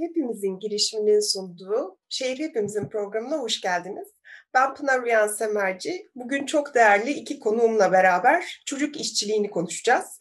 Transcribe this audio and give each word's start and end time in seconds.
Hepimizin 0.00 0.58
girişiminin 0.58 1.20
sunduğu 1.20 1.98
Şehir 2.08 2.38
Hepimizin 2.38 2.88
programına 2.88 3.38
hoş 3.38 3.60
geldiniz. 3.60 4.08
Ben 4.54 4.74
Pınar 4.74 5.02
Uyan 5.02 5.28
Semerci. 5.28 6.10
Bugün 6.14 6.46
çok 6.46 6.74
değerli 6.74 7.10
iki 7.10 7.38
konuğumla 7.38 7.92
beraber 7.92 8.62
çocuk 8.66 9.00
işçiliğini 9.00 9.50
konuşacağız. 9.50 10.20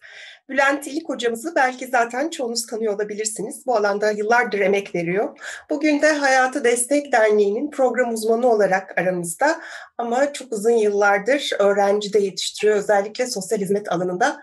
Bülent 0.49 0.87
İlik 0.87 1.09
hocamızı 1.09 1.55
belki 1.55 1.87
zaten 1.87 2.29
çoğunuz 2.29 2.65
tanıyor 2.65 2.93
olabilirsiniz. 2.93 3.65
Bu 3.65 3.75
alanda 3.75 4.11
yıllardır 4.11 4.59
emek 4.59 4.95
veriyor. 4.95 5.39
Bugün 5.69 6.01
de 6.01 6.11
Hayatı 6.11 6.63
Destek 6.63 7.11
Derneği'nin 7.11 7.71
program 7.71 8.13
uzmanı 8.13 8.47
olarak 8.51 8.99
aramızda 8.99 9.61
ama 9.97 10.33
çok 10.33 10.53
uzun 10.53 10.71
yıllardır 10.71 11.49
öğrenci 11.59 12.13
de 12.13 12.19
yetiştiriyor. 12.19 12.77
Özellikle 12.77 13.27
sosyal 13.27 13.59
hizmet 13.59 13.91
alanında. 13.91 14.41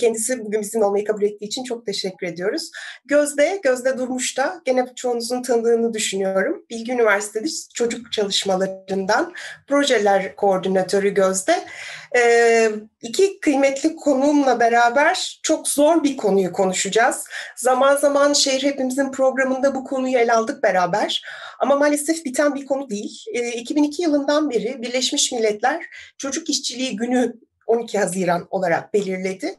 Kendisi 0.00 0.44
bugün 0.44 0.60
bizim 0.60 0.82
olmayı 0.82 1.04
kabul 1.04 1.22
ettiği 1.22 1.44
için 1.44 1.64
çok 1.64 1.86
teşekkür 1.86 2.26
ediyoruz. 2.26 2.70
Gözde, 3.04 3.60
Gözde 3.62 3.98
Durmuş 3.98 4.38
da 4.38 4.60
gene 4.64 4.86
çoğunuzun 4.96 5.42
tanıdığını 5.42 5.94
düşünüyorum. 5.94 6.64
Bilgi 6.70 6.92
Üniversitesi 6.92 7.68
çocuk 7.74 8.12
çalışmalarından 8.12 9.34
projeler 9.68 10.36
koordinatörü 10.36 11.14
Gözde. 11.14 11.64
Ee, 12.16 12.70
iki 13.02 13.40
kıymetli 13.40 13.96
konuğumla 13.96 14.60
beraber 14.60 15.40
çok 15.42 15.68
zor 15.68 16.02
bir 16.02 16.16
konuyu 16.16 16.52
konuşacağız. 16.52 17.24
Zaman 17.56 17.96
zaman 17.96 18.32
Şehir 18.32 18.62
Hepimizin 18.62 19.12
programında 19.12 19.74
bu 19.74 19.84
konuyu 19.84 20.18
ele 20.18 20.32
aldık 20.32 20.62
beraber. 20.62 21.22
Ama 21.58 21.76
maalesef 21.76 22.24
biten 22.24 22.54
bir 22.54 22.66
konu 22.66 22.90
değil. 22.90 23.24
Ee, 23.34 23.52
2002 23.52 24.02
yılından 24.02 24.50
beri 24.50 24.82
Birleşmiş 24.82 25.32
Milletler 25.32 25.84
Çocuk 26.18 26.50
İşçiliği 26.50 26.96
Günü 26.96 27.34
12 27.74 27.98
Haziran 27.98 28.48
olarak 28.50 28.94
belirledi. 28.94 29.56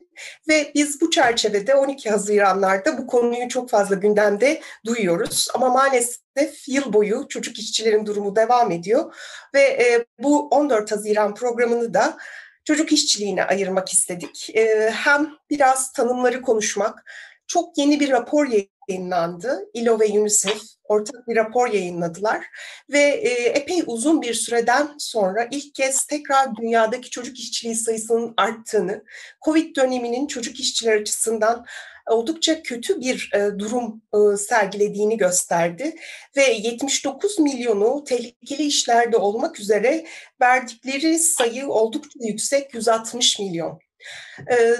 Ve 0.49 0.71
biz 0.75 1.01
bu 1.01 1.09
çerçevede 1.09 1.75
12 1.75 2.09
Haziranlarda 2.09 2.97
bu 2.97 3.07
konuyu 3.07 3.49
çok 3.49 3.69
fazla 3.69 3.95
gündemde 3.95 4.61
duyuyoruz. 4.85 5.47
Ama 5.53 5.69
maalesef 5.69 6.67
yıl 6.67 6.93
boyu 6.93 7.25
çocuk 7.29 7.59
işçilerin 7.59 8.05
durumu 8.05 8.35
devam 8.35 8.71
ediyor. 8.71 9.13
Ve 9.53 9.61
e, 9.61 10.05
bu 10.19 10.47
14 10.47 10.91
Haziran 10.91 11.35
programını 11.35 11.93
da 11.93 12.17
çocuk 12.63 12.91
işçiliğine 12.91 13.43
ayırmak 13.43 13.93
istedik. 13.93 14.55
E, 14.55 14.91
hem 14.93 15.29
biraz 15.49 15.91
tanımları 15.91 16.41
konuşmak, 16.41 17.03
çok 17.47 17.77
yeni 17.77 17.99
bir 17.99 18.09
rapor 18.09 18.47
yayınlandı. 18.89 19.69
ILO 19.73 19.99
ve 19.99 20.19
UNICEF 20.19 20.61
ortak 20.83 21.27
bir 21.27 21.35
rapor 21.35 21.67
yayınladılar 21.67 22.45
ve 22.89 22.99
e, 22.99 23.29
epey 23.29 23.83
uzun 23.85 24.21
bir 24.21 24.33
süreden 24.33 24.89
sonra 24.97 25.47
ilk 25.51 25.75
kez 25.75 26.05
tekrar 26.05 26.55
dünyadaki 26.55 27.09
çocuk 27.09 27.39
işçiliği 27.39 27.75
sayısının 27.75 28.33
arttığını, 28.37 29.03
Covid 29.45 29.75
döneminin 29.75 30.27
çocuk 30.27 30.59
işçiler 30.59 31.01
açısından 31.01 31.65
oldukça 32.09 32.63
kötü 32.63 33.01
bir 33.01 33.31
e, 33.33 33.59
durum 33.59 34.01
e, 34.13 34.37
sergilediğini 34.37 35.17
gösterdi 35.17 35.95
ve 36.37 36.43
79 36.43 37.39
milyonu 37.39 38.03
tehlikeli 38.03 38.63
işlerde 38.63 39.17
olmak 39.17 39.59
üzere 39.59 40.05
verdikleri 40.41 41.19
sayı 41.19 41.67
oldukça 41.67 42.19
yüksek 42.21 42.73
160 42.73 43.39
milyon. 43.39 43.84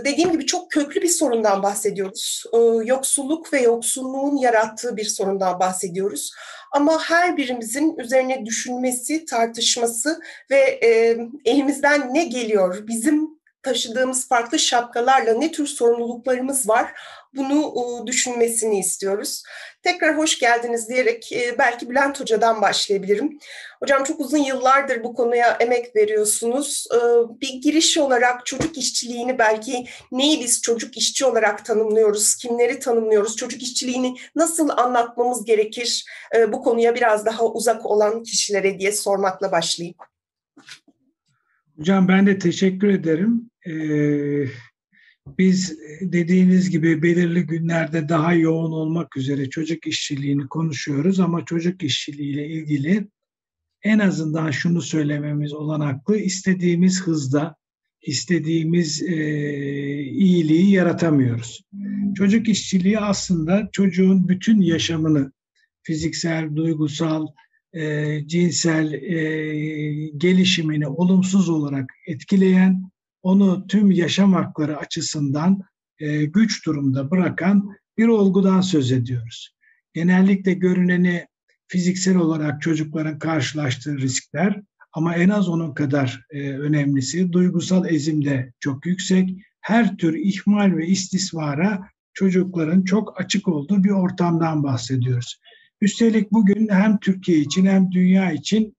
Dediğim 0.06 0.32
gibi 0.32 0.46
çok 0.46 0.72
köklü 0.72 1.02
bir 1.02 1.08
sorundan 1.08 1.64
bahsediyoruz. 1.64 2.44
Yoksulluk 2.84 3.54
ve 3.54 3.62
yoksunluğun 3.62 4.38
yarattığı 4.38 4.98
bir 4.98 5.06
sorundan 5.06 5.60
bahsediyoruz. 5.60 6.32
Ama 6.72 7.04
her 7.04 7.38
birimizin 7.38 7.98
üzerine 7.98 8.46
düşünmesi, 8.46 9.26
tartışması 9.26 10.20
ve 10.52 10.80
elimizden 11.46 12.14
ne 12.14 12.24
geliyor, 12.26 12.88
bizim 12.88 13.36
taşıdığımız 13.66 14.28
farklı 14.28 14.60
şapkalarla 14.60 15.34
ne 15.34 15.52
tür 15.52 15.68
sorumluluklarımız 15.68 16.70
var 16.70 16.94
bunu 17.36 17.74
düşünmesini 18.08 18.80
istiyoruz. 18.80 19.44
Tekrar 19.84 20.18
hoş 20.18 20.40
geldiniz 20.40 20.90
diyerek 20.90 21.32
e, 21.32 21.56
belki 21.58 21.90
Bülent 21.90 22.20
Hoca'dan 22.20 22.62
başlayabilirim. 22.62 23.40
Hocam 23.80 24.04
çok 24.04 24.20
uzun 24.20 24.38
yıllardır 24.38 25.04
bu 25.04 25.14
konuya 25.14 25.58
emek 25.60 25.96
veriyorsunuz. 25.96 26.88
E, 26.94 26.98
bir 27.42 27.54
giriş 27.62 27.98
olarak 27.98 28.46
çocuk 28.46 28.78
işçiliğini 28.78 29.40
belki 29.40 29.86
neyi 30.12 30.40
biz 30.40 30.62
çocuk 30.62 30.98
işçi 30.98 31.26
olarak 31.26 31.66
tanımlıyoruz, 31.66 32.36
kimleri 32.36 32.80
tanımlıyoruz, 32.80 33.36
çocuk 33.36 33.62
işçiliğini 33.62 34.16
nasıl 34.36 34.70
anlatmamız 34.70 35.46
gerekir 35.46 36.06
e, 36.36 36.54
bu 36.54 36.62
konuya 36.62 36.96
biraz 36.96 37.26
daha 37.26 37.46
uzak 37.46 37.86
olan 37.86 38.24
kişilere 38.24 38.80
diye 38.80 38.92
sormakla 38.92 39.52
başlayayım. 39.52 39.96
Hocam 41.78 42.08
ben 42.08 42.28
de 42.28 42.40
teşekkür 42.40 42.90
ederim. 42.90 43.50
Ee, 43.68 44.46
biz 45.38 45.78
dediğiniz 46.02 46.70
gibi 46.70 47.02
belirli 47.04 47.42
günlerde 47.42 48.10
daha 48.10 48.34
yoğun 48.34 48.72
olmak 48.72 49.18
üzere 49.18 49.50
çocuk 49.50 49.88
işçiliğini 49.88 50.48
konuşuyoruz 50.48 51.20
ama 51.20 51.46
çocuk 51.46 51.84
işçiliğiyle 51.84 52.48
ilgili 52.48 53.08
en 53.84 54.00
azından 54.00 54.52
şunu 54.52 54.82
söylememiz 54.82 55.54
olanaklı 55.54 56.18
istediğimiz 56.18 57.02
hızda 57.02 57.56
istediğimiz 58.02 59.04
e, 59.04 59.16
iyiliği 60.04 60.72
yaratamıyoruz. 60.72 61.62
Çocuk 62.16 62.50
işçiliği 62.50 63.00
aslında 63.00 63.70
çocuğun 63.72 64.28
bütün 64.28 64.62
yaşamını 64.62 65.32
fiziksel, 65.84 66.56
duygusal, 66.56 67.28
e, 67.74 68.20
cinsel 68.28 68.94
e, 68.94 70.08
gelişimini 70.18 70.88
olumsuz 70.88 71.50
olarak 71.50 71.94
etkileyen, 72.08 72.84
onu 73.26 73.68
tüm 73.68 73.92
yaşam 73.92 74.34
hakları 74.34 74.78
açısından 74.78 75.62
e, 76.00 76.26
güç 76.26 76.66
durumda 76.66 77.12
bırakan 77.12 77.70
bir 77.98 78.08
olgudan 78.08 78.62
söz 78.62 78.92
ediyoruz. 78.92 79.56
Genellikle 79.94 80.54
görüneni 80.54 81.28
fiziksel 81.68 82.16
olarak 82.16 82.62
çocukların 82.62 83.20
karşılaştığı 83.20 83.98
riskler 83.98 84.62
ama 84.94 85.16
en 85.16 85.30
az 85.30 85.50
onun 85.50 85.74
kadar 85.74 86.26
e, 86.30 86.52
önemlisi 86.52 87.32
duygusal 87.32 87.90
ezimde 87.90 88.54
çok 88.60 88.86
yüksek. 88.86 89.30
Her 89.62 89.98
tür 89.98 90.14
ihmal 90.14 90.78
ve 90.78 90.88
istismara 90.88 91.90
çocukların 92.14 92.84
çok 92.84 93.20
açık 93.20 93.48
olduğu 93.48 93.84
bir 93.84 93.90
ortamdan 93.90 94.64
bahsediyoruz. 94.64 95.40
Üstelik 95.82 96.32
bugün 96.32 96.68
hem 96.68 97.00
Türkiye 97.00 97.38
için 97.38 97.66
hem 97.66 97.92
dünya 97.92 98.32
için 98.32 98.76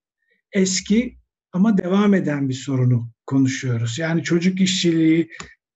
eski 0.52 1.16
ama 1.56 1.78
devam 1.78 2.14
eden 2.14 2.48
bir 2.48 2.54
sorunu 2.54 3.10
konuşuyoruz. 3.26 3.98
Yani 3.98 4.22
çocuk 4.22 4.60
işçiliği 4.60 5.28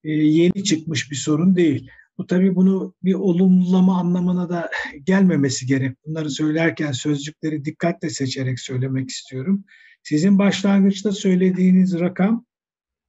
e, 0.04 0.10
yeni 0.12 0.64
çıkmış 0.64 1.10
bir 1.10 1.16
sorun 1.16 1.56
değil. 1.56 1.90
Bu 2.18 2.26
tabii 2.26 2.54
bunu 2.54 2.94
bir 3.04 3.14
olumlama 3.14 3.98
anlamına 3.98 4.48
da 4.48 4.70
gelmemesi 5.04 5.66
gerek. 5.66 5.96
Bunları 6.06 6.30
söylerken 6.30 6.92
sözcükleri 6.92 7.64
dikkatle 7.64 8.10
seçerek 8.10 8.60
söylemek 8.60 9.10
istiyorum. 9.10 9.64
Sizin 10.02 10.38
başlangıçta 10.38 11.12
söylediğiniz 11.12 12.00
rakam 12.00 12.44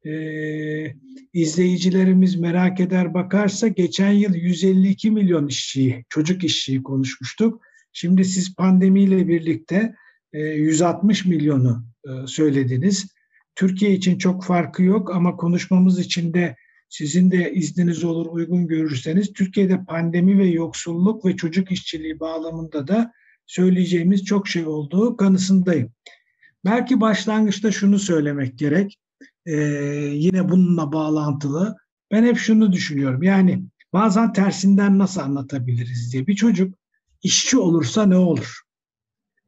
e, 0.05 0.13
izleyicilerimiz 1.33 2.35
merak 2.35 2.79
eder 2.79 3.13
bakarsa 3.13 3.67
geçen 3.67 4.11
yıl 4.11 4.35
152 4.35 5.11
milyon 5.11 5.47
işçiyi, 5.47 6.05
çocuk 6.09 6.43
işçiyi 6.43 6.83
konuşmuştuk. 6.83 7.61
Şimdi 7.93 8.25
siz 8.25 8.55
pandemiyle 8.55 9.27
birlikte 9.27 9.95
160 10.33 11.25
e, 11.25 11.29
milyonu 11.29 11.85
e, 12.05 12.27
söylediniz. 12.27 13.07
Türkiye 13.55 13.91
için 13.91 14.17
çok 14.17 14.43
farkı 14.43 14.83
yok 14.83 15.15
ama 15.15 15.35
konuşmamız 15.35 15.99
için 15.99 16.33
de 16.33 16.55
sizin 16.89 17.31
de 17.31 17.53
izniniz 17.53 18.03
olur 18.03 18.25
uygun 18.25 18.67
görürseniz 18.67 19.33
Türkiye'de 19.33 19.85
pandemi 19.85 20.37
ve 20.37 20.47
yoksulluk 20.47 21.25
ve 21.25 21.35
çocuk 21.35 21.71
işçiliği 21.71 22.19
bağlamında 22.19 22.87
da 22.87 23.11
söyleyeceğimiz 23.45 24.25
çok 24.25 24.47
şey 24.47 24.65
olduğu 24.65 25.17
kanısındayım. 25.17 25.91
Belki 26.65 27.01
başlangıçta 27.01 27.71
şunu 27.71 27.99
söylemek 27.99 28.57
gerek. 28.59 28.97
Ee, 29.45 29.55
yine 30.13 30.49
bununla 30.49 30.91
bağlantılı. 30.91 31.77
Ben 32.11 32.23
hep 32.23 32.37
şunu 32.37 32.71
düşünüyorum. 32.71 33.23
Yani 33.23 33.63
bazen 33.93 34.33
tersinden 34.33 34.97
nasıl 34.97 35.21
anlatabiliriz 35.21 36.13
diye. 36.13 36.27
Bir 36.27 36.35
çocuk 36.35 36.75
işçi 37.23 37.57
olursa 37.57 38.05
ne 38.05 38.17
olur? 38.17 38.61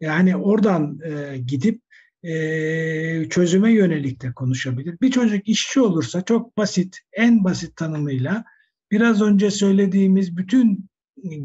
Yani 0.04 0.36
oradan 0.36 1.00
e, 1.06 1.38
gidip 1.38 1.82
e, 2.24 3.30
çözüme 3.30 3.72
yönelik 3.72 4.22
de 4.22 4.34
konuşabilir. 4.34 4.98
Bir 5.02 5.12
çocuk 5.12 5.50
işçi 5.50 5.80
olursa 5.80 6.22
çok 6.22 6.58
basit, 6.58 7.00
en 7.14 7.44
basit 7.44 7.76
tanımıyla 7.76 8.44
biraz 8.92 9.22
önce 9.22 9.52
söylediğimiz 9.52 10.38
bütün 10.38 10.90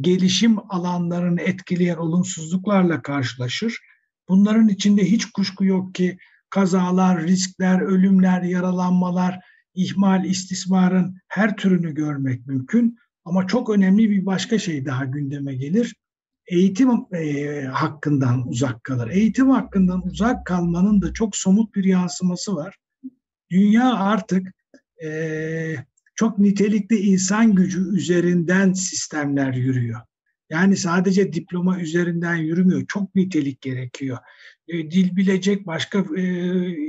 gelişim 0.00 0.58
alanlarını 0.68 1.40
etkileyen 1.40 1.96
olumsuzluklarla 1.96 3.02
karşılaşır. 3.02 3.78
Bunların 4.28 4.68
içinde 4.68 5.04
hiç 5.04 5.24
kuşku 5.24 5.64
yok 5.64 5.94
ki 5.94 6.18
kazalar, 6.50 7.22
riskler, 7.22 7.80
ölümler, 7.80 8.42
yaralanmalar, 8.42 9.40
ihmal, 9.74 10.24
istismarın 10.24 11.16
her 11.28 11.56
türünü 11.56 11.94
görmek 11.94 12.46
mümkün. 12.46 12.96
Ama 13.24 13.46
çok 13.46 13.70
önemli 13.70 14.10
bir 14.10 14.26
başka 14.26 14.58
şey 14.58 14.86
daha 14.86 15.04
gündeme 15.04 15.54
gelir 15.54 15.94
eğitim 16.48 16.90
e, 17.14 17.62
hakkından 17.62 18.48
uzak 18.48 18.84
kalır. 18.84 19.10
Eğitim 19.10 19.50
hakkından 19.50 20.06
uzak 20.06 20.46
kalmanın 20.46 21.02
da 21.02 21.12
çok 21.12 21.36
somut 21.36 21.74
bir 21.74 21.84
yansıması 21.84 22.56
var. 22.56 22.76
Dünya 23.50 23.94
artık 23.94 24.48
e, 25.04 25.74
çok 26.14 26.38
nitelikli 26.38 26.96
insan 26.96 27.54
gücü 27.54 27.96
üzerinden 27.96 28.72
sistemler 28.72 29.54
yürüyor. 29.54 30.00
Yani 30.50 30.76
sadece 30.76 31.32
diploma 31.32 31.80
üzerinden 31.80 32.36
yürümüyor. 32.36 32.86
Çok 32.88 33.14
nitelik 33.14 33.60
gerekiyor. 33.60 34.18
E, 34.68 34.90
dil 34.90 35.16
bilecek, 35.16 35.66
başka 35.66 36.04
e, 36.16 36.22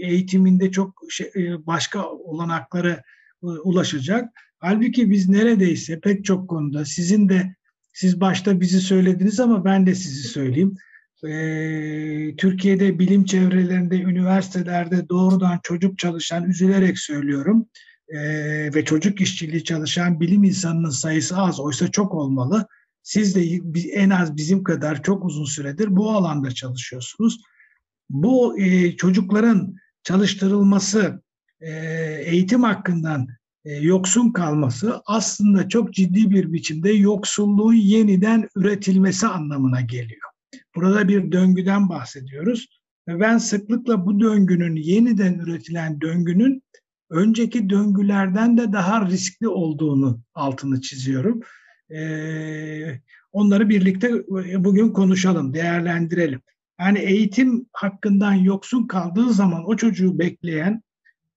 eğitiminde 0.01 0.71
çok 0.71 1.01
şey, 1.09 1.31
e, 1.35 1.65
başka 1.67 2.09
olanaklara 2.09 3.01
ulaşacak. 3.41 4.29
Halbuki 4.59 5.11
biz 5.11 5.29
neredeyse 5.29 5.99
pek 5.99 6.25
çok 6.25 6.49
konuda 6.49 6.85
sizin 6.85 7.29
de 7.29 7.55
siz 7.99 8.21
başta 8.21 8.61
bizi 8.61 8.81
söylediniz 8.81 9.39
ama 9.39 9.65
ben 9.65 9.85
de 9.85 9.95
sizi 9.95 10.27
söyleyeyim. 10.27 10.75
Ee, 11.23 12.35
Türkiye'de 12.37 12.99
bilim 12.99 13.25
çevrelerinde, 13.25 13.95
üniversitelerde 14.01 15.09
doğrudan 15.09 15.59
çocuk 15.63 15.97
çalışan, 15.97 16.49
üzülerek 16.49 16.99
söylüyorum, 16.99 17.67
e, 18.07 18.19
ve 18.75 18.85
çocuk 18.85 19.21
işçiliği 19.21 19.63
çalışan 19.63 20.19
bilim 20.19 20.43
insanının 20.43 20.89
sayısı 20.89 21.37
az. 21.37 21.59
Oysa 21.59 21.91
çok 21.91 22.13
olmalı. 22.13 22.67
Siz 23.03 23.35
de 23.35 23.41
en 23.93 24.09
az 24.09 24.37
bizim 24.37 24.63
kadar 24.63 25.03
çok 25.03 25.25
uzun 25.25 25.45
süredir 25.45 25.95
bu 25.95 26.11
alanda 26.11 26.51
çalışıyorsunuz. 26.51 27.41
Bu 28.09 28.59
e, 28.59 28.95
çocukların 28.95 29.75
çalıştırılması, 30.03 31.21
e, 31.61 31.71
eğitim 32.25 32.63
hakkından 32.63 33.27
yoksun 33.65 34.31
kalması 34.31 35.01
aslında 35.05 35.69
çok 35.69 35.93
ciddi 35.93 36.31
bir 36.31 36.53
biçimde 36.53 36.91
yoksulluğun 36.91 37.73
yeniden 37.73 38.47
üretilmesi 38.55 39.27
anlamına 39.27 39.81
geliyor. 39.81 40.29
Burada 40.75 41.07
bir 41.07 41.31
döngüden 41.31 41.89
bahsediyoruz 41.89 42.67
ve 43.07 43.19
ben 43.19 43.37
sıklıkla 43.37 44.05
bu 44.05 44.19
döngünün 44.19 44.75
yeniden 44.75 45.33
üretilen 45.33 46.01
döngünün 46.01 46.63
önceki 47.09 47.69
döngülerden 47.69 48.57
de 48.57 48.73
daha 48.73 49.07
riskli 49.09 49.47
olduğunu 49.47 50.19
altını 50.33 50.81
çiziyorum. 50.81 51.39
Ee, 51.91 52.99
onları 53.31 53.69
birlikte 53.69 54.11
bugün 54.63 54.89
konuşalım, 54.89 55.53
değerlendirelim. 55.53 56.41
Yani 56.79 56.99
eğitim 56.99 57.65
hakkından 57.73 58.33
yoksun 58.33 58.87
kaldığı 58.87 59.33
zaman 59.33 59.69
o 59.69 59.75
çocuğu 59.75 60.19
bekleyen 60.19 60.81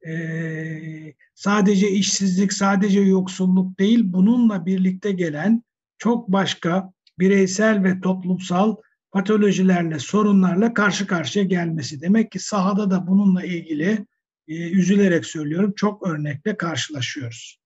e, 0.07 1.15
sadece 1.35 1.91
işsizlik, 1.91 2.53
sadece 2.53 3.01
yoksulluk 3.01 3.79
değil, 3.79 4.01
bununla 4.05 4.67
birlikte 4.67 5.13
gelen 5.13 5.63
çok 5.99 6.29
başka 6.29 6.93
bireysel 7.19 7.85
ve 7.85 8.01
toplumsal 8.01 8.77
patolojilerle, 9.11 9.99
sorunlarla 9.99 10.75
karşı 10.75 11.07
karşıya 11.07 11.45
gelmesi. 11.45 12.01
Demek 12.01 12.33
ki 12.33 12.39
sahada 12.39 12.91
da 12.91 13.07
bununla 13.07 13.45
ilgili 13.45 14.07
e, 14.49 14.71
üzülerek 14.71 15.27
söylüyorum 15.27 15.73
çok 15.77 16.07
örnekle 16.09 16.57
karşılaşıyoruz. 16.57 17.62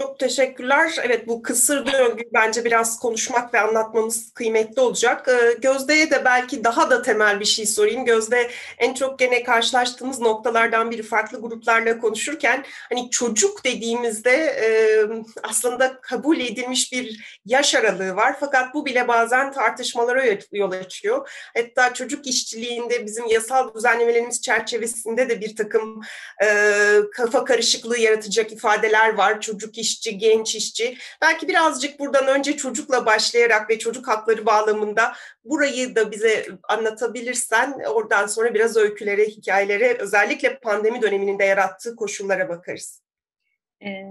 Çok 0.00 0.18
teşekkürler. 0.18 0.94
Evet 1.02 1.28
bu 1.28 1.42
kısır 1.42 1.92
döngü 1.92 2.22
bence 2.34 2.64
biraz 2.64 2.98
konuşmak 2.98 3.54
ve 3.54 3.60
anlatmamız 3.60 4.32
kıymetli 4.32 4.80
olacak. 4.80 5.28
Ee, 5.28 5.56
Gözde'ye 5.62 6.10
de 6.10 6.24
belki 6.24 6.64
daha 6.64 6.90
da 6.90 7.02
temel 7.02 7.40
bir 7.40 7.44
şey 7.44 7.66
sorayım. 7.66 8.04
Gözde 8.04 8.50
en 8.78 8.94
çok 8.94 9.18
gene 9.18 9.42
karşılaştığımız 9.42 10.20
noktalardan 10.20 10.90
biri 10.90 11.02
farklı 11.02 11.40
gruplarla 11.40 11.98
konuşurken 11.98 12.64
hani 12.88 13.10
çocuk 13.10 13.64
dediğimizde 13.64 14.30
e, 14.32 14.68
aslında 15.42 16.00
kabul 16.00 16.40
edilmiş 16.40 16.92
bir 16.92 17.40
yaş 17.46 17.74
aralığı 17.74 18.16
var. 18.16 18.36
Fakat 18.40 18.74
bu 18.74 18.86
bile 18.86 19.08
bazen 19.08 19.52
tartışmalara 19.52 20.24
yol 20.52 20.72
açıyor. 20.72 21.30
Hatta 21.56 21.94
çocuk 21.94 22.26
işçiliğinde 22.26 23.06
bizim 23.06 23.26
yasal 23.26 23.74
düzenlemelerimiz 23.74 24.42
çerçevesinde 24.42 25.28
de 25.28 25.40
bir 25.40 25.56
takım 25.56 26.00
e, 26.44 26.46
kafa 27.12 27.44
karışıklığı 27.44 27.98
yaratacak 27.98 28.52
ifadeler 28.52 29.14
var. 29.14 29.40
Çocuk 29.40 29.78
iş 29.78 29.89
işçi, 29.90 30.18
genç 30.18 30.54
işçi. 30.54 30.98
Belki 31.22 31.48
birazcık 31.48 31.98
buradan 31.98 32.26
önce 32.26 32.56
çocukla 32.56 33.06
başlayarak 33.06 33.70
ve 33.70 33.78
çocuk 33.78 34.08
hakları 34.08 34.46
bağlamında 34.46 35.12
burayı 35.44 35.96
da 35.96 36.10
bize 36.10 36.46
anlatabilirsen 36.68 37.80
oradan 37.88 38.26
sonra 38.26 38.54
biraz 38.54 38.76
öykülere, 38.76 39.26
hikayelere 39.26 39.96
özellikle 39.98 40.58
pandemi 40.58 41.02
döneminin 41.02 41.38
de 41.38 41.44
yarattığı 41.44 41.96
koşullara 41.96 42.48
bakarız. 42.48 43.09
Ee, 43.84 44.04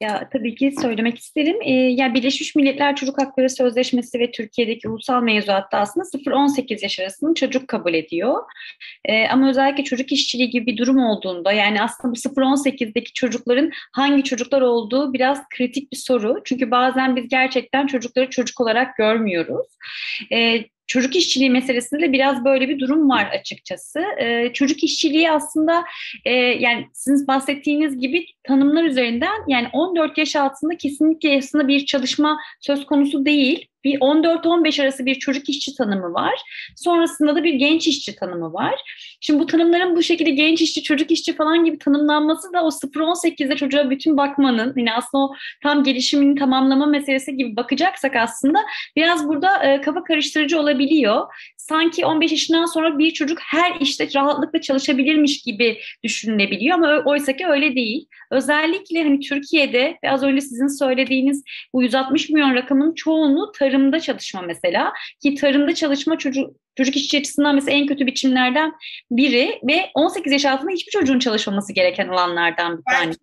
ya 0.00 0.28
tabii 0.32 0.54
ki 0.54 0.74
söylemek 0.82 1.18
isterim. 1.18 1.56
Ee, 1.62 1.72
ya 1.72 2.14
Birleşmiş 2.14 2.54
Milletler 2.54 2.96
Çocuk 2.96 3.18
Hakları 3.18 3.50
Sözleşmesi 3.50 4.18
ve 4.18 4.30
Türkiye'deki 4.30 4.88
ulusal 4.88 5.22
mevzuatta 5.22 5.78
aslında 5.78 6.06
0-18 6.06 6.82
yaş 6.82 7.00
arasını 7.00 7.34
çocuk 7.34 7.68
kabul 7.68 7.94
ediyor. 7.94 8.42
Ee, 9.04 9.28
ama 9.28 9.50
özellikle 9.50 9.84
çocuk 9.84 10.12
işçiliği 10.12 10.50
gibi 10.50 10.66
bir 10.66 10.76
durum 10.76 10.98
olduğunda 10.98 11.52
yani 11.52 11.82
aslında 11.82 12.14
bu 12.14 12.18
0-18'deki 12.18 13.12
çocukların 13.12 13.70
hangi 13.92 14.22
çocuklar 14.22 14.60
olduğu 14.60 15.12
biraz 15.12 15.48
kritik 15.48 15.92
bir 15.92 15.96
soru. 15.96 16.40
Çünkü 16.44 16.70
bazen 16.70 17.16
biz 17.16 17.28
gerçekten 17.28 17.86
çocukları 17.86 18.30
çocuk 18.30 18.60
olarak 18.60 18.96
görmüyoruz. 18.96 19.66
Ee, 20.32 20.64
çocuk 20.86 21.16
işçiliği 21.16 21.50
meselesinde 21.50 22.02
de 22.02 22.12
biraz 22.12 22.44
böyle 22.44 22.68
bir 22.68 22.78
durum 22.78 23.10
var 23.10 23.26
açıkçası. 23.40 24.04
Ee, 24.18 24.50
çocuk 24.52 24.84
işçiliği 24.84 25.30
aslında 25.30 25.84
e, 26.24 26.32
yani 26.34 26.86
sizin 26.92 27.26
bahsettiğiniz 27.26 27.98
gibi 27.98 28.26
tanımlar 28.46 28.84
üzerinden 28.84 29.42
yani 29.48 29.68
14 29.72 30.18
yaş 30.18 30.36
altında 30.36 30.76
kesinlikle 30.76 31.38
aslında 31.38 31.68
bir 31.68 31.86
çalışma 31.86 32.38
söz 32.60 32.86
konusu 32.86 33.24
değil 33.24 33.68
bir 33.86 34.00
14-15 34.00 34.82
arası 34.82 35.06
bir 35.06 35.14
çocuk 35.14 35.48
işçi 35.48 35.74
tanımı 35.74 36.14
var. 36.14 36.34
Sonrasında 36.76 37.36
da 37.36 37.44
bir 37.44 37.54
genç 37.54 37.86
işçi 37.86 38.16
tanımı 38.16 38.52
var. 38.52 38.74
Şimdi 39.20 39.40
bu 39.40 39.46
tanımların 39.46 39.96
bu 39.96 40.02
şekilde 40.02 40.30
genç 40.30 40.62
işçi, 40.62 40.82
çocuk 40.82 41.10
işçi 41.10 41.36
falan 41.36 41.64
gibi 41.64 41.78
tanımlanması 41.78 42.52
da 42.52 42.64
o 42.64 42.68
0-18'de 42.68 43.56
çocuğa 43.56 43.90
bütün 43.90 44.16
bakmanın, 44.16 44.72
yine 44.76 44.94
aslında 44.94 45.24
o 45.24 45.34
tam 45.62 45.84
gelişimini 45.84 46.38
tamamlama 46.38 46.86
meselesi 46.86 47.36
gibi 47.36 47.56
bakacaksak 47.56 48.16
aslında 48.16 48.58
biraz 48.96 49.28
burada 49.28 49.64
e, 49.64 49.80
kafa 49.80 50.04
karıştırıcı 50.04 50.60
olabiliyor. 50.60 51.26
Sanki 51.56 52.06
15 52.06 52.30
yaşından 52.30 52.66
sonra 52.66 52.98
bir 52.98 53.10
çocuk 53.10 53.38
her 53.40 53.80
işte 53.80 54.08
rahatlıkla 54.14 54.60
çalışabilirmiş 54.60 55.42
gibi 55.42 55.78
düşünülebiliyor 56.04 56.74
ama 56.74 57.02
oysa 57.04 57.36
ki 57.36 57.46
öyle 57.46 57.74
değil. 57.74 58.06
Özellikle 58.36 59.02
hani 59.02 59.20
Türkiye'de 59.20 59.98
ve 60.04 60.10
az 60.10 60.22
önce 60.22 60.40
sizin 60.40 60.78
söylediğiniz 60.78 61.42
bu 61.72 61.82
160 61.82 62.30
milyon 62.30 62.54
rakamın 62.54 62.94
çoğunu 62.94 63.52
tarım 63.52 63.76
tarımda 63.76 64.00
çalışma 64.00 64.42
mesela. 64.42 64.92
Ki 65.22 65.34
tarımda 65.34 65.74
çalışma 65.74 66.18
çocuk 66.18 66.50
çocuk 66.76 66.96
işçi 66.96 67.18
açısından 67.18 67.54
mesela 67.54 67.76
en 67.76 67.86
kötü 67.86 68.06
biçimlerden 68.06 68.72
biri 69.10 69.60
ve 69.62 69.90
18 69.94 70.32
yaş 70.32 70.44
altında 70.44 70.70
hiçbir 70.70 70.90
çocuğun 70.90 71.18
çalışmaması 71.18 71.72
gereken 71.72 72.08
alanlardan 72.08 72.78
bir 72.78 72.92
tanesi. 72.92 73.18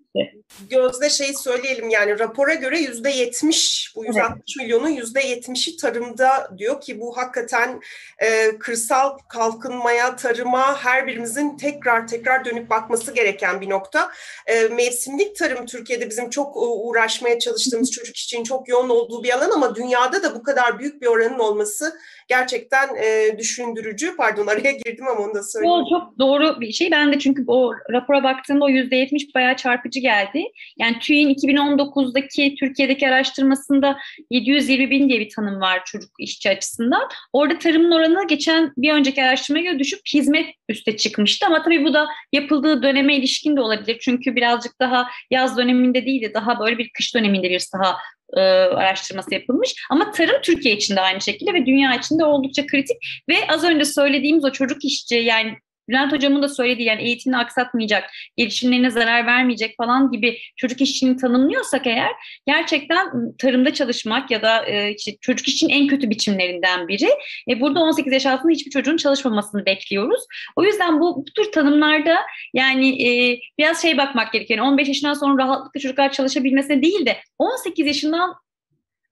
Gözde 0.69 1.09
şey 1.09 1.33
söyleyelim 1.33 1.89
yani 1.89 2.19
rapora 2.19 2.53
göre 2.53 2.79
yüzde 2.79 3.09
yetmiş 3.09 3.93
bu 3.95 4.05
160 4.05 4.27
evet. 4.29 4.43
milyonun 4.57 4.89
yüzde 4.89 5.21
yetmişi 5.21 5.77
tarımda 5.77 6.51
diyor 6.57 6.81
ki 6.81 6.99
bu 6.99 7.17
hakikaten 7.17 7.81
e, 8.19 8.57
kırsal 8.59 9.17
kalkınmaya, 9.29 10.15
tarıma 10.15 10.83
her 10.83 11.07
birimizin 11.07 11.57
tekrar 11.57 12.07
tekrar 12.07 12.45
dönüp 12.45 12.69
bakması 12.69 13.13
gereken 13.13 13.61
bir 13.61 13.69
nokta. 13.69 14.11
E, 14.47 14.63
mevsimlik 14.63 15.35
tarım 15.35 15.65
Türkiye'de 15.65 16.09
bizim 16.09 16.29
çok 16.29 16.53
uğraşmaya 16.55 17.39
çalıştığımız 17.39 17.91
çocuk 17.91 18.17
için 18.17 18.43
çok 18.43 18.67
yoğun 18.67 18.89
olduğu 18.89 19.23
bir 19.23 19.37
alan 19.37 19.51
ama 19.51 19.75
dünyada 19.75 20.23
da 20.23 20.35
bu 20.35 20.43
kadar 20.43 20.79
büyük 20.79 21.01
bir 21.01 21.07
oranın 21.07 21.39
olması 21.39 21.99
gerçekten 22.27 22.87
e, 22.95 23.37
düşündürücü. 23.37 24.15
Pardon 24.17 24.47
araya 24.47 24.71
girdim 24.71 25.07
ama 25.07 25.25
onu 25.25 25.33
da 25.33 25.43
söyleyeyim. 25.43 25.75
O 25.75 25.89
çok 25.89 26.19
doğru 26.19 26.61
bir 26.61 26.71
şey. 26.71 26.91
Ben 26.91 27.13
de 27.13 27.19
çünkü 27.19 27.43
o 27.47 27.71
rapora 27.91 28.23
baktığımda 28.23 28.65
o 28.65 28.69
yüzde 28.69 28.95
yetmiş 28.95 29.35
bayağı 29.35 29.55
çarpıcı 29.55 29.99
geldi. 29.99 30.43
Yani 30.77 30.99
TÜİ'nin 30.99 31.33
2019'daki 31.33 32.55
Türkiye'deki 32.55 33.07
araştırmasında 33.07 33.97
720 34.29 34.89
bin 34.89 35.09
diye 35.09 35.19
bir 35.19 35.29
tanım 35.29 35.61
var 35.61 35.81
çocuk 35.85 36.09
işçi 36.19 36.49
açısından. 36.49 37.09
Orada 37.33 37.59
tarımın 37.59 37.91
oranı 37.91 38.27
geçen 38.27 38.73
bir 38.77 38.93
önceki 38.93 39.23
araştırmaya 39.23 39.63
göre 39.63 39.79
düşüp 39.79 39.99
hizmet 40.13 40.45
üste 40.69 40.97
çıkmıştı. 40.97 41.45
Ama 41.45 41.63
tabii 41.63 41.85
bu 41.85 41.93
da 41.93 42.07
yapıldığı 42.33 42.83
döneme 42.83 43.15
ilişkin 43.15 43.57
de 43.57 43.61
olabilir. 43.61 43.97
Çünkü 44.01 44.35
birazcık 44.35 44.79
daha 44.79 45.07
yaz 45.31 45.57
döneminde 45.57 46.05
değil 46.05 46.21
de 46.21 46.33
daha 46.33 46.59
böyle 46.59 46.77
bir 46.77 46.89
kış 46.93 47.15
döneminde 47.15 47.49
bir 47.49 47.67
daha 47.73 47.97
e, 48.37 48.39
araştırması 48.41 49.33
yapılmış. 49.33 49.75
Ama 49.89 50.11
tarım 50.11 50.41
Türkiye 50.41 50.75
için 50.75 50.95
de 50.95 51.01
aynı 51.01 51.21
şekilde 51.21 51.53
ve 51.53 51.65
dünya 51.65 51.95
için 51.95 52.19
de 52.19 52.25
oldukça 52.25 52.65
kritik. 52.67 52.97
Ve 53.29 53.35
az 53.47 53.63
önce 53.63 53.85
söylediğimiz 53.85 54.45
o 54.45 54.51
çocuk 54.51 54.85
işçi 54.85 55.15
yani 55.15 55.57
Bülent 55.89 56.11
Hocam'ın 56.11 56.41
da 56.41 56.49
söylediği 56.49 56.87
yani 56.87 57.01
eğitimini 57.01 57.37
aksatmayacak, 57.37 58.09
gelişimlerine 58.37 58.89
zarar 58.89 59.25
vermeyecek 59.25 59.77
falan 59.77 60.11
gibi 60.11 60.39
çocuk 60.55 60.81
işçiliğini 60.81 61.17
tanımlıyorsak 61.19 61.87
eğer 61.87 62.11
gerçekten 62.47 63.07
tarımda 63.37 63.73
çalışmak 63.73 64.31
ya 64.31 64.41
da 64.41 64.65
e, 64.65 64.95
çocuk 65.21 65.47
işçinin 65.47 65.73
en 65.73 65.87
kötü 65.87 66.09
biçimlerinden 66.09 66.87
biri. 66.87 67.09
E, 67.49 67.61
burada 67.61 67.79
18 67.79 68.13
yaş 68.13 68.25
altında 68.25 68.51
hiçbir 68.51 68.71
çocuğun 68.71 68.97
çalışmamasını 68.97 69.65
bekliyoruz. 69.65 70.21
O 70.55 70.63
yüzden 70.63 70.99
bu, 70.99 71.17
bu 71.17 71.25
tür 71.25 71.51
tanımlarda 71.51 72.17
yani 72.53 73.07
e, 73.07 73.39
biraz 73.57 73.81
şey 73.81 73.97
bakmak 73.97 74.33
gerekiyor. 74.33 74.59
Yani 74.59 74.69
15 74.69 74.87
yaşından 74.87 75.13
sonra 75.13 75.43
rahatlıkla 75.43 75.79
çocuklar 75.79 76.11
çalışabilmesine 76.11 76.81
değil 76.81 77.05
de 77.05 77.17
18 77.39 77.87
yaşından 77.87 78.42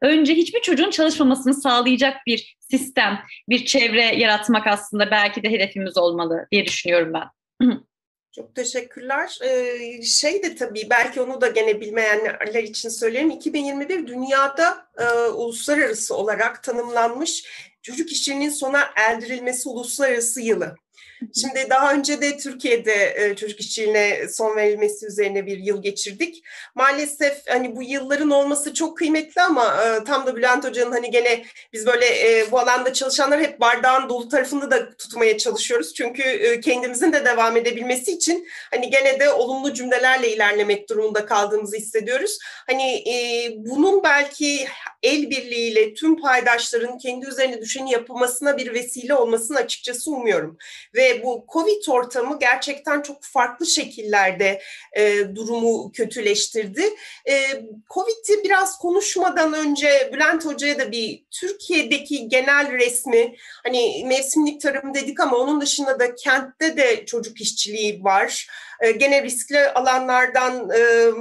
önce 0.02 0.34
hiçbir 0.34 0.62
çocuğun 0.62 0.90
çalışmamasını 0.90 1.54
sağlayacak 1.54 2.18
bir 2.28 2.58
sistem, 2.60 3.20
bir 3.50 3.66
çevre 3.66 4.16
yaratmak 4.16 4.68
aslında 4.68 5.12
belki 5.12 5.44
de 5.44 5.50
hedefimiz 5.52 5.98
olmalı 5.98 6.48
diye 6.52 6.66
düşünüyorum 6.66 7.14
ben. 7.14 7.28
Çok 8.36 8.56
teşekkürler. 8.56 9.40
Ee, 9.44 10.02
şey 10.02 10.44
de 10.44 10.56
tabii 10.56 10.88
belki 10.90 11.22
onu 11.22 11.42
da 11.42 11.48
gene 11.48 11.82
bilmeyenler 11.82 12.64
için 12.64 12.90
söyleyeyim. 12.90 13.30
2021 13.30 14.08
dünyada 14.08 14.88
e, 14.98 15.30
uluslararası 15.30 16.16
olarak 16.16 16.64
tanımlanmış 16.64 17.46
çocuk 17.82 18.12
işçiliğinin 18.12 18.50
sona 18.50 18.90
erdirilmesi 18.96 19.70
uluslararası 19.70 20.42
yılı. 20.42 20.76
Şimdi 21.42 21.70
daha 21.70 21.94
önce 21.94 22.22
de 22.22 22.38
Türkiye'de 22.38 23.16
e, 23.18 23.36
çocuk 23.36 23.60
işçiliğine 23.60 24.28
son 24.30 24.56
verilmesi 24.56 25.06
üzerine 25.06 25.46
bir 25.46 25.58
yıl 25.58 25.82
geçirdik. 25.82 26.44
Maalesef 26.76 27.48
hani 27.48 27.76
bu 27.76 27.84
yılların 27.84 28.30
olması 28.30 28.74
çok 28.74 28.98
kıymetli 28.98 29.42
ama 29.42 29.84
e, 29.84 30.04
tam 30.04 30.26
da 30.26 30.36
Bülent 30.36 30.66
Hoca'nın 30.66 30.92
hani 30.92 31.12
gene 31.12 31.44
biz 31.74 31.86
böyle 31.86 32.06
e, 32.06 32.52
bu 32.52 32.60
alanda 32.60 32.94
çalışanlar 32.94 33.40
hep 33.40 33.60
bardağın 33.60 34.10
dolu 34.10 34.30
tarafında 34.30 34.72
da 34.72 34.98
tutmaya 34.98 35.38
çalışıyoruz. 35.38 35.94
Çünkü 35.94 36.62
kendimizin 36.62 37.14
de 37.14 37.26
devam 37.26 37.58
edebilmesi 37.58 38.12
için 38.12 38.48
hani 38.72 38.90
gene 38.90 39.20
de 39.20 39.30
olumlu 39.30 39.74
cümlelerle 39.74 40.32
ilerlemek 40.32 40.90
durumunda 40.90 41.26
kaldığımızı 41.26 41.78
hissediyoruz. 41.78 42.38
Hani 42.68 43.04
bunun 43.58 44.04
belki 44.04 44.68
el 45.04 45.30
birliğiyle 45.30 45.94
tüm 45.94 46.22
paydaşların 46.22 46.98
kendi 46.98 47.28
üzerine 47.28 47.62
düşeni 47.62 47.92
yapılmasına 47.92 48.58
bir 48.58 48.74
vesile 48.74 49.16
olmasını 49.16 49.58
açıkçası 49.58 50.12
umuyorum. 50.12 50.58
Ve 50.96 51.11
bu 51.24 51.46
Covid 51.54 51.88
ortamı 51.90 52.40
gerçekten 52.40 53.02
çok 53.02 53.24
farklı 53.24 53.66
şekillerde 53.66 54.62
e, 54.94 55.36
durumu 55.36 55.92
kötüleştirdi. 55.92 56.84
E, 57.30 57.42
Covid'i 57.94 58.44
biraz 58.44 58.78
konuşmadan 58.78 59.54
önce 59.54 60.10
Bülent 60.14 60.46
Hoca'ya 60.46 60.80
da 60.80 60.92
bir 60.92 61.26
Türkiye'deki 61.32 62.28
genel 62.28 62.72
resmi, 62.72 63.36
hani 63.64 64.04
mevsimlik 64.06 64.62
tarım 64.62 64.94
dedik 64.94 65.20
ama 65.20 65.38
onun 65.38 65.62
dışında 65.62 66.00
da 66.00 66.16
kentte 66.16 66.78
de 66.78 67.06
çocuk 67.06 67.42
işçiliği 67.42 68.04
var. 68.04 68.48
E, 68.82 68.92
gene 68.92 69.24
riskli 69.24 69.70
alanlardan 69.70 70.70
e, 70.70 71.12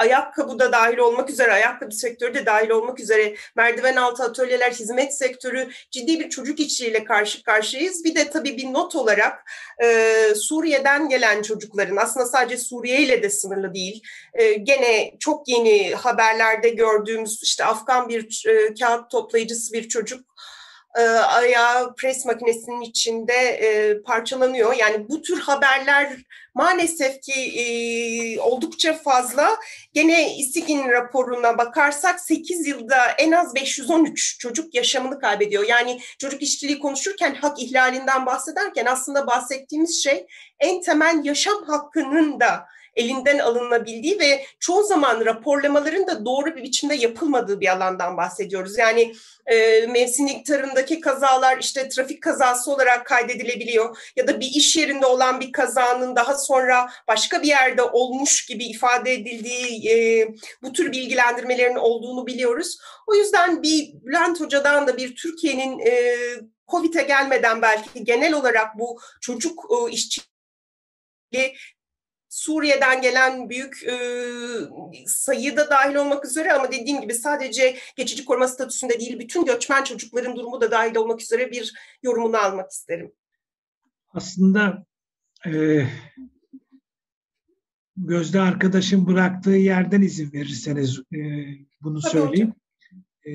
ayakkabı 0.00 0.58
da 0.58 0.72
dahil 0.72 0.98
olmak 0.98 1.30
üzere, 1.30 1.52
ayakkabı 1.52 1.94
sektörü 1.94 2.34
de 2.34 2.46
dahil 2.46 2.70
olmak 2.70 3.00
üzere 3.00 3.34
merdiven 3.56 3.96
altı 3.96 4.22
atölyeler, 4.22 4.72
hizmet 4.72 5.18
sektörü 5.18 5.68
ciddi 5.90 6.20
bir 6.20 6.30
çocuk 6.30 6.60
işçiliğiyle 6.60 7.04
karşı 7.04 7.42
karşıyayız. 7.42 8.04
Bir 8.04 8.14
de 8.14 8.30
tabii 8.30 8.56
bir 8.56 8.72
not 8.72 8.94
olarak 8.94 9.50
e, 9.82 10.16
Suriye'den 10.34 11.08
gelen 11.08 11.42
çocukların 11.42 11.96
aslında 11.96 12.26
sadece 12.26 12.56
Suriye 12.56 13.02
ile 13.02 13.22
de 13.22 13.30
sınırlı 13.30 13.74
değil. 13.74 14.02
E, 14.34 14.52
gene 14.52 15.14
çok 15.20 15.48
yeni 15.48 15.94
haberlerde 15.94 16.68
gördüğümüz 16.68 17.42
işte 17.42 17.64
Afgan 17.64 18.08
bir 18.08 18.44
e, 18.48 18.74
kağıt 18.74 19.10
toplayıcısı 19.10 19.72
bir 19.72 19.88
çocuk 19.88 20.30
e, 20.98 21.02
ayağı 21.02 21.94
pres 21.94 22.24
makinesinin 22.26 22.80
içinde 22.80 23.32
e, 23.32 24.02
parçalanıyor. 24.02 24.74
Yani 24.74 25.08
bu 25.08 25.22
tür 25.22 25.40
haberler 25.40 26.16
maalesef 26.54 27.22
ki 27.22 27.32
e, 27.32 28.40
oldukça 28.40 28.92
fazla. 28.92 29.56
Gene 29.92 30.36
İSİG'in 30.36 30.88
raporuna 30.88 31.58
bakarsak 31.58 32.20
8 32.20 32.66
yılda 32.66 33.06
en 33.18 33.32
az 33.32 33.54
513 33.54 34.38
çocuk 34.38 34.74
yaşamını 34.74 35.20
kaybediyor. 35.20 35.64
Yani 35.68 36.00
çocuk 36.18 36.42
işçiliği 36.42 36.78
konuşurken 36.78 37.34
hak 37.34 37.62
ihlalinden 37.62 38.26
bahsederken 38.26 38.86
aslında 38.86 39.26
bahsettiğimiz 39.26 40.02
şey 40.02 40.26
en 40.60 40.80
temel 40.80 41.24
yaşam 41.24 41.64
hakkının 41.64 42.40
da 42.40 42.66
elinden 42.96 43.38
alınabildiği 43.38 44.20
ve 44.20 44.44
çoğu 44.60 44.82
zaman 44.82 45.24
raporlamaların 45.24 46.06
da 46.06 46.24
doğru 46.24 46.56
bir 46.56 46.62
biçimde 46.62 46.94
yapılmadığı 46.94 47.60
bir 47.60 47.72
alandan 47.72 48.16
bahsediyoruz. 48.16 48.78
Yani 48.78 49.14
e, 49.46 49.86
mevsimlik 49.86 50.46
tarımdaki 50.46 51.00
kazalar 51.00 51.58
işte 51.58 51.88
trafik 51.88 52.22
kazası 52.22 52.72
olarak 52.72 53.06
kaydedilebiliyor 53.06 54.12
ya 54.16 54.28
da 54.28 54.40
bir 54.40 54.46
iş 54.46 54.76
yerinde 54.76 55.06
olan 55.06 55.40
bir 55.40 55.52
kazanın 55.52 56.16
daha 56.16 56.38
sonra 56.38 56.90
başka 57.08 57.42
bir 57.42 57.48
yerde 57.48 57.82
olmuş 57.82 58.46
gibi 58.46 58.64
ifade 58.64 59.12
edildiği 59.12 59.90
e, 59.90 60.28
bu 60.62 60.72
tür 60.72 60.92
bilgilendirmelerin 60.92 61.76
olduğunu 61.76 62.26
biliyoruz. 62.26 62.78
O 63.06 63.14
yüzden 63.14 63.62
bir 63.62 63.92
Bülent 63.92 64.40
Hoca'dan 64.40 64.86
da 64.86 64.96
bir 64.96 65.16
Türkiye'nin 65.16 65.78
e, 65.78 66.16
COVID'e 66.68 67.02
gelmeden 67.02 67.62
belki 67.62 68.04
genel 68.04 68.32
olarak 68.32 68.78
bu 68.78 69.00
çocuk 69.20 69.64
e, 69.70 69.92
işçi 69.92 70.20
Suriye'den 72.30 73.02
gelen 73.02 73.50
büyük 73.50 73.84
e, 73.86 73.96
sayıda 75.06 75.70
dahil 75.70 75.94
olmak 75.94 76.24
üzere 76.24 76.52
ama 76.52 76.72
dediğim 76.72 77.00
gibi 77.00 77.14
sadece 77.14 77.76
geçici 77.96 78.24
koruma 78.24 78.48
statüsünde 78.48 79.00
değil 79.00 79.18
bütün 79.18 79.44
göçmen 79.44 79.84
çocukların 79.84 80.36
durumu 80.36 80.60
da 80.60 80.70
dahil 80.70 80.96
olmak 80.96 81.22
üzere 81.22 81.50
bir 81.50 81.72
yorumunu 82.02 82.36
almak 82.36 82.70
isterim. 82.70 83.12
Aslında 84.14 84.86
e, 85.46 85.82
Gözde 88.02 88.40
arkadaşım 88.40 89.06
bıraktığı 89.06 89.50
yerden 89.50 90.02
izin 90.02 90.32
verirseniz 90.32 90.98
e, 90.98 91.18
bunu 91.82 92.00
Tabii 92.00 92.12
söyleyeyim. 92.12 92.54
E, 93.26 93.32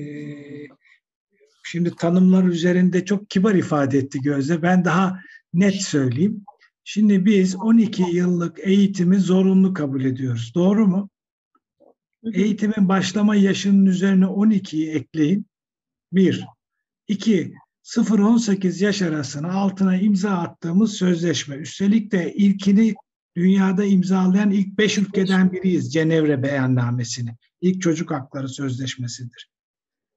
şimdi 1.64 1.96
tanımlar 1.96 2.44
üzerinde 2.44 3.04
çok 3.04 3.30
kibar 3.30 3.54
ifade 3.54 3.98
etti 3.98 4.20
Gözde. 4.20 4.62
Ben 4.62 4.84
daha 4.84 5.20
net 5.54 5.82
söyleyeyim. 5.82 6.44
Şimdi 6.88 7.24
biz 7.24 7.56
12 7.56 8.02
yıllık 8.02 8.58
eğitimi 8.62 9.20
zorunlu 9.20 9.74
kabul 9.74 10.04
ediyoruz. 10.04 10.52
Doğru 10.54 10.86
mu? 10.86 11.10
Eğitimin 12.32 12.88
başlama 12.88 13.36
yaşının 13.36 13.86
üzerine 13.86 14.24
12'yi 14.24 14.90
ekleyin. 14.90 15.46
Bir. 16.12 16.46
İki, 17.08 17.54
0-18 17.84 18.84
yaş 18.84 19.02
arasına 19.02 19.52
altına 19.52 19.96
imza 19.96 20.30
attığımız 20.30 20.92
sözleşme. 20.92 21.56
Üstelik 21.56 22.12
de 22.12 22.34
ilkini 22.34 22.94
dünyada 23.36 23.84
imzalayan 23.84 24.50
ilk 24.50 24.78
beş 24.78 24.98
ülkeden 24.98 25.52
biriyiz. 25.52 25.92
Cenevre 25.92 26.42
Beyannamesini. 26.42 27.36
İlk 27.60 27.82
çocuk 27.82 28.10
hakları 28.10 28.48
sözleşmesidir. 28.48 29.50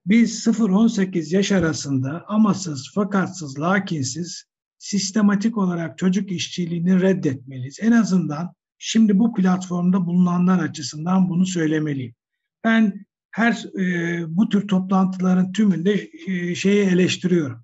Biz 0.06 0.48
0-18 0.48 1.36
yaş 1.36 1.52
arasında 1.52 2.26
amasız, 2.28 2.92
fakatsız, 2.94 3.60
lakinsiz 3.60 4.50
sistematik 4.80 5.58
olarak 5.58 5.98
çocuk 5.98 6.32
işçiliğini 6.32 7.02
reddetmeliyiz. 7.02 7.80
En 7.82 7.92
azından 7.92 8.54
şimdi 8.78 9.20
bu 9.20 9.34
platformda 9.34 10.06
bulunanlar 10.06 10.60
açısından 10.60 11.30
bunu 11.30 11.46
söylemeliyim. 11.46 12.16
Ben 12.64 13.06
her 13.32 13.80
e, 13.80 14.24
bu 14.28 14.50
tür 14.50 14.68
toplantıların 14.68 15.52
tümünde 15.52 16.10
e, 16.28 16.56
şeyi 16.56 16.86
eleştiriyorum. 16.86 17.64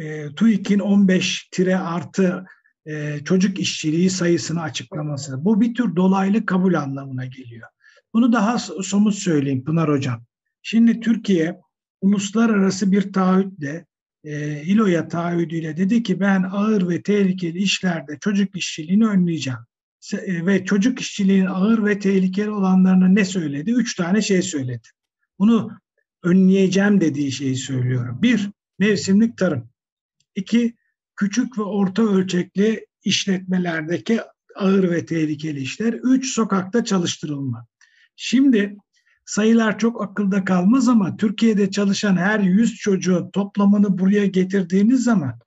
E, 0.00 0.34
TÜİK'in 0.34 0.78
15 0.78 1.48
tire 1.50 1.76
artı 1.76 2.46
e, 2.86 3.18
çocuk 3.24 3.58
işçiliği 3.58 4.10
sayısını 4.10 4.62
açıklaması. 4.62 5.44
Bu 5.44 5.60
bir 5.60 5.74
tür 5.74 5.96
dolaylı 5.96 6.46
kabul 6.46 6.74
anlamına 6.74 7.26
geliyor. 7.26 7.68
Bunu 8.14 8.32
daha 8.32 8.58
somut 8.58 9.14
söyleyeyim 9.14 9.64
Pınar 9.64 9.90
Hocam. 9.90 10.24
Şimdi 10.62 11.00
Türkiye 11.00 11.60
uluslararası 12.00 12.92
bir 12.92 13.12
taahhütle 13.12 13.86
e, 14.28 14.62
İLO'ya 14.62 15.08
taahhüdüyle 15.08 15.76
dedi 15.76 16.02
ki 16.02 16.20
ben 16.20 16.42
ağır 16.42 16.88
ve 16.88 17.02
tehlikeli 17.02 17.58
işlerde 17.58 18.18
çocuk 18.20 18.56
işçiliğini 18.56 19.06
önleyeceğim. 19.06 19.58
E, 20.12 20.46
ve 20.46 20.64
çocuk 20.64 21.00
işçiliğinin 21.00 21.46
ağır 21.46 21.84
ve 21.84 21.98
tehlikeli 21.98 22.50
olanlarına 22.50 23.08
ne 23.08 23.24
söyledi? 23.24 23.70
Üç 23.70 23.94
tane 23.94 24.22
şey 24.22 24.42
söyledi. 24.42 24.88
Bunu 25.38 25.70
önleyeceğim 26.22 27.00
dediği 27.00 27.32
şeyi 27.32 27.56
söylüyorum. 27.56 28.18
Bir, 28.22 28.50
mevsimlik 28.78 29.38
tarım. 29.38 29.70
İki, 30.34 30.74
küçük 31.16 31.58
ve 31.58 31.62
orta 31.62 32.02
ölçekli 32.02 32.86
işletmelerdeki 33.04 34.20
ağır 34.56 34.90
ve 34.90 35.06
tehlikeli 35.06 35.60
işler. 35.60 35.92
Üç, 35.92 36.34
sokakta 36.34 36.84
çalıştırılma. 36.84 37.66
Şimdi 38.16 38.76
sayılar 39.28 39.78
çok 39.78 40.02
akılda 40.02 40.44
kalmaz 40.44 40.88
ama 40.88 41.16
Türkiye'de 41.16 41.70
çalışan 41.70 42.16
her 42.16 42.40
100 42.40 42.74
çocuğun 42.74 43.30
toplamını 43.30 43.98
buraya 43.98 44.26
getirdiğiniz 44.26 45.04
zaman 45.04 45.38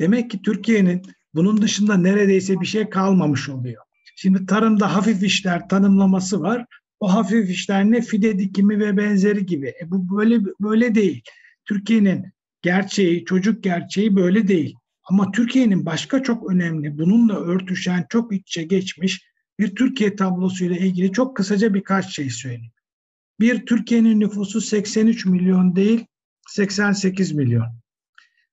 demek 0.00 0.30
ki 0.30 0.42
Türkiye'nin 0.42 1.02
bunun 1.34 1.62
dışında 1.62 1.96
neredeyse 1.96 2.60
bir 2.60 2.66
şey 2.66 2.90
kalmamış 2.90 3.48
oluyor. 3.48 3.82
Şimdi 4.16 4.46
tarımda 4.46 4.94
hafif 4.94 5.22
işler 5.22 5.68
tanımlaması 5.68 6.40
var. 6.40 6.66
O 7.00 7.14
hafif 7.14 7.50
işler 7.50 7.84
ne 7.84 8.00
fide 8.00 8.38
dikimi 8.38 8.78
ve 8.78 8.96
benzeri 8.96 9.46
gibi. 9.46 9.68
E 9.68 9.90
bu 9.90 10.18
böyle 10.18 10.40
böyle 10.60 10.94
değil. 10.94 11.22
Türkiye'nin 11.64 12.26
gerçeği, 12.62 13.24
çocuk 13.24 13.62
gerçeği 13.62 14.16
böyle 14.16 14.48
değil. 14.48 14.74
Ama 15.04 15.30
Türkiye'nin 15.30 15.86
başka 15.86 16.22
çok 16.22 16.50
önemli, 16.50 16.98
bununla 16.98 17.36
örtüşen, 17.40 18.06
çok 18.08 18.32
içe 18.32 18.62
geçmiş 18.62 19.24
bir 19.58 19.74
Türkiye 19.74 20.16
tablosuyla 20.16 20.76
ilgili 20.76 21.12
çok 21.12 21.36
kısaca 21.36 21.74
birkaç 21.74 22.14
şey 22.14 22.30
söyleyeyim. 22.30 22.72
Bir, 23.42 23.66
Türkiye'nin 23.66 24.20
nüfusu 24.20 24.60
83 24.60 25.26
milyon 25.26 25.76
değil, 25.76 26.06
88 26.48 27.32
milyon. 27.32 27.66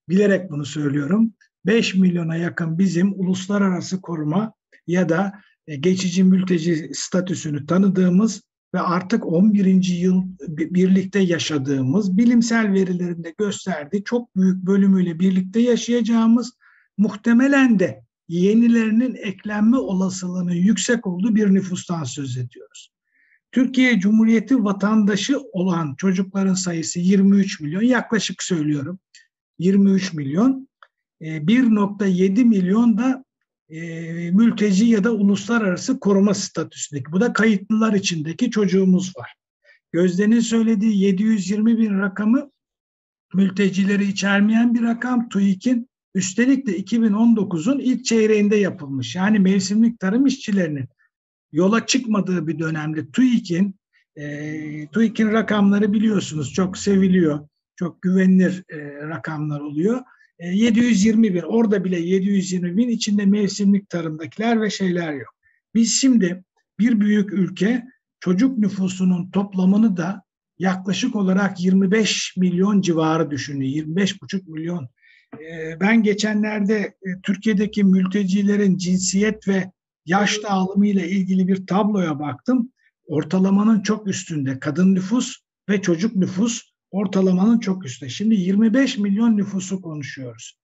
Bilerek 0.09 0.51
bunu 0.51 0.65
söylüyorum. 0.65 1.33
5 1.65 1.95
milyona 1.95 2.35
yakın 2.35 2.79
bizim 2.79 3.13
uluslararası 3.19 4.01
koruma 4.01 4.53
ya 4.87 5.09
da 5.09 5.33
e, 5.67 5.75
geçici 5.75 6.23
mülteci 6.23 6.91
statüsünü 6.93 7.65
tanıdığımız 7.65 8.41
ve 8.73 8.79
artık 8.79 9.25
11. 9.25 9.83
yıl 9.83 10.23
birlikte 10.49 11.19
yaşadığımız 11.19 12.17
bilimsel 12.17 12.73
verilerinde 12.73 13.33
gösterdiği 13.37 14.03
çok 14.03 14.35
büyük 14.35 14.65
bölümüyle 14.65 15.19
birlikte 15.19 15.59
yaşayacağımız 15.59 16.51
muhtemelen 16.97 17.79
de 17.79 18.03
yenilerinin 18.27 19.15
eklenme 19.15 19.77
olasılığının 19.77 20.53
yüksek 20.53 21.07
olduğu 21.07 21.35
bir 21.35 21.53
nüfustan 21.53 22.03
söz 22.03 22.37
ediyoruz. 22.37 22.91
Türkiye 23.51 23.99
Cumhuriyeti 23.99 24.63
vatandaşı 24.63 25.39
olan 25.39 25.95
çocukların 25.95 26.53
sayısı 26.53 26.99
23 26.99 27.59
milyon, 27.59 27.81
yaklaşık 27.81 28.43
söylüyorum 28.43 28.99
23 29.59 30.13
milyon. 30.13 30.69
1.7 31.21 32.41
ee, 32.41 32.43
milyon 32.43 32.97
da 32.97 33.25
e, 33.69 33.81
mülteci 34.31 34.85
ya 34.85 35.03
da 35.03 35.11
uluslararası 35.11 35.99
koruma 35.99 36.33
statüsündeki. 36.33 37.11
Bu 37.11 37.21
da 37.21 37.33
kayıtlılar 37.33 37.93
içindeki 37.93 38.51
çocuğumuz 38.51 39.17
var. 39.17 39.33
Gözde'nin 39.91 40.39
söylediği 40.39 41.03
720 41.03 41.77
bin 41.77 41.99
rakamı 41.99 42.51
mültecileri 43.33 44.05
içermeyen 44.05 44.73
bir 44.73 44.81
rakam. 44.81 45.29
TÜİK'in 45.29 45.89
üstelik 46.15 46.67
de 46.67 46.79
2019'un 46.79 47.79
ilk 47.79 48.05
çeyreğinde 48.05 48.55
yapılmış. 48.55 49.15
Yani 49.15 49.39
mevsimlik 49.39 49.99
tarım 49.99 50.25
işçilerinin 50.25 50.89
yola 51.51 51.85
çıkmadığı 51.85 52.47
bir 52.47 52.59
dönemde 52.59 53.11
TÜİK'in 53.11 53.75
e, 54.15 54.87
TÜİK'in 54.87 55.31
rakamları 55.31 55.93
biliyorsunuz 55.93 56.53
çok 56.53 56.77
seviliyor. 56.77 57.47
Çok 57.75 58.01
güvenilir 58.01 58.63
e, 58.69 59.07
rakamlar 59.07 59.59
oluyor. 59.59 60.01
720 60.39 61.27
e, 61.27 61.33
bin, 61.33 61.41
orada 61.41 61.83
bile 61.83 61.99
720 61.99 62.77
bin 62.77 62.89
içinde 62.89 63.25
mevsimlik 63.25 63.89
tarımdakiler 63.89 64.61
ve 64.61 64.69
şeyler 64.69 65.13
yok. 65.13 65.35
Biz 65.75 65.93
şimdi 66.01 66.43
bir 66.79 66.99
büyük 66.99 67.33
ülke 67.33 67.83
çocuk 68.19 68.57
nüfusunun 68.57 69.31
toplamını 69.31 69.97
da 69.97 70.23
yaklaşık 70.59 71.15
olarak 71.15 71.61
25 71.61 72.37
milyon 72.37 72.81
civarı 72.81 73.31
düşünüyor. 73.31 73.85
25,5 73.87 74.51
milyon. 74.51 74.89
E, 75.33 75.79
ben 75.79 76.03
geçenlerde 76.03 76.75
e, 76.77 77.21
Türkiye'deki 77.23 77.83
mültecilerin 77.83 78.77
cinsiyet 78.77 79.47
ve 79.47 79.71
yaş 80.09 80.43
dağılımı 80.43 80.87
ile 80.87 81.09
ilgili 81.09 81.47
bir 81.47 81.67
tabloya 81.67 82.19
baktım. 82.19 82.71
Ortalamanın 83.07 83.81
çok 83.81 84.07
üstünde 84.07 84.59
kadın 84.59 84.95
nüfus 84.95 85.35
ve 85.69 85.81
çocuk 85.81 86.15
nüfus 86.15 86.61
ortalamanın 86.91 87.59
çok 87.59 87.85
üstünde. 87.85 88.09
Şimdi 88.09 88.35
25 88.35 88.97
milyon 88.97 89.37
nüfusu 89.37 89.81
konuşuyoruz. 89.81 90.59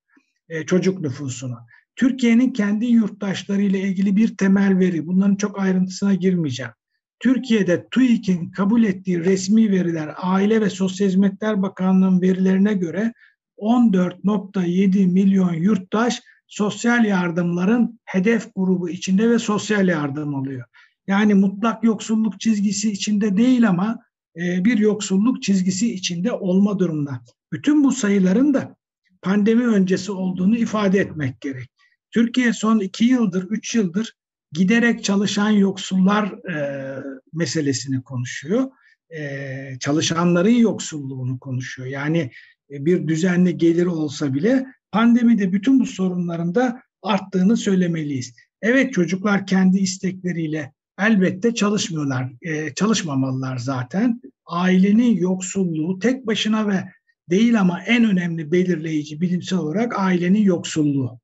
E, 0.49 0.65
çocuk 0.65 1.01
nüfusunu. 1.01 1.57
Türkiye'nin 1.95 2.49
kendi 2.49 2.85
yurttaşları 2.85 3.61
ile 3.61 3.79
ilgili 3.79 4.15
bir 4.15 4.37
temel 4.37 4.79
veri. 4.79 5.07
Bunların 5.07 5.35
çok 5.35 5.59
ayrıntısına 5.59 6.13
girmeyeceğim. 6.13 6.71
Türkiye'de 7.19 7.87
TÜİK'in 7.91 8.51
kabul 8.51 8.83
ettiği 8.83 9.19
resmi 9.19 9.71
veriler 9.71 10.13
Aile 10.17 10.61
ve 10.61 10.69
Sosyal 10.69 11.07
Hizmetler 11.07 11.61
Bakanlığı'nın 11.61 12.21
verilerine 12.21 12.73
göre 12.73 13.13
14.7 13.57 15.07
milyon 15.07 15.53
yurttaş 15.53 16.21
sosyal 16.47 17.05
yardımların 17.05 17.99
hedef 18.05 18.55
grubu 18.55 18.89
içinde 18.89 19.29
ve 19.29 19.39
sosyal 19.39 19.87
yardım 19.87 20.35
alıyor. 20.35 20.65
Yani 21.07 21.33
mutlak 21.33 21.83
yoksulluk 21.83 22.39
çizgisi 22.39 22.91
içinde 22.91 23.37
değil 23.37 23.69
ama 23.69 23.99
e, 24.37 24.65
bir 24.65 24.77
yoksulluk 24.77 25.43
çizgisi 25.43 25.93
içinde 25.93 26.31
olma 26.31 26.79
durumunda. 26.79 27.21
Bütün 27.53 27.83
bu 27.83 27.91
sayıların 27.91 28.53
da 28.53 28.75
pandemi 29.21 29.67
öncesi 29.67 30.11
olduğunu 30.11 30.57
ifade 30.57 30.99
etmek 30.99 31.41
gerek. 31.41 31.69
Türkiye 32.11 32.53
son 32.53 32.79
iki 32.79 33.05
yıldır, 33.05 33.43
üç 33.49 33.75
yıldır 33.75 34.13
giderek 34.51 35.03
çalışan 35.03 35.49
yoksullar 35.49 36.49
e, 36.49 36.97
meselesini 37.33 38.03
konuşuyor. 38.03 38.71
E, 39.09 39.79
çalışanların 39.79 40.49
yoksulluğunu 40.49 41.39
konuşuyor. 41.39 41.87
Yani 41.87 42.31
bir 42.69 43.07
düzenli 43.07 43.57
gelir 43.57 43.85
olsa 43.85 44.33
bile 44.33 44.65
pandemide 44.95 45.53
bütün 45.53 45.79
bu 45.79 45.85
sorunların 45.85 46.55
da 46.55 46.81
arttığını 47.03 47.57
söylemeliyiz. 47.57 48.35
Evet 48.61 48.93
çocuklar 48.93 49.47
kendi 49.47 49.77
istekleriyle 49.77 50.73
elbette 50.99 51.55
çalışmıyorlar, 51.55 52.31
e, 52.41 52.73
çalışmamalılar 52.73 53.57
zaten. 53.57 54.21
Ailenin 54.45 55.17
yoksulluğu 55.17 55.99
tek 55.99 56.27
başına 56.27 56.67
ve 56.67 56.83
değil 57.29 57.59
ama 57.59 57.81
en 57.81 58.03
önemli 58.03 58.51
belirleyici 58.51 59.21
bilimsel 59.21 59.59
olarak 59.59 59.99
ailenin 59.99 60.43
yoksulluğu. 60.43 61.19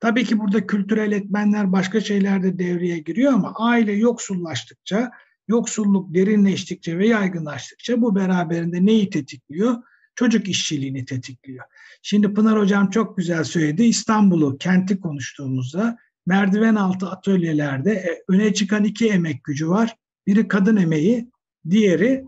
Tabii 0.00 0.24
ki 0.24 0.38
burada 0.38 0.66
kültürel 0.66 1.12
etmenler 1.12 1.72
başka 1.72 2.00
şeyler 2.00 2.42
de 2.42 2.58
devreye 2.58 2.98
giriyor 2.98 3.32
ama 3.32 3.54
aile 3.56 3.92
yoksullaştıkça, 3.92 5.10
yoksulluk 5.48 6.14
derinleştikçe 6.14 6.98
ve 6.98 7.08
yaygınlaştıkça 7.08 8.02
bu 8.02 8.16
beraberinde 8.16 8.86
neyi 8.86 9.10
tetikliyor? 9.10 9.76
Çocuk 10.14 10.48
işçiliğini 10.48 11.04
tetikliyor. 11.04 11.64
Şimdi 12.02 12.34
Pınar 12.34 12.58
Hocam 12.58 12.90
çok 12.90 13.16
güzel 13.16 13.44
söyledi. 13.44 13.84
İstanbul'u, 13.84 14.58
kenti 14.58 15.00
konuştuğumuzda 15.00 15.98
merdiven 16.26 16.74
altı 16.74 17.06
atölyelerde 17.06 17.92
e, 17.92 18.22
öne 18.28 18.54
çıkan 18.54 18.84
iki 18.84 19.08
emek 19.08 19.44
gücü 19.44 19.68
var. 19.68 19.96
Biri 20.26 20.48
kadın 20.48 20.76
emeği, 20.76 21.30
diğeri 21.70 22.24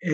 e, 0.00 0.12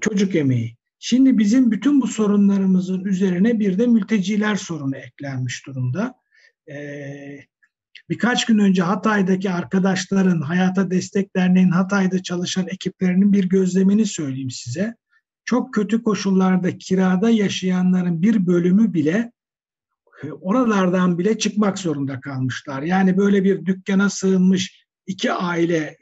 çocuk 0.00 0.34
emeği. 0.34 0.76
Şimdi 0.98 1.38
bizim 1.38 1.70
bütün 1.70 2.00
bu 2.00 2.06
sorunlarımızın 2.06 3.04
üzerine 3.04 3.58
bir 3.58 3.78
de 3.78 3.86
mülteciler 3.86 4.56
sorunu 4.56 4.96
eklenmiş 4.96 5.66
durumda. 5.66 6.14
E, 6.70 6.76
birkaç 8.08 8.46
gün 8.46 8.58
önce 8.58 8.82
Hatay'daki 8.82 9.50
arkadaşların 9.50 10.40
Hayata 10.40 10.90
Destek 10.90 11.36
Derneği'nin 11.36 11.70
Hatay'da 11.70 12.22
çalışan 12.22 12.66
ekiplerinin 12.68 13.32
bir 13.32 13.48
gözlemini 13.48 14.06
söyleyeyim 14.06 14.50
size. 14.50 14.94
Çok 15.44 15.74
kötü 15.74 16.02
koşullarda 16.02 16.78
kirada 16.78 17.30
yaşayanların 17.30 18.22
bir 18.22 18.46
bölümü 18.46 18.94
bile 18.94 19.32
oralardan 20.40 21.18
bile 21.18 21.38
çıkmak 21.38 21.78
zorunda 21.78 22.20
kalmışlar. 22.20 22.82
Yani 22.82 23.16
böyle 23.16 23.44
bir 23.44 23.66
dükkana 23.66 24.10
sığınmış 24.10 24.86
iki 25.06 25.32
aile 25.32 25.98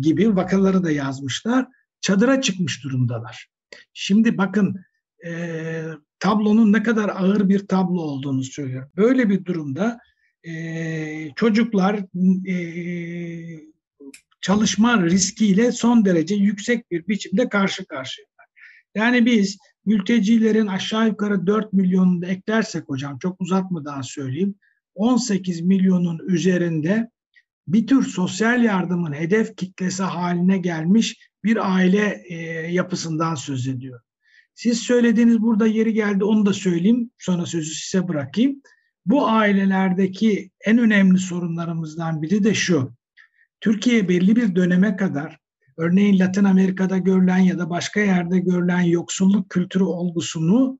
gibi 0.00 0.36
vakaları 0.36 0.84
da 0.84 0.90
yazmışlar. 0.90 1.66
Çadıra 2.00 2.40
çıkmış 2.40 2.84
durumdalar. 2.84 3.48
Şimdi 3.92 4.38
bakın 4.38 4.80
e, 5.26 5.82
tablonun 6.18 6.72
ne 6.72 6.82
kadar 6.82 7.08
ağır 7.08 7.48
bir 7.48 7.66
tablo 7.66 8.00
olduğunu 8.00 8.42
söylüyor. 8.42 8.90
Böyle 8.96 9.28
bir 9.28 9.44
durumda 9.44 9.98
e, 10.44 11.30
çocuklar 11.36 11.94
e, 12.48 12.56
çalışma 14.40 15.02
riskiyle 15.02 15.72
son 15.72 16.04
derece 16.04 16.34
yüksek 16.34 16.90
bir 16.90 17.08
biçimde 17.08 17.48
karşı 17.48 17.86
karşıyalar. 17.86 18.37
Yani 18.94 19.26
biz 19.26 19.58
mültecilerin 19.86 20.66
aşağı 20.66 21.06
yukarı 21.06 21.46
4 21.46 21.72
milyonunu 21.72 22.22
da 22.22 22.26
eklersek 22.26 22.88
hocam 22.88 23.18
çok 23.18 23.40
uzatmadan 23.40 24.02
söyleyeyim 24.02 24.54
18 24.94 25.60
milyonun 25.60 26.18
üzerinde 26.28 27.10
bir 27.68 27.86
tür 27.86 28.02
sosyal 28.02 28.64
yardımın 28.64 29.12
hedef 29.12 29.56
kitlesi 29.56 30.02
haline 30.02 30.58
gelmiş 30.58 31.30
bir 31.44 31.74
aile 31.74 32.22
e, 32.28 32.34
yapısından 32.72 33.34
söz 33.34 33.68
ediyor. 33.68 34.00
Siz 34.54 34.78
söylediğiniz 34.78 35.40
burada 35.40 35.66
yeri 35.66 35.92
geldi 35.92 36.24
onu 36.24 36.46
da 36.46 36.52
söyleyeyim 36.52 37.10
sonra 37.18 37.46
sözü 37.46 37.74
size 37.74 38.08
bırakayım. 38.08 38.62
Bu 39.06 39.28
ailelerdeki 39.28 40.50
en 40.64 40.78
önemli 40.78 41.18
sorunlarımızdan 41.18 42.22
biri 42.22 42.44
de 42.44 42.54
şu. 42.54 42.92
Türkiye 43.60 44.08
belli 44.08 44.36
bir 44.36 44.54
döneme 44.54 44.96
kadar 44.96 45.38
örneğin 45.78 46.18
Latin 46.18 46.44
Amerika'da 46.44 46.98
görülen 46.98 47.38
ya 47.38 47.58
da 47.58 47.70
başka 47.70 48.00
yerde 48.00 48.38
görülen 48.38 48.80
yoksulluk 48.80 49.50
kültürü 49.50 49.84
olgusunu 49.84 50.78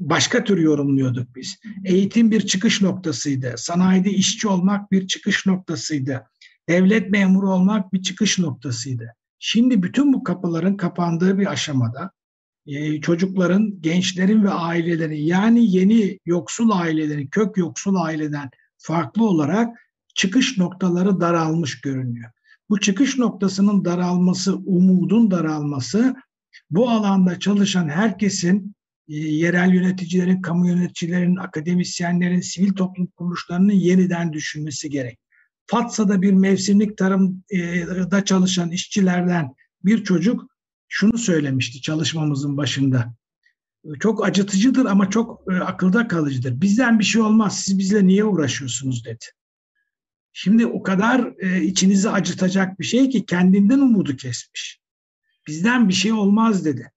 başka 0.00 0.44
tür 0.44 0.58
yorumluyorduk 0.58 1.36
biz. 1.36 1.58
Eğitim 1.84 2.30
bir 2.30 2.40
çıkış 2.40 2.82
noktasıydı. 2.82 3.54
Sanayide 3.56 4.10
işçi 4.10 4.48
olmak 4.48 4.92
bir 4.92 5.06
çıkış 5.06 5.46
noktasıydı. 5.46 6.22
Devlet 6.68 7.10
memuru 7.10 7.50
olmak 7.50 7.92
bir 7.92 8.02
çıkış 8.02 8.38
noktasıydı. 8.38 9.14
Şimdi 9.38 9.82
bütün 9.82 10.12
bu 10.12 10.24
kapıların 10.24 10.76
kapandığı 10.76 11.38
bir 11.38 11.46
aşamada 11.46 12.10
e, 12.66 13.00
çocukların, 13.00 13.80
gençlerin 13.80 14.44
ve 14.44 14.50
ailelerin 14.50 15.22
yani 15.22 15.76
yeni 15.76 16.18
yoksul 16.26 16.70
ailelerin, 16.70 17.26
kök 17.26 17.56
yoksul 17.56 17.94
aileden 17.94 18.50
farklı 18.78 19.24
olarak 19.28 19.76
çıkış 20.14 20.58
noktaları 20.58 21.20
daralmış 21.20 21.80
görünüyor. 21.80 22.30
Bu 22.70 22.80
çıkış 22.80 23.18
noktasının 23.18 23.84
daralması, 23.84 24.56
umudun 24.56 25.30
daralması 25.30 26.14
bu 26.70 26.90
alanda 26.90 27.38
çalışan 27.38 27.88
herkesin, 27.88 28.74
e, 29.08 29.16
yerel 29.16 29.74
yöneticilerin, 29.74 30.42
kamu 30.42 30.68
yöneticilerin, 30.68 31.36
akademisyenlerin, 31.36 32.40
sivil 32.40 32.72
toplum 32.72 33.06
kuruluşlarının 33.06 33.72
yeniden 33.72 34.32
düşünmesi 34.32 34.90
gerek. 34.90 35.18
Fatsa'da 35.66 36.22
bir 36.22 36.32
mevsimlik 36.32 36.98
tarımda 36.98 38.18
e, 38.18 38.24
çalışan 38.24 38.70
işçilerden 38.70 39.54
bir 39.84 40.04
çocuk 40.04 40.46
şunu 40.88 41.18
söylemişti 41.18 41.80
çalışmamızın 41.80 42.56
başında. 42.56 43.14
Çok 44.00 44.26
acıtıcıdır 44.26 44.84
ama 44.84 45.10
çok 45.10 45.52
e, 45.52 45.56
akılda 45.56 46.08
kalıcıdır. 46.08 46.60
Bizden 46.60 46.98
bir 46.98 47.04
şey 47.04 47.22
olmaz, 47.22 47.60
siz 47.60 47.78
bizle 47.78 48.06
niye 48.06 48.24
uğraşıyorsunuz 48.24 49.04
dedi. 49.04 49.24
Şimdi 50.36 50.66
o 50.66 50.82
kadar 50.82 51.32
e, 51.38 51.62
içinizi 51.62 52.10
acıtacak 52.10 52.80
bir 52.80 52.84
şey 52.84 53.10
ki 53.10 53.26
kendinden 53.26 53.78
umudu 53.78 54.16
kesmiş. 54.16 54.80
Bizden 55.46 55.88
bir 55.88 55.94
şey 55.94 56.12
olmaz 56.12 56.64
dedi. 56.64 56.90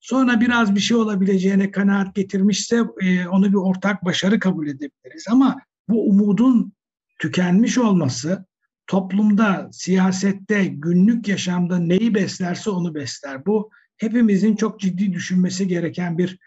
Sonra 0.00 0.40
biraz 0.40 0.74
bir 0.74 0.80
şey 0.80 0.96
olabileceğine 0.96 1.70
kanaat 1.70 2.14
getirmişse 2.14 2.82
e, 3.00 3.28
onu 3.28 3.48
bir 3.48 3.54
ortak 3.54 4.04
başarı 4.04 4.40
kabul 4.40 4.66
edebiliriz. 4.66 5.26
Ama 5.30 5.60
bu 5.88 6.08
umudun 6.08 6.72
tükenmiş 7.18 7.78
olması 7.78 8.46
toplumda, 8.86 9.68
siyasette, 9.72 10.64
günlük 10.66 11.28
yaşamda 11.28 11.78
neyi 11.78 12.14
beslerse 12.14 12.70
onu 12.70 12.94
besler. 12.94 13.46
Bu 13.46 13.70
hepimizin 13.96 14.56
çok 14.56 14.80
ciddi 14.80 15.12
düşünmesi 15.12 15.68
gereken 15.68 16.18
bir 16.18 16.38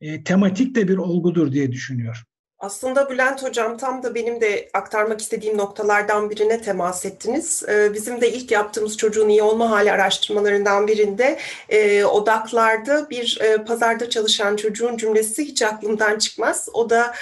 e, 0.00 0.24
tematik 0.24 0.74
de 0.74 0.88
bir 0.88 0.96
olgudur 0.96 1.52
diye 1.52 1.72
düşünüyorum. 1.72 2.22
Aslında 2.60 3.10
Bülent 3.10 3.42
Hocam 3.42 3.76
tam 3.76 4.02
da 4.02 4.14
benim 4.14 4.40
de 4.40 4.68
aktarmak 4.74 5.20
istediğim 5.20 5.58
noktalardan 5.58 6.30
birine 6.30 6.62
temas 6.62 7.06
ettiniz. 7.06 7.64
Ee, 7.68 7.94
bizim 7.94 8.20
de 8.20 8.32
ilk 8.32 8.50
yaptığımız 8.50 8.96
çocuğun 8.96 9.28
iyi 9.28 9.42
olma 9.42 9.70
hali 9.70 9.92
araştırmalarından 9.92 10.88
birinde 10.88 11.38
e, 11.68 12.04
odaklarda 12.04 13.10
bir 13.10 13.38
e, 13.40 13.64
pazarda 13.64 14.10
çalışan 14.10 14.56
çocuğun 14.56 14.96
cümlesi 14.96 15.44
hiç 15.44 15.62
aklımdan 15.62 16.18
çıkmaz. 16.18 16.68
O 16.72 16.90
da 16.90 17.14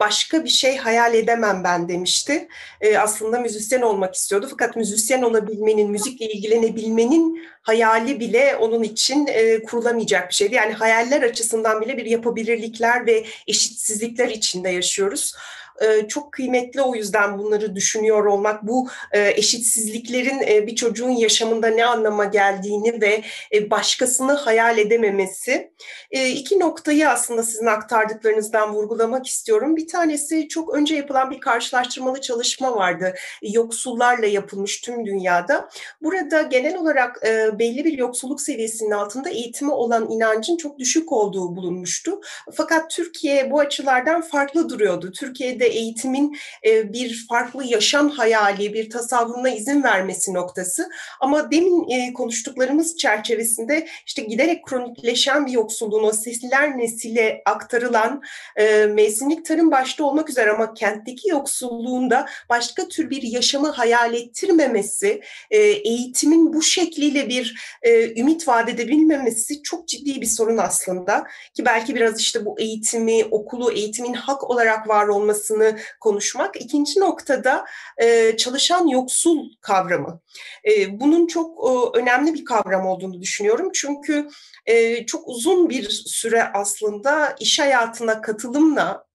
başka 0.00 0.44
bir 0.44 0.48
şey 0.48 0.76
hayal 0.76 1.14
edemem 1.14 1.64
ben 1.64 1.88
demişti. 1.88 2.48
E, 2.80 2.98
aslında 2.98 3.40
müzisyen 3.40 3.82
olmak 3.82 4.14
istiyordu 4.14 4.46
fakat 4.50 4.76
müzisyen 4.76 5.22
olabilmenin, 5.22 5.90
müzikle 5.90 6.26
ilgilenebilmenin 6.26 7.42
hayali 7.62 8.20
bile 8.20 8.56
onun 8.56 8.82
için 8.82 9.26
e, 9.26 9.62
kurulamayacak 9.62 10.28
bir 10.28 10.34
şeydi. 10.34 10.54
Yani 10.54 10.72
hayaller 10.72 11.22
açısından 11.22 11.80
bile 11.80 11.96
bir 11.96 12.06
yapabilirlikler 12.06 13.06
ve 13.06 13.24
eşitsizlikler 13.46 14.28
içinde 14.28 14.68
yaşıyoruz 14.68 15.34
e, 15.80 16.08
çok 16.08 16.32
kıymetli 16.32 16.82
o 16.82 16.94
yüzden 16.94 17.38
bunları 17.38 17.74
düşünüyor 17.74 18.24
olmak. 18.24 18.62
Bu 18.62 18.88
e, 19.12 19.30
eşitsizliklerin 19.30 20.42
e, 20.48 20.66
bir 20.66 20.76
çocuğun 20.76 21.10
yaşamında 21.10 21.68
ne 21.68 21.86
anlama 21.86 22.24
geldiğini 22.24 23.00
ve 23.00 23.22
e, 23.52 23.70
başkasını 23.70 24.32
hayal 24.32 24.78
edememesi. 24.78 25.72
İki 26.10 26.60
noktayı 26.60 27.08
aslında 27.08 27.42
sizin 27.42 27.66
aktardıklarınızdan 27.66 28.74
vurgulamak 28.74 29.26
istiyorum. 29.26 29.76
Bir 29.76 29.88
tanesi 29.88 30.48
çok 30.48 30.74
önce 30.74 30.96
yapılan 30.96 31.30
bir 31.30 31.40
karşılaştırmalı 31.40 32.20
çalışma 32.20 32.76
vardı. 32.76 33.14
Yoksullarla 33.42 34.26
yapılmış 34.26 34.80
tüm 34.80 35.06
dünyada. 35.06 35.68
Burada 36.02 36.42
genel 36.42 36.76
olarak 36.76 37.22
belli 37.58 37.84
bir 37.84 37.98
yoksulluk 37.98 38.40
seviyesinin 38.40 38.90
altında 38.90 39.30
eğitime 39.30 39.72
olan 39.72 40.10
inancın 40.10 40.56
çok 40.56 40.78
düşük 40.78 41.12
olduğu 41.12 41.56
bulunmuştu. 41.56 42.20
Fakat 42.54 42.90
Türkiye 42.90 43.50
bu 43.50 43.60
açılardan 43.60 44.20
farklı 44.20 44.68
duruyordu. 44.68 45.12
Türkiye'de 45.12 45.65
de 45.66 45.70
eğitimin 45.70 46.38
e, 46.66 46.92
bir 46.92 47.26
farklı 47.28 47.64
yaşam 47.64 48.10
hayali, 48.10 48.74
bir 48.74 48.90
tasavvuruna 48.90 49.48
izin 49.48 49.82
vermesi 49.82 50.34
noktası. 50.34 50.90
Ama 51.20 51.50
demin 51.50 51.90
e, 51.90 52.12
konuştuklarımız 52.12 52.96
çerçevesinde 52.96 53.86
işte 54.06 54.22
giderek 54.22 54.66
kronikleşen 54.66 55.46
bir 55.46 55.52
yoksulluğun 55.52 56.04
o 56.04 56.12
sesler 56.12 56.78
nesile 56.78 57.42
aktarılan 57.46 58.22
e, 58.56 58.86
mevsimlik 58.86 59.44
tarım 59.44 59.70
başta 59.70 60.04
olmak 60.04 60.30
üzere 60.30 60.50
ama 60.50 60.74
kentteki 60.74 61.28
yoksulluğunda 61.28 62.26
başka 62.48 62.88
tür 62.88 63.10
bir 63.10 63.22
yaşamı 63.22 63.70
hayal 63.70 64.14
ettirmemesi, 64.14 65.20
eğitimin 65.50 66.52
bu 66.52 66.62
şekliyle 66.62 67.28
bir 67.28 67.78
ümit 68.16 68.48
vaat 68.48 68.68
edebilmemesi 68.68 69.62
çok 69.62 69.88
ciddi 69.88 70.20
bir 70.20 70.26
sorun 70.26 70.56
aslında. 70.56 71.26
Ki 71.54 71.64
belki 71.64 71.94
biraz 71.94 72.20
işte 72.20 72.44
bu 72.44 72.60
eğitimi, 72.60 73.24
okulu, 73.30 73.72
eğitimin 73.72 74.14
hak 74.14 74.50
olarak 74.50 74.88
var 74.88 75.06
olması 75.08 75.55
noktasını 75.56 75.78
konuşmak. 76.00 76.60
İkinci 76.60 77.00
noktada 77.00 77.64
e, 78.02 78.36
çalışan 78.36 78.86
yoksul 78.86 79.50
kavramı. 79.60 80.20
E, 80.64 81.00
bunun 81.00 81.26
çok 81.26 81.70
e, 81.70 81.98
önemli 81.98 82.34
bir 82.34 82.44
kavram 82.44 82.86
olduğunu 82.86 83.20
düşünüyorum. 83.20 83.70
Çünkü 83.74 84.28
e, 84.66 85.06
çok 85.06 85.28
uzun 85.28 85.70
bir 85.70 85.90
süre 85.90 86.44
aslında 86.44 87.36
iş 87.40 87.58
hayatına 87.58 88.20
katılımla 88.20 89.06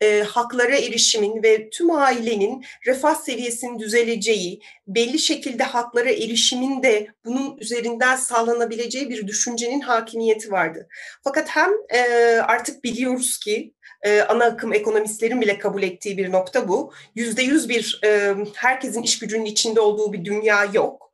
e, 0.00 0.22
haklara 0.22 0.76
erişimin 0.76 1.42
ve 1.42 1.70
tüm 1.70 1.90
ailenin 1.90 2.64
refah 2.86 3.14
seviyesinin 3.14 3.78
düzeleceği, 3.78 4.60
belli 4.86 5.18
şekilde 5.18 5.62
haklara 5.62 6.10
erişimin 6.10 6.82
de 6.82 7.06
bunun 7.24 7.58
üzerinden 7.58 8.16
sağlanabileceği 8.16 9.08
bir 9.08 9.26
düşüncenin 9.26 9.80
hakimiyeti 9.80 10.50
vardı. 10.50 10.88
Fakat 11.24 11.48
hem 11.48 11.70
e, 11.94 12.00
artık 12.40 12.84
biliyoruz 12.84 13.38
ki 13.38 13.74
e, 14.02 14.20
ana 14.20 14.44
akım 14.44 14.72
ekonomistlerin 14.72 15.40
bile 15.40 15.58
kabul 15.58 15.82
ettiği 15.82 16.18
bir 16.18 16.32
nokta 16.32 16.68
bu. 16.68 16.92
Yüzde 17.14 17.42
yüz 17.42 17.68
bir 17.68 18.00
e, 18.04 18.34
herkesin 18.54 19.02
iş 19.02 19.18
gücünün 19.18 19.44
içinde 19.44 19.80
olduğu 19.80 20.12
bir 20.12 20.24
dünya 20.24 20.64
yok. 20.64 21.12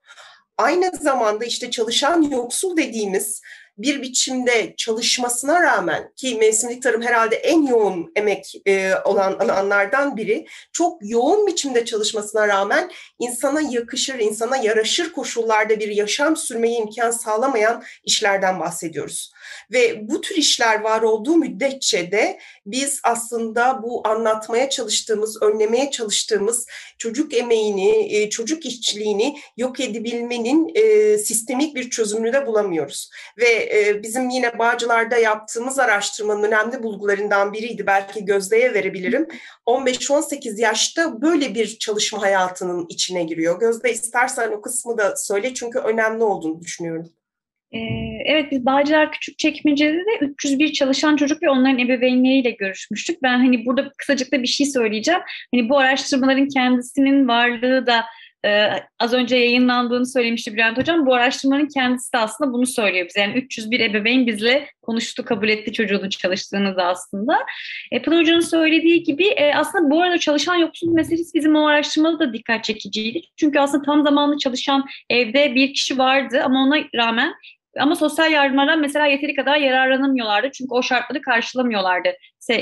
Aynı 0.59 0.91
zamanda 1.01 1.45
işte 1.45 1.71
çalışan 1.71 2.23
yoksul 2.23 2.77
dediğimiz 2.77 3.43
bir 3.79 4.03
biçimde 4.03 4.75
çalışmasına 4.77 5.63
rağmen 5.63 6.13
ki 6.17 6.37
mevsimlik 6.37 6.83
tarım 6.83 7.03
herhalde 7.03 7.37
en 7.37 7.63
yoğun 7.63 8.13
emek 8.17 8.55
e, 8.67 8.95
olan 9.05 9.33
alanlardan 9.33 10.17
biri 10.17 10.47
çok 10.73 10.99
yoğun 11.03 11.47
biçimde 11.47 11.85
çalışmasına 11.85 12.49
rağmen 12.49 12.91
insana 13.19 13.61
yakışır, 13.61 14.19
insana 14.19 14.57
yaraşır 14.57 15.13
koşullarda 15.13 15.81
bir 15.81 15.89
yaşam 15.89 16.37
sürmeyi 16.37 16.79
imkan 16.79 17.11
sağlamayan 17.11 17.83
işlerden 18.05 18.61
bahsediyoruz. 18.61 19.33
Ve 19.73 20.09
bu 20.09 20.21
tür 20.21 20.37
işler 20.37 20.81
var 20.81 21.03
olduğu 21.03 21.37
müddetçe 21.37 22.13
de 22.13 22.39
biz 22.67 23.01
aslında 23.05 23.83
bu 23.83 24.09
anlatmaya 24.09 24.71
çalıştığımız, 24.71 25.43
önlemeye 25.43 25.91
çalıştığımız 25.91 26.67
çocuk 26.99 27.35
emeğini, 27.35 28.17
e, 28.17 28.31
çocuk 28.31 28.67
işçiliğini 28.67 29.37
yok 29.57 29.81
edebilmenin 29.81 30.71
e, 30.75 31.19
sistemik 31.19 31.77
bir 31.77 31.91
çözümünü 31.91 32.33
de 32.33 32.47
bulamıyoruz. 32.47 33.11
Ve 33.39 33.79
e, 33.79 34.03
bizim 34.03 34.31
yine 34.31 34.59
Bağcılar'da 34.59 35.17
yaptığımız 35.17 35.79
araştırmanın 35.79 36.43
önemli 36.43 36.83
bulgularından 36.83 37.53
biriydi. 37.53 37.87
Belki 37.87 38.25
Gözde'ye 38.25 38.75
verebilirim. 38.75 39.29
15-18 39.67 40.61
yaşta 40.61 41.23
böyle 41.23 41.55
bir 41.55 41.79
çalışma 41.79 42.23
hayatının 42.23 42.87
içine 42.89 43.25
giriyor. 43.25 43.61
Gözde 43.61 43.93
istersen 43.93 44.53
o 44.53 44.61
kısmı 44.61 44.99
da 44.99 45.17
söyle 45.17 45.55
çünkü 45.55 45.79
önemli 45.79 46.25
olduğunu 46.25 46.61
düşünüyorum. 46.61 47.13
Ee, 47.75 47.79
evet 48.25 48.51
biz 48.51 48.67
Bağcılar 48.67 49.13
Küçükçekmece'de 49.13 49.99
de 49.99 50.19
301 50.21 50.73
çalışan 50.73 51.17
çocuk 51.17 51.43
ve 51.43 51.51
onların 51.51 51.79
ebeveynleriyle 51.79 52.51
görüşmüştük. 52.51 53.23
Ben 53.23 53.39
hani 53.39 53.67
burada 53.67 53.93
kısacık 53.99 54.33
da 54.33 54.43
bir 54.43 54.49
şey 54.49 54.67
söyleyeceğim. 54.67 55.21
Hani 55.55 55.69
bu 55.69 55.79
araştırmaların 55.79 56.49
kendisinin 56.49 57.29
varlığı 57.29 57.87
da 57.87 58.05
e, 58.47 58.71
az 59.01 59.13
önce 59.13 59.37
yayınlandığını 59.37 60.07
söylemişti 60.07 60.55
Bülent 60.55 60.79
Hocam. 60.79 61.07
Bu 61.07 61.15
araştırmanın 61.15 61.69
kendisi 61.69 62.13
de 62.13 62.19
aslında 62.19 62.53
bunu 62.53 62.67
söylüyor 62.67 63.07
bize. 63.09 63.21
Yani 63.21 63.35
301 63.39 63.81
ebeveyn 63.81 64.27
bizle 64.27 64.69
konuştu, 64.83 65.25
kabul 65.25 65.49
etti 65.49 65.73
çocuğunun 65.73 66.09
çalıştığını 66.09 66.77
da 66.77 66.85
aslında. 66.85 67.39
E, 67.93 68.03
Pınar 68.03 68.21
Hoca'nın 68.21 68.41
söylediği 68.41 69.03
gibi 69.03 69.27
e, 69.27 69.55
aslında 69.55 69.91
bu 69.91 70.03
arada 70.03 70.19
çalışan 70.19 70.57
yoksulluk 70.57 70.95
meselesi 70.95 71.35
bizim 71.35 71.57
o 71.57 71.67
araştırmada 71.67 72.19
da 72.19 72.33
dikkat 72.33 72.65
çekiciydi. 72.65 73.21
Çünkü 73.37 73.59
aslında 73.59 73.85
tam 73.85 74.03
zamanlı 74.05 74.39
çalışan 74.39 74.87
evde 75.11 75.55
bir 75.55 75.75
kişi 75.75 75.99
vardı 75.99 76.43
ama 76.45 76.63
ona 76.63 76.77
rağmen 76.95 77.35
ama 77.81 77.97
sosyal 77.97 78.33
yardımlardan 78.33 78.81
mesela 78.81 79.07
yeteri 79.07 79.35
kadar 79.35 79.57
yararlanamıyorlardı. 79.57 80.51
Çünkü 80.53 80.75
o 80.75 80.83
şartları 80.83 81.23
karşılamıyorlardı. 81.23 82.09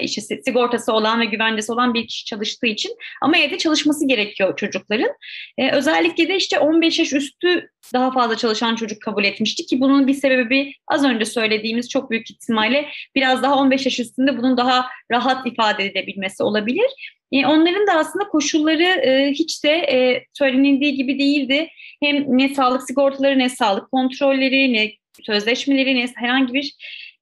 İşte 0.01 0.42
sigortası 0.44 0.92
olan 0.92 1.20
ve 1.20 1.25
güvencesi 1.25 1.72
olan 1.72 1.94
bir 1.94 2.07
kişi 2.07 2.25
çalıştığı 2.25 2.66
için. 2.66 2.96
Ama 3.22 3.37
evde 3.37 3.59
çalışması 3.59 4.09
gerekiyor 4.09 4.57
çocukların. 4.57 5.11
Ee, 5.59 5.70
özellikle 5.70 6.29
de 6.29 6.37
işte 6.37 6.59
15 6.59 6.98
yaş 6.98 7.12
üstü 7.12 7.68
daha 7.94 8.11
fazla 8.11 8.37
çalışan 8.37 8.77
çocuk 8.77 9.03
kabul 9.03 9.25
etmişti 9.25 9.66
ki 9.66 9.81
bunun 9.81 10.07
bir 10.07 10.14
sebebi 10.14 10.72
az 10.88 11.05
önce 11.05 11.25
söylediğimiz 11.25 11.88
çok 11.88 12.11
büyük 12.11 12.31
ihtimalle 12.31 12.88
biraz 13.14 13.42
daha 13.42 13.59
15 13.59 13.85
yaş 13.87 14.01
üstünde 14.01 14.38
bunun 14.38 14.57
daha 14.57 14.87
rahat 15.11 15.46
ifade 15.46 15.85
edebilmesi 15.85 16.42
olabilir. 16.42 16.90
E, 17.33 17.46
onların 17.46 17.87
da 17.87 17.92
aslında 17.92 18.29
koşulları 18.29 18.83
e, 18.83 19.31
hiç 19.31 19.64
de 19.64 19.70
e, 19.70 20.25
söylenildiği 20.33 20.94
gibi 20.94 21.18
değildi. 21.18 21.68
Hem 22.03 22.38
ne 22.38 22.48
sağlık 22.48 22.83
sigortaları 22.83 23.38
ne 23.38 23.48
sağlık 23.48 23.90
kontrolleri 23.90 24.72
ne 24.72 25.01
sözleşmeleri 25.22 26.12
herhangi 26.16 26.55
bir 26.55 26.75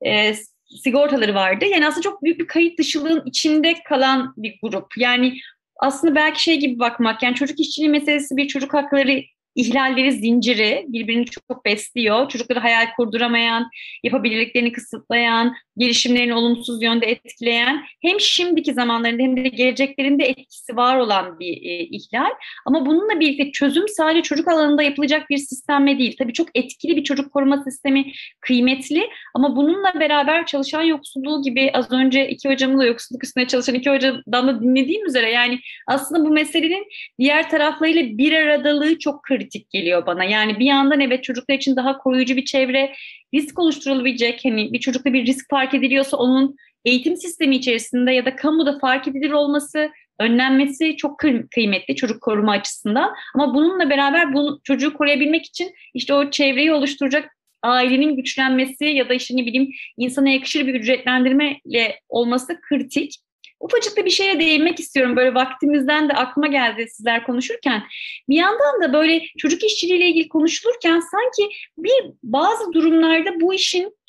e, 0.06 0.34
sigortaları 0.82 1.34
vardı. 1.34 1.64
Yani 1.64 1.86
aslında 1.86 2.02
çok 2.02 2.22
büyük 2.22 2.40
bir 2.40 2.46
kayıt 2.46 2.78
dışılığın 2.78 3.22
içinde 3.26 3.74
kalan 3.88 4.34
bir 4.36 4.58
grup. 4.62 4.86
Yani 4.96 5.38
aslında 5.80 6.14
belki 6.14 6.42
şey 6.42 6.60
gibi 6.60 6.78
bakmak 6.78 7.22
yani 7.22 7.34
çocuk 7.34 7.60
işçiliği 7.60 7.90
meselesi 7.90 8.36
bir 8.36 8.48
çocuk 8.48 8.74
hakları 8.74 9.22
ihlalleri 9.54 10.12
zinciri 10.12 10.84
birbirini 10.88 11.26
çok 11.26 11.64
besliyor. 11.64 12.28
Çocukları 12.28 12.58
hayal 12.58 12.86
kurduramayan, 12.96 13.70
yapabilirliklerini 14.04 14.72
kısıtlayan, 14.72 15.54
gelişimlerini 15.80 16.34
olumsuz 16.34 16.82
yönde 16.82 17.06
etkileyen 17.06 17.84
hem 18.02 18.20
şimdiki 18.20 18.74
zamanlarında 18.74 19.22
hem 19.22 19.36
de 19.36 19.48
geleceklerinde 19.48 20.24
etkisi 20.24 20.76
var 20.76 20.96
olan 20.96 21.38
bir 21.40 21.52
e, 21.52 21.78
ihlal. 21.78 22.30
Ama 22.66 22.86
bununla 22.86 23.20
birlikte 23.20 23.52
çözüm 23.52 23.88
sadece 23.88 24.22
çocuk 24.22 24.48
alanında 24.48 24.82
yapılacak 24.82 25.30
bir 25.30 25.38
sistemle 25.38 25.98
değil. 25.98 26.16
Tabii 26.18 26.32
çok 26.32 26.48
etkili 26.54 26.96
bir 26.96 27.04
çocuk 27.04 27.32
koruma 27.32 27.62
sistemi 27.62 28.12
kıymetli 28.40 29.08
ama 29.34 29.56
bununla 29.56 30.00
beraber 30.00 30.46
çalışan 30.46 30.82
yoksulluğu 30.82 31.42
gibi 31.42 31.70
az 31.72 31.92
önce 31.92 32.28
iki 32.28 32.48
hocamın 32.48 32.78
da 32.78 32.84
yoksulluk 32.84 33.24
üstüne 33.24 33.46
çalışan 33.46 33.74
iki 33.74 33.90
hocadan 33.90 34.48
da 34.48 34.60
dinlediğim 34.60 35.06
üzere 35.06 35.30
yani 35.30 35.60
aslında 35.86 36.24
bu 36.24 36.32
meselenin 36.32 36.86
diğer 37.18 37.50
taraflarıyla 37.50 38.18
bir 38.18 38.32
aradalığı 38.32 38.98
çok 38.98 39.22
kritik 39.22 39.70
geliyor 39.70 40.06
bana. 40.06 40.24
Yani 40.24 40.58
bir 40.58 40.66
yandan 40.66 41.00
evet 41.00 41.24
çocuklar 41.24 41.54
için 41.54 41.76
daha 41.76 41.98
koruyucu 41.98 42.36
bir 42.36 42.44
çevre, 42.44 42.92
risk 43.34 43.58
oluşturulabilecek 43.58 44.40
hani 44.44 44.72
bir 44.72 44.78
çocukta 44.78 45.12
bir 45.12 45.26
risk 45.26 45.50
fark 45.50 45.74
ediliyorsa 45.74 46.16
onun 46.16 46.56
eğitim 46.84 47.16
sistemi 47.16 47.56
içerisinde 47.56 48.12
ya 48.12 48.24
da 48.24 48.36
kamuda 48.36 48.78
fark 48.78 49.08
edilir 49.08 49.30
olması, 49.30 49.90
önlenmesi 50.20 50.96
çok 50.96 51.20
kıymetli 51.50 51.96
çocuk 51.96 52.22
koruma 52.22 52.52
açısından. 52.52 53.14
Ama 53.34 53.54
bununla 53.54 53.90
beraber 53.90 54.34
bu 54.34 54.60
çocuğu 54.64 54.94
koruyabilmek 54.94 55.46
için 55.46 55.72
işte 55.94 56.14
o 56.14 56.30
çevreyi 56.30 56.72
oluşturacak 56.72 57.36
ailenin 57.62 58.16
güçlenmesi 58.16 58.84
ya 58.84 59.08
da 59.08 59.14
işte 59.14 59.36
ne 59.36 59.46
bileyim 59.46 59.70
insana 59.96 60.28
yakışır 60.28 60.66
bir 60.66 60.74
ücretlendirmeyle 60.74 62.00
olması 62.08 62.60
kritik. 62.60 63.14
Ufacık 63.60 63.96
da 63.96 64.04
bir 64.04 64.10
şeye 64.10 64.40
değinmek 64.40 64.80
istiyorum. 64.80 65.16
Böyle 65.16 65.34
vaktimizden 65.34 66.08
de 66.08 66.12
aklıma 66.12 66.46
geldi 66.46 66.86
sizler 66.88 67.26
konuşurken. 67.26 67.82
Bir 68.28 68.36
yandan 68.36 68.82
da 68.82 68.92
böyle 68.92 69.22
çocuk 69.38 69.64
işçiliğiyle 69.64 70.06
ilgili 70.06 70.28
konuşulurken 70.28 71.00
sanki 71.00 71.56
bir 71.78 72.12
bazı 72.22 72.72
durumlarda 72.72 73.40
bu 73.40 73.54
işin 73.54 73.99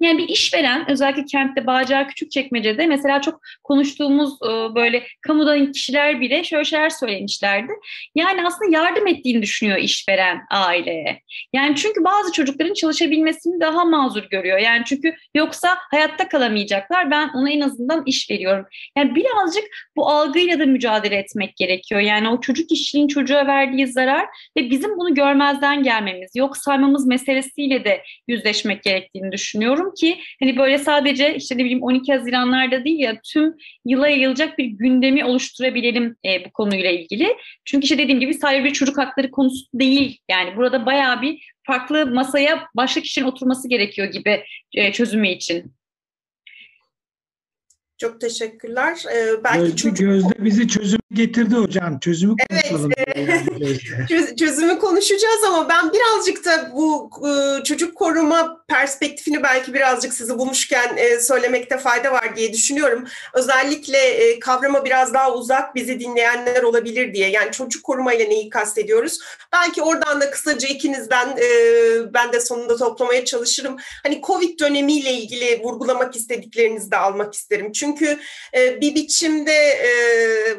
yani 0.00 0.18
bir 0.18 0.28
işveren 0.28 0.90
özellikle 0.90 1.24
kentte 1.24 1.66
Bağcılar 1.66 2.08
Küçükçekmece'de 2.08 2.86
mesela 2.86 3.20
çok 3.20 3.40
konuştuğumuz 3.64 4.32
e, 4.42 4.74
böyle 4.74 5.06
kamudan 5.20 5.72
kişiler 5.72 6.20
bile 6.20 6.44
şöyle 6.44 6.64
şeyler 6.64 6.90
söylemişlerdi. 6.90 7.72
Yani 8.14 8.46
aslında 8.46 8.76
yardım 8.76 9.06
ettiğini 9.06 9.42
düşünüyor 9.42 9.78
işveren 9.78 10.40
aileye. 10.50 11.22
Yani 11.52 11.76
çünkü 11.76 12.04
bazı 12.04 12.32
çocukların 12.32 12.74
çalışabilmesini 12.74 13.60
daha 13.60 13.84
mazur 13.84 14.22
görüyor. 14.22 14.58
Yani 14.58 14.82
çünkü 14.86 15.14
yoksa 15.34 15.78
hayatta 15.90 16.28
kalamayacaklar. 16.28 17.10
Ben 17.10 17.28
ona 17.28 17.50
en 17.50 17.60
azından 17.60 18.02
iş 18.06 18.30
veriyorum. 18.30 18.66
Yani 18.96 19.14
birazcık 19.14 19.64
bu 19.96 20.08
algıyla 20.08 20.58
da 20.58 20.66
mücadele 20.66 21.16
etmek 21.16 21.56
gerekiyor. 21.56 22.00
Yani 22.00 22.28
o 22.28 22.40
çocuk 22.40 22.72
işçiliğin 22.72 23.08
çocuğa 23.08 23.46
verdiği 23.46 23.86
zarar 23.86 24.26
ve 24.56 24.70
bizim 24.70 24.98
bunu 24.98 25.14
görmezden 25.14 25.82
gelmemiz, 25.82 26.30
yok 26.36 26.56
saymamız 26.56 27.06
meselesiyle 27.06 27.84
de 27.84 28.02
yüzleşmek 28.28 28.82
gerektiğini 28.82 29.32
düşünüyorum 29.32 29.89
ki 29.94 30.18
hani 30.42 30.56
böyle 30.56 30.78
sadece 30.78 31.36
işte 31.36 31.54
ne 31.54 31.64
bileyim 31.64 31.82
12 31.82 32.12
Haziranlarda 32.12 32.84
değil 32.84 32.98
ya 32.98 33.20
tüm 33.24 33.54
yıla 33.84 34.08
yayılacak 34.08 34.58
bir 34.58 34.64
gündemi 34.64 35.24
oluşturabilelim 35.24 36.16
e, 36.24 36.44
bu 36.44 36.52
konuyla 36.52 36.90
ilgili. 36.90 37.36
Çünkü 37.64 37.84
işte 37.84 37.98
dediğim 37.98 38.20
gibi 38.20 38.34
sadece 38.34 38.64
bir 38.64 38.72
çocuk 38.72 38.98
hakları 38.98 39.30
konusu 39.30 39.66
değil. 39.74 40.18
Yani 40.30 40.56
burada 40.56 40.86
bayağı 40.86 41.22
bir 41.22 41.52
farklı 41.66 42.06
masaya 42.06 42.66
başka 42.76 43.00
kişinin 43.00 43.26
oturması 43.26 43.68
gerekiyor 43.68 44.08
gibi 44.08 44.44
e, 44.74 44.92
çözümü 44.92 45.28
için. 45.28 45.72
Çok 47.98 48.20
teşekkürler. 48.20 48.98
Ee, 49.14 49.44
belki 49.44 49.60
Gözde, 49.60 49.76
çocuk... 49.76 49.98
Gözde 49.98 50.44
bizi 50.44 50.68
çözüm 50.68 50.99
getirdi 51.12 51.54
hocam. 51.54 51.98
Çözümü 51.98 52.34
konuşalım. 52.50 52.92
Evet. 54.10 54.38
çözümü 54.38 54.78
konuşacağız 54.78 55.44
ama 55.46 55.68
ben 55.68 55.92
birazcık 55.92 56.44
da 56.44 56.72
bu 56.74 57.10
e, 57.28 57.64
çocuk 57.64 57.94
koruma 57.96 58.64
perspektifini 58.68 59.42
belki 59.42 59.74
birazcık 59.74 60.14
sizi 60.14 60.38
bulmuşken 60.38 60.96
e, 60.96 61.20
söylemekte 61.20 61.78
fayda 61.78 62.12
var 62.12 62.36
diye 62.36 62.52
düşünüyorum. 62.52 63.04
Özellikle 63.34 63.98
e, 63.98 64.38
kavrama 64.38 64.84
biraz 64.84 65.14
daha 65.14 65.34
uzak 65.34 65.74
bizi 65.74 66.00
dinleyenler 66.00 66.62
olabilir 66.62 67.14
diye. 67.14 67.30
Yani 67.30 67.52
çocuk 67.52 67.84
koruma 67.84 68.12
ile 68.12 68.30
neyi 68.30 68.48
kastediyoruz? 68.48 69.18
Belki 69.52 69.82
oradan 69.82 70.20
da 70.20 70.30
kısaca 70.30 70.68
ikinizden 70.68 71.36
ben 72.14 72.32
de 72.32 72.40
sonunda 72.40 72.76
toplamaya 72.76 73.24
çalışırım. 73.24 73.76
Hani 74.02 74.20
Covid 74.22 74.60
dönemiyle 74.60 75.12
ilgili 75.12 75.62
vurgulamak 75.62 76.16
istediklerinizi 76.16 76.90
de 76.90 76.96
almak 76.96 77.34
isterim. 77.34 77.72
Çünkü 77.72 78.18
bir 78.54 78.94
biçimde 78.94 79.76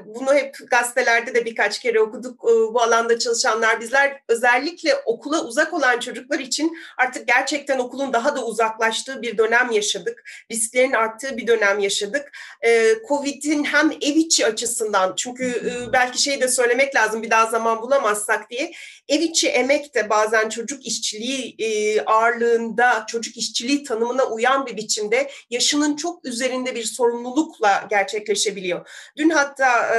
bunu 0.06 0.34
hep 0.42 0.56
gazetelerde 0.72 1.36
de 1.36 1.46
birkaç 1.46 1.80
kere 1.80 2.02
okuduk. 2.02 2.44
Bu 2.44 2.82
alanda 2.82 3.20
çalışanlar 3.20 3.82
bizler 3.82 4.22
özellikle 4.28 4.96
okula 4.96 5.44
uzak 5.44 5.74
olan 5.74 6.00
çocuklar 6.00 6.40
için 6.40 6.78
artık 6.98 7.28
gerçekten 7.28 7.80
okulun 7.80 8.14
daha 8.14 8.36
da 8.36 8.46
uzaklaştığı 8.46 9.22
bir 9.22 9.38
dönem 9.38 9.72
yaşadık. 9.72 10.24
Risklerin 10.52 10.92
arttığı 10.92 11.38
bir 11.38 11.48
dönem 11.48 11.80
yaşadık. 11.80 12.32
Covid'in 13.08 13.64
hem 13.64 13.92
ev 13.92 14.16
içi 14.16 14.46
açısından 14.46 15.14
çünkü 15.16 15.72
belki 15.94 16.22
şey 16.22 16.42
de 16.42 16.48
söylemek 16.48 16.96
lazım 16.96 17.24
bir 17.24 17.30
daha 17.30 17.46
zaman 17.46 17.82
bulamazsak 17.82 18.50
diye 18.50 18.72
ev 19.12 19.22
içi 19.22 19.48
emek 19.48 19.96
de 19.96 20.10
bazen 20.10 20.50
çocuk 20.50 20.86
işçiliği 20.88 22.02
ağırlığında 22.06 23.06
çocuk 23.08 23.38
işçiliği 23.38 23.84
tanımına 23.84 24.26
uyan 24.26 24.66
bir 24.66 24.78
biçimde 24.78 25.32
yaşının 25.50 25.96
çok 25.96 26.26
üzerinde 26.26 26.76
bir 26.76 26.84
sorumlulukla 26.84 27.88
gerçekleşebiliyor. 27.90 28.90
Dün 29.18 29.30
hatta 29.30 29.96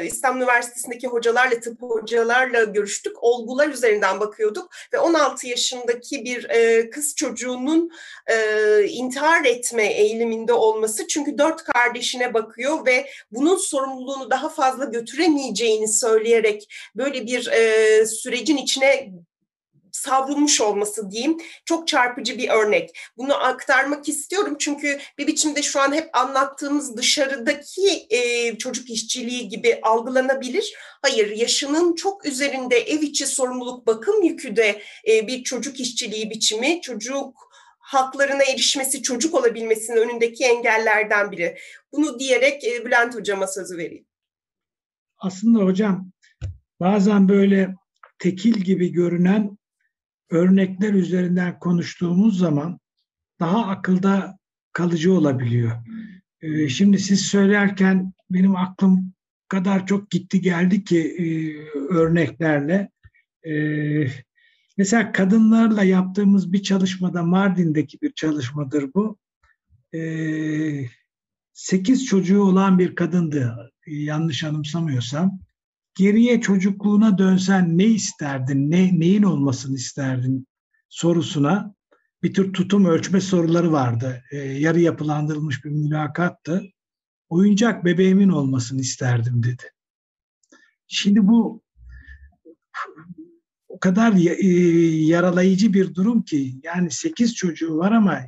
İstanbul 0.00 0.40
Üniversitesi'ndeki 0.40 1.06
hocalarla, 1.06 1.60
tıp 1.60 1.82
hocalarla 1.82 2.64
görüştük. 2.64 3.24
Olgular 3.24 3.68
üzerinden 3.68 4.20
bakıyorduk 4.20 4.70
ve 4.92 4.98
16 4.98 5.46
yaşındaki 5.46 6.24
bir 6.24 6.48
kız 6.90 7.14
çocuğunun 7.14 7.90
intihar 8.88 9.44
etme 9.44 9.86
eğiliminde 9.86 10.52
olması 10.52 11.08
çünkü 11.08 11.38
dört 11.38 11.64
kardeşine 11.64 12.34
bakıyor 12.34 12.86
ve 12.86 13.06
bunun 13.30 13.56
sorumluluğunu 13.56 14.30
daha 14.30 14.48
fazla 14.48 14.84
götüremeyeceğini 14.84 15.88
söyleyerek 15.88 16.68
böyle 16.96 17.26
bir 17.26 17.50
sürecin 18.36 18.56
içine 18.56 19.12
savrulmuş 19.92 20.60
olması 20.60 21.10
diyeyim 21.10 21.38
çok 21.64 21.88
çarpıcı 21.88 22.38
bir 22.38 22.48
örnek. 22.48 22.90
Bunu 23.16 23.34
aktarmak 23.44 24.08
istiyorum 24.08 24.56
çünkü 24.58 24.98
bir 25.18 25.26
biçimde 25.26 25.62
şu 25.62 25.80
an 25.80 25.94
hep 25.94 26.16
anlattığımız 26.16 26.96
dışarıdaki 26.96 28.06
e, 28.10 28.58
çocuk 28.58 28.90
işçiliği 28.90 29.48
gibi 29.48 29.80
algılanabilir. 29.82 30.74
Hayır, 31.02 31.30
yaşının 31.30 31.94
çok 31.94 32.26
üzerinde 32.26 32.76
ev 32.76 33.02
içi 33.02 33.26
sorumluluk 33.26 33.86
bakım 33.86 34.22
yükü 34.22 34.56
de 34.56 34.82
e, 35.08 35.26
bir 35.26 35.44
çocuk 35.44 35.80
işçiliği 35.80 36.30
biçimi, 36.30 36.80
çocuk 36.80 37.50
haklarına 37.78 38.42
erişmesi, 38.42 39.02
çocuk 39.02 39.34
olabilmesinin 39.34 39.96
önündeki 39.96 40.44
engellerden 40.44 41.30
biri. 41.30 41.56
Bunu 41.92 42.18
diyerek 42.18 42.64
e, 42.64 42.84
Bülent 42.84 43.14
Hocama 43.14 43.46
sözü 43.46 43.78
vereyim. 43.78 44.06
Aslında 45.18 45.64
hocam 45.64 46.10
bazen 46.80 47.28
böyle 47.28 47.74
tekil 48.18 48.54
gibi 48.60 48.92
görünen 48.92 49.58
örnekler 50.30 50.94
üzerinden 50.94 51.58
konuştuğumuz 51.58 52.38
zaman 52.38 52.80
daha 53.40 53.66
akılda 53.66 54.38
kalıcı 54.72 55.12
olabiliyor. 55.12 55.72
Ee, 56.40 56.68
şimdi 56.68 56.98
siz 56.98 57.20
söylerken 57.20 58.12
benim 58.30 58.56
aklım 58.56 59.12
kadar 59.48 59.86
çok 59.86 60.10
gitti 60.10 60.40
geldi 60.40 60.84
ki 60.84 60.98
e, 60.98 61.26
örneklerle. 61.78 62.90
Ee, 63.46 64.06
mesela 64.76 65.12
kadınlarla 65.12 65.84
yaptığımız 65.84 66.52
bir 66.52 66.62
çalışmada 66.62 67.22
Mardin'deki 67.22 68.00
bir 68.02 68.12
çalışmadır 68.12 68.94
bu. 68.94 69.18
Ee, 69.94 70.86
sekiz 71.52 72.04
çocuğu 72.06 72.42
olan 72.42 72.78
bir 72.78 72.94
kadındı 72.94 73.72
yanlış 73.86 74.44
anımsamıyorsam 74.44 75.40
geriye 75.96 76.40
çocukluğuna 76.40 77.18
dönsen 77.18 77.78
ne 77.78 77.84
isterdin, 77.84 78.70
ne, 78.70 79.00
neyin 79.00 79.22
olmasını 79.22 79.76
isterdin 79.76 80.46
sorusuna 80.88 81.74
bir 82.22 82.34
tür 82.34 82.52
tutum 82.52 82.84
ölçme 82.84 83.20
soruları 83.20 83.72
vardı. 83.72 84.22
E, 84.32 84.36
yarı 84.36 84.80
yapılandırılmış 84.80 85.64
bir 85.64 85.70
mülakattı. 85.70 86.62
Oyuncak 87.28 87.84
bebeğimin 87.84 88.28
olmasını 88.28 88.80
isterdim 88.80 89.42
dedi. 89.42 89.62
Şimdi 90.86 91.26
bu 91.26 91.62
o 93.68 93.78
kadar 93.78 94.12
e, 94.12 94.46
yaralayıcı 95.06 95.72
bir 95.72 95.94
durum 95.94 96.22
ki 96.22 96.54
yani 96.62 96.90
sekiz 96.90 97.34
çocuğu 97.34 97.76
var 97.76 97.92
ama 97.92 98.20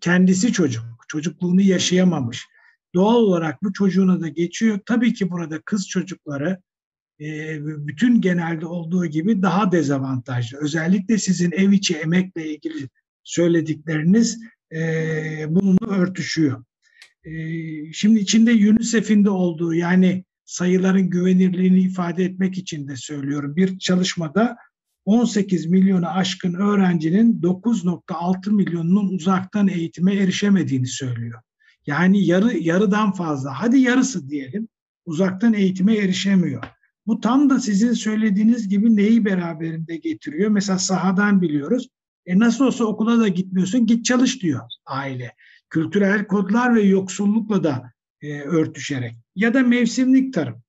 kendisi 0.00 0.52
çocuk, 0.52 0.84
çocukluğunu 1.08 1.60
yaşayamamış. 1.60 2.46
Doğal 2.94 3.16
olarak 3.16 3.62
bu 3.62 3.72
çocuğuna 3.72 4.20
da 4.20 4.28
geçiyor. 4.28 4.78
Tabii 4.86 5.14
ki 5.14 5.30
burada 5.30 5.62
kız 5.62 5.88
çocukları 5.88 6.62
bütün 7.18 8.20
genelde 8.20 8.66
olduğu 8.66 9.06
gibi 9.06 9.42
daha 9.42 9.72
dezavantajlı. 9.72 10.58
Özellikle 10.60 11.18
sizin 11.18 11.52
ev 11.52 11.72
içi 11.72 11.94
emekle 11.94 12.54
ilgili 12.54 12.88
söyledikleriniz 13.24 14.38
e, 14.72 14.80
bununla 15.48 15.96
örtüşüyor. 15.96 16.64
E, 17.24 17.32
şimdi 17.92 18.18
içinde 18.18 18.50
UNICEF'in 18.50 19.24
de 19.24 19.30
olduğu 19.30 19.74
yani 19.74 20.24
sayıların 20.44 21.10
güvenirliğini 21.10 21.80
ifade 21.80 22.24
etmek 22.24 22.58
için 22.58 22.88
de 22.88 22.96
söylüyorum. 22.96 23.56
Bir 23.56 23.78
çalışmada 23.78 24.56
18 25.04 25.66
milyonu 25.66 26.08
aşkın 26.08 26.54
öğrencinin 26.54 27.40
9.6 27.40 28.50
milyonunun 28.50 29.14
uzaktan 29.14 29.68
eğitime 29.68 30.14
erişemediğini 30.14 30.86
söylüyor. 30.86 31.40
Yani 31.86 32.24
yarı 32.24 32.58
yarıdan 32.58 33.12
fazla, 33.12 33.62
hadi 33.62 33.78
yarısı 33.78 34.28
diyelim, 34.28 34.68
uzaktan 35.06 35.54
eğitime 35.54 35.96
erişemiyor. 35.96 36.64
Bu 37.06 37.20
tam 37.20 37.50
da 37.50 37.60
sizin 37.60 37.92
söylediğiniz 37.92 38.68
gibi 38.68 38.96
neyi 38.96 39.24
beraberinde 39.24 39.96
getiriyor? 39.96 40.50
Mesela 40.50 40.78
sahadan 40.78 41.42
biliyoruz. 41.42 41.88
E 42.26 42.38
nasıl 42.38 42.64
olsa 42.64 42.84
okula 42.84 43.20
da 43.20 43.28
gitmiyorsun, 43.28 43.86
git 43.86 44.04
çalış 44.04 44.42
diyor 44.42 44.60
aile. 44.86 45.34
Kültürel 45.70 46.26
kodlar 46.26 46.74
ve 46.74 46.82
yoksullukla 46.82 47.64
da 47.64 47.92
e, 48.20 48.40
örtüşerek. 48.40 49.16
Ya 49.36 49.54
da 49.54 49.62
mevsimlik 49.62 50.34
tarım. 50.34 50.62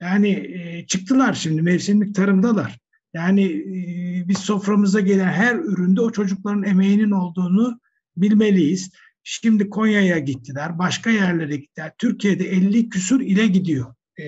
Yani 0.00 0.28
e, 0.28 0.86
çıktılar 0.86 1.34
şimdi 1.34 1.62
mevsimlik 1.62 2.14
tarımdalar. 2.14 2.78
Yani 3.14 3.44
e, 3.44 4.28
biz 4.28 4.38
soframıza 4.38 5.00
gelen 5.00 5.32
her 5.32 5.54
üründe 5.54 6.00
o 6.00 6.12
çocukların 6.12 6.62
emeğinin 6.62 7.10
olduğunu 7.10 7.80
bilmeliyiz. 8.16 8.90
Şimdi 9.22 9.70
Konya'ya 9.70 10.18
gittiler, 10.18 10.78
başka 10.78 11.10
yerlere 11.10 11.56
gittiler. 11.56 11.92
Türkiye'de 11.98 12.48
50 12.48 12.88
küsur 12.88 13.20
ile 13.20 13.46
gidiyor 13.46 13.94
e, 14.20 14.24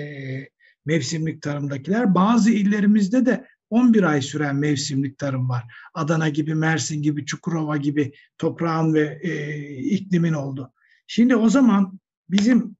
mevsimlik 0.85 1.43
tarımdakiler. 1.43 2.15
Bazı 2.15 2.51
illerimizde 2.51 3.27
de 3.27 3.47
11 3.71 4.03
ay 4.03 4.23
süren 4.23 4.57
mevsimlik 4.57 5.19
tarım 5.19 5.49
var. 5.49 5.65
Adana 5.95 6.29
gibi, 6.29 6.55
Mersin 6.55 7.03
gibi, 7.03 7.27
Çukurova 7.27 7.77
gibi 7.77 8.13
toprağın 8.39 8.95
ve 8.95 9.21
e, 9.23 9.65
iklimin 9.77 10.33
oldu. 10.33 10.73
Şimdi 11.07 11.37
o 11.37 11.49
zaman 11.49 12.01
bizim 12.31 12.77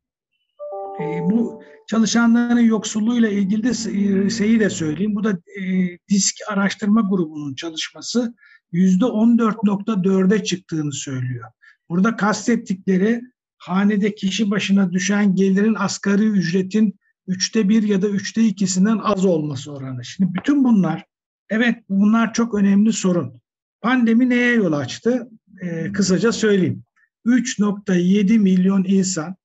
e, 1.01 1.05
bu 1.31 1.63
çalışanların 1.87 2.61
yoksulluğuyla 2.61 3.29
ilgili 3.29 3.63
de 3.63 3.69
e, 3.69 4.31
şeyi 4.31 4.61
de 4.61 4.71
söyleyeyim. 4.71 5.15
Bu 5.15 5.25
da 5.25 5.31
e, 5.61 5.63
disk 6.09 6.35
araştırma 6.49 7.01
grubunun 7.01 7.55
çalışması 7.55 8.35
yüzde 8.73 9.05
14.4'e 9.05 10.45
çıktığını 10.45 10.93
söylüyor. 10.93 11.51
Burada 11.89 12.17
kastettikleri 12.17 13.21
hanede 13.59 14.15
kişi 14.15 14.51
başına 14.51 14.93
düşen 14.93 15.35
gelirin 15.35 15.77
asgari 15.79 16.25
ücretin 16.25 16.99
üçte 17.27 17.69
bir 17.69 17.83
ya 17.83 18.03
da 18.03 18.09
üçte 18.09 18.45
ikisinden 18.45 18.99
az 18.99 19.25
olması 19.25 19.73
oranı. 19.73 20.05
Şimdi 20.05 20.35
bütün 20.35 20.65
bunlar, 20.65 21.05
evet 21.51 21.77
bunlar 21.89 22.33
çok 22.33 22.55
önemli 22.55 22.93
sorun. 22.93 23.41
Pandemi 23.81 24.31
neye 24.31 24.55
yol 24.55 24.73
açtı? 24.73 25.29
Ee, 25.63 25.93
kısaca 25.93 26.33
söyleyeyim. 26.33 26.85
3.7 27.27 28.39
milyon 28.39 28.85
insan, 28.85 29.37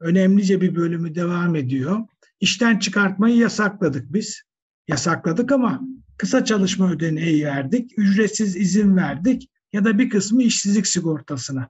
önemlice 0.00 0.60
bir 0.60 0.76
bölümü 0.76 1.14
devam 1.14 1.56
ediyor. 1.56 2.00
İşten 2.40 2.78
çıkartmayı 2.78 3.36
yasakladık 3.36 4.12
biz. 4.12 4.42
Yasakladık 4.88 5.52
ama 5.52 5.80
kısa 6.16 6.44
çalışma 6.44 6.92
ödeneği 6.92 7.44
verdik, 7.44 7.90
ücretsiz 7.96 8.56
izin 8.56 8.96
verdik 8.96 9.50
ya 9.72 9.84
da 9.84 9.98
bir 9.98 10.10
kısmı 10.10 10.42
işsizlik 10.42 10.86
sigortasına. 10.86 11.68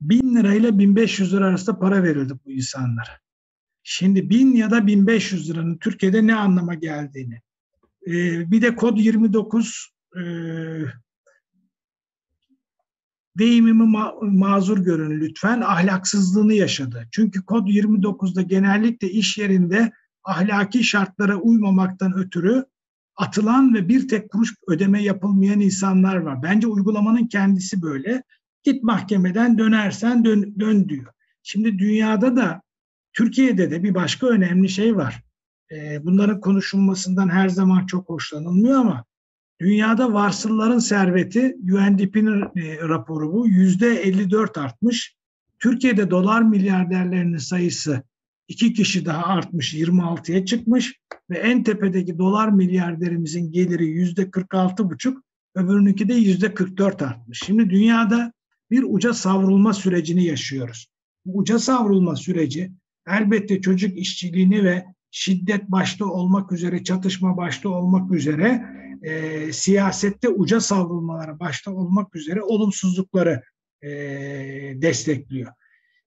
1000 0.00 0.36
lirayla 0.36 0.78
1500 0.78 1.34
lira 1.34 1.46
arasında 1.46 1.78
para 1.78 2.02
verildi 2.02 2.34
bu 2.44 2.52
insanlara. 2.52 3.25
Şimdi 3.88 4.30
1000 4.30 4.56
ya 4.56 4.70
da 4.70 4.86
1500 4.86 5.50
liranın 5.50 5.76
Türkiye'de 5.78 6.26
ne 6.26 6.34
anlama 6.34 6.74
geldiğini. 6.74 7.40
Ee, 8.06 8.50
bir 8.50 8.62
de 8.62 8.76
kod 8.76 8.98
29 8.98 9.90
e, 10.16 10.22
deyimimi 13.38 13.82
ma- 13.82 14.38
mazur 14.38 14.78
görün 14.78 15.20
lütfen 15.20 15.60
ahlaksızlığını 15.60 16.54
yaşadı. 16.54 17.08
Çünkü 17.12 17.44
kod 17.44 17.66
29'da 17.66 18.42
genellikle 18.42 19.10
iş 19.10 19.38
yerinde 19.38 19.92
ahlaki 20.24 20.84
şartlara 20.84 21.36
uymamaktan 21.36 22.18
ötürü 22.18 22.64
atılan 23.16 23.74
ve 23.74 23.88
bir 23.88 24.08
tek 24.08 24.30
kuruş 24.30 24.54
ödeme 24.68 25.02
yapılmayan 25.02 25.60
insanlar 25.60 26.16
var. 26.16 26.42
Bence 26.42 26.66
uygulamanın 26.66 27.26
kendisi 27.26 27.82
böyle. 27.82 28.22
Git 28.64 28.82
mahkemeden 28.82 29.58
dönersen 29.58 30.24
dön, 30.24 30.54
dön 30.60 30.88
diyor. 30.88 31.12
Şimdi 31.42 31.78
dünyada 31.78 32.36
da 32.36 32.65
Türkiye'de 33.16 33.70
de 33.70 33.82
bir 33.82 33.94
başka 33.94 34.26
önemli 34.26 34.68
şey 34.68 34.96
var. 34.96 35.22
E, 35.72 36.04
bunların 36.04 36.40
konuşulmasından 36.40 37.28
her 37.28 37.48
zaman 37.48 37.86
çok 37.86 38.08
hoşlanılmıyor 38.08 38.78
ama 38.78 39.04
dünyada 39.60 40.12
varsılların 40.12 40.78
serveti 40.78 41.56
UNDP'nin 41.62 42.42
e, 42.42 42.78
raporu 42.88 43.32
bu 43.32 43.48
yüzde 43.48 44.02
54 44.02 44.58
artmış. 44.58 45.16
Türkiye'de 45.58 46.10
dolar 46.10 46.42
milyarderlerinin 46.42 47.38
sayısı 47.38 48.02
iki 48.48 48.72
kişi 48.72 49.06
daha 49.06 49.24
artmış 49.24 49.74
26'ya 49.74 50.44
çıkmış 50.44 51.00
ve 51.30 51.38
en 51.38 51.62
tepedeki 51.62 52.18
dolar 52.18 52.48
milyarderimizin 52.48 53.52
geliri 53.52 53.86
yüzde 53.86 54.30
46 54.30 54.90
buçuk 54.90 55.22
öbürününki 55.54 56.08
de 56.08 56.14
yüzde 56.14 56.54
44 56.54 57.02
artmış. 57.02 57.42
Şimdi 57.46 57.70
dünyada 57.70 58.32
bir 58.70 58.84
uca 58.88 59.14
savrulma 59.14 59.72
sürecini 59.72 60.24
yaşıyoruz. 60.24 60.88
Bu 61.24 61.38
uca 61.38 61.58
savrulma 61.58 62.16
süreci 62.16 62.72
elbette 63.08 63.60
çocuk 63.60 63.98
işçiliğini 63.98 64.64
ve 64.64 64.84
şiddet 65.10 65.70
başta 65.70 66.06
olmak 66.06 66.52
üzere, 66.52 66.84
çatışma 66.84 67.36
başta 67.36 67.68
olmak 67.68 68.12
üzere 68.12 68.64
e, 69.02 69.52
siyasette 69.52 70.28
uca 70.28 70.60
savrulmaları 70.60 71.40
başta 71.40 71.70
olmak 71.70 72.16
üzere 72.16 72.42
olumsuzlukları 72.42 73.42
e, 73.82 73.88
destekliyor. 74.82 75.52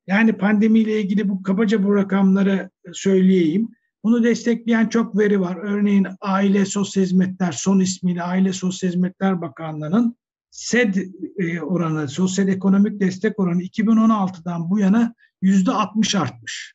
Yani 0.07 0.33
pandemiyle 0.33 1.01
ilgili 1.01 1.29
bu 1.29 1.43
kabaca 1.43 1.83
bu 1.83 1.95
rakamları 1.95 2.69
söyleyeyim. 2.93 3.69
Bunu 4.03 4.23
destekleyen 4.23 4.87
çok 4.87 5.17
veri 5.17 5.41
var. 5.41 5.57
Örneğin 5.61 6.07
Aile 6.21 6.65
Sosyal 6.65 7.03
Hizmetler, 7.03 7.51
son 7.51 7.79
ismiyle 7.79 8.23
Aile 8.23 8.53
Sosyal 8.53 8.89
Hizmetler 8.89 9.41
Bakanlığı'nın 9.41 10.17
SED 10.51 10.95
e, 11.37 11.61
oranı, 11.61 12.07
sosyal 12.07 12.47
ekonomik 12.47 12.99
destek 12.99 13.39
oranı 13.39 13.61
2016'dan 13.61 14.69
bu 14.69 14.79
yana 14.79 15.13
yüzde 15.41 15.71
60 15.71 16.15
artmış. 16.15 16.73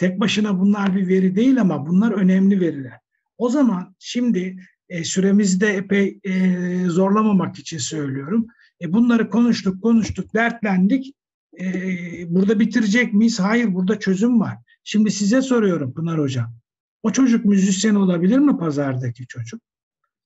Tek 0.00 0.20
başına 0.20 0.60
bunlar 0.60 0.96
bir 0.96 1.08
veri 1.08 1.36
değil 1.36 1.60
ama 1.60 1.86
bunlar 1.86 2.12
önemli 2.12 2.60
veriler. 2.60 2.98
O 3.38 3.48
zaman 3.48 3.96
şimdi 3.98 4.56
e, 4.88 5.04
süremizi 5.04 5.60
de 5.60 5.68
epey 5.68 6.20
e, 6.24 6.84
zorlamamak 6.86 7.58
için 7.58 7.78
söylüyorum. 7.78 8.46
E, 8.82 8.92
bunları 8.92 9.30
konuştuk, 9.30 9.82
konuştuk, 9.82 10.34
dertlendik. 10.34 11.14
E, 11.60 11.64
burada 12.34 12.60
bitirecek 12.60 13.14
miyiz? 13.14 13.40
Hayır, 13.40 13.74
burada 13.74 13.98
çözüm 13.98 14.40
var. 14.40 14.58
Şimdi 14.84 15.10
size 15.10 15.42
soruyorum 15.42 15.94
Pınar 15.94 16.20
Hocam. 16.20 16.54
O 17.02 17.12
çocuk 17.12 17.44
müzisyen 17.44 17.94
olabilir 17.94 18.38
mi 18.38 18.58
pazardaki 18.58 19.26
çocuk? 19.26 19.60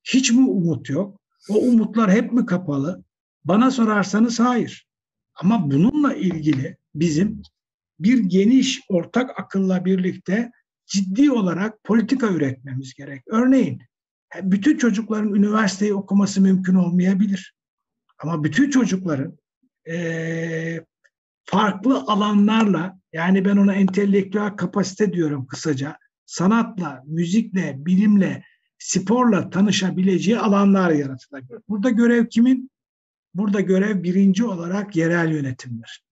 Hiç 0.05 0.33
mi 0.33 0.51
umut 0.51 0.91
yok? 0.91 1.21
O 1.51 1.55
umutlar 1.59 2.11
hep 2.11 2.33
mi 2.33 2.47
kapalı? 2.47 3.05
Bana 3.45 3.71
sorarsanız 3.71 4.41
hayır. 4.41 4.87
Ama 5.35 5.71
bununla 5.71 6.15
ilgili 6.15 6.77
bizim 6.95 7.43
bir 7.99 8.19
geniş 8.19 8.81
ortak 8.89 9.41
akılla 9.41 9.85
birlikte 9.85 10.51
ciddi 10.87 11.33
olarak 11.33 11.85
politika 11.85 12.29
üretmemiz 12.29 12.95
gerek. 12.95 13.23
Örneğin 13.27 13.83
bütün 14.43 14.79
çocukların 14.79 15.35
üniversiteyi 15.35 15.95
okuması 15.95 16.41
mümkün 16.41 16.75
olmayabilir. 16.75 17.55
Ama 18.19 18.45
bütün 18.45 18.71
çocukların 18.71 19.39
e, 19.89 20.81
farklı 21.45 21.99
alanlarla 22.07 22.99
yani 23.13 23.45
ben 23.45 23.57
ona 23.57 23.75
entelektüel 23.75 24.51
kapasite 24.51 25.13
diyorum 25.13 25.47
kısaca 25.47 25.99
sanatla, 26.27 27.03
müzikle, 27.07 27.75
bilimle, 27.79 28.45
sporla 28.79 29.51
tanışabileceği 29.51 30.39
alanlar 30.39 30.91
yaratılabilir. 30.91 31.59
Burada 31.69 31.91
görev 31.91 32.27
kimin? 32.27 32.71
Burada 33.35 33.61
görev 33.61 34.03
birinci 34.03 34.45
olarak 34.45 34.97
yerel 34.97 35.33
yönetimdir. 35.33 36.05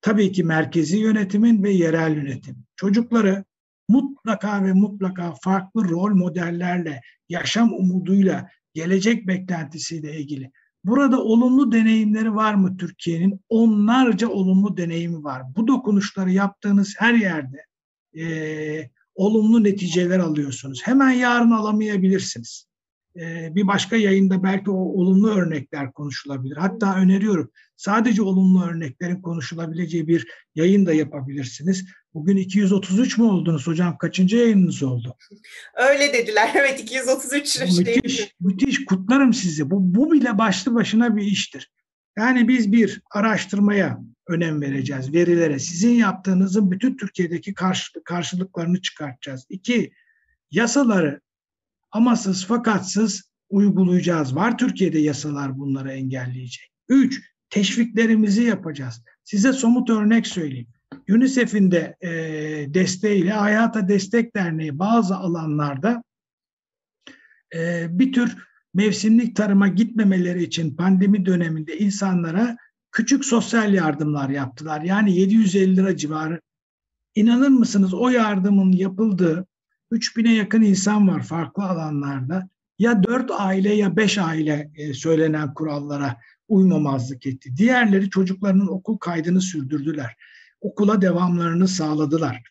Tabii 0.00 0.32
ki 0.32 0.44
merkezi 0.44 0.96
yönetimin 0.96 1.62
ve 1.62 1.70
yerel 1.70 2.16
yönetim. 2.16 2.56
Çocukları 2.76 3.44
mutlaka 3.88 4.64
ve 4.64 4.72
mutlaka 4.72 5.34
farklı 5.42 5.88
rol 5.88 6.14
modellerle, 6.14 7.00
yaşam 7.28 7.72
umuduyla, 7.72 8.48
gelecek 8.74 9.26
beklentisiyle 9.26 10.20
ilgili. 10.20 10.50
Burada 10.84 11.22
olumlu 11.22 11.72
deneyimleri 11.72 12.34
var 12.34 12.54
mı 12.54 12.76
Türkiye'nin? 12.76 13.40
Onlarca 13.48 14.28
olumlu 14.28 14.76
deneyimi 14.76 15.24
var. 15.24 15.42
Bu 15.56 15.66
dokunuşları 15.66 16.30
yaptığınız 16.30 16.94
her 16.98 17.14
yerde 17.14 17.64
e, 18.18 18.90
olumlu 19.14 19.64
neticeler 19.64 20.18
alıyorsunuz. 20.18 20.80
Hemen 20.84 21.10
yarın 21.10 21.50
alamayabilirsiniz. 21.50 22.69
Ee, 23.16 23.54
bir 23.54 23.66
başka 23.66 23.96
yayında 23.96 24.42
belki 24.42 24.70
o 24.70 24.74
olumlu 24.74 25.30
örnekler 25.30 25.92
konuşulabilir. 25.92 26.56
Hatta 26.56 26.96
öneriyorum 26.96 27.50
sadece 27.76 28.22
olumlu 28.22 28.64
örneklerin 28.64 29.22
konuşulabileceği 29.22 30.08
bir 30.08 30.26
yayın 30.54 30.86
da 30.86 30.92
yapabilirsiniz. 30.92 31.86
Bugün 32.14 32.36
233 32.36 33.18
mu 33.18 33.32
oldunuz 33.32 33.66
hocam? 33.66 33.98
Kaçıncı 33.98 34.36
yayınınız 34.36 34.82
oldu? 34.82 35.16
Öyle 35.74 36.12
dediler. 36.12 36.50
Evet 36.54 36.80
233. 36.80 37.60
Müthiş, 37.78 38.34
müthiş. 38.40 38.84
Kutlarım 38.84 39.34
sizi. 39.34 39.70
Bu, 39.70 39.94
bu 39.94 40.12
bile 40.12 40.38
başlı 40.38 40.74
başına 40.74 41.16
bir 41.16 41.22
iştir. 41.22 41.70
Yani 42.18 42.48
biz 42.48 42.72
bir 42.72 43.02
araştırmaya 43.10 44.00
önem 44.28 44.60
vereceğiz, 44.60 45.14
verilere. 45.14 45.58
Sizin 45.58 45.94
yaptığınızın 45.94 46.70
bütün 46.70 46.96
Türkiye'deki 46.96 47.54
karşılıklarını 48.04 48.80
çıkartacağız. 48.82 49.46
İki, 49.48 49.92
yasaları 50.50 51.20
amasız 51.92 52.46
fakatsız 52.46 53.30
uygulayacağız. 53.50 54.36
Var 54.36 54.58
Türkiye'de 54.58 54.98
yasalar 54.98 55.58
bunları 55.58 55.92
engelleyecek. 55.92 56.70
Üç, 56.88 57.22
teşviklerimizi 57.50 58.42
yapacağız. 58.42 59.04
Size 59.24 59.52
somut 59.52 59.90
örnek 59.90 60.26
söyleyeyim. 60.26 60.68
UNICEF'in 61.08 61.70
de 61.70 61.96
e, 62.00 62.10
desteğiyle 62.74 63.32
Hayata 63.32 63.88
Destek 63.88 64.36
Derneği 64.36 64.78
bazı 64.78 65.16
alanlarda 65.16 66.02
e, 67.54 67.86
bir 67.90 68.12
tür 68.12 68.36
mevsimlik 68.74 69.36
tarıma 69.36 69.68
gitmemeleri 69.68 70.42
için 70.42 70.76
pandemi 70.76 71.26
döneminde 71.26 71.78
insanlara 71.78 72.56
küçük 72.92 73.24
sosyal 73.24 73.74
yardımlar 73.74 74.28
yaptılar. 74.28 74.80
Yani 74.80 75.16
750 75.16 75.76
lira 75.76 75.96
civarı. 75.96 76.40
İnanır 77.14 77.48
mısınız 77.48 77.94
o 77.94 78.08
yardımın 78.08 78.72
yapıldığı 78.72 79.46
3000'e 79.92 80.32
yakın 80.32 80.62
insan 80.62 81.08
var 81.08 81.22
farklı 81.22 81.64
alanlarda. 81.64 82.48
Ya 82.78 83.02
4 83.04 83.30
aile 83.30 83.74
ya 83.74 83.96
5 83.96 84.18
aile 84.18 84.70
e, 84.74 84.94
söylenen 84.94 85.54
kurallara 85.54 86.16
uymamazlık 86.48 87.26
etti. 87.26 87.56
Diğerleri 87.56 88.10
çocuklarının 88.10 88.66
okul 88.66 88.98
kaydını 88.98 89.40
sürdürdüler. 89.40 90.16
Okula 90.60 91.02
devamlarını 91.02 91.68
sağladılar. 91.68 92.42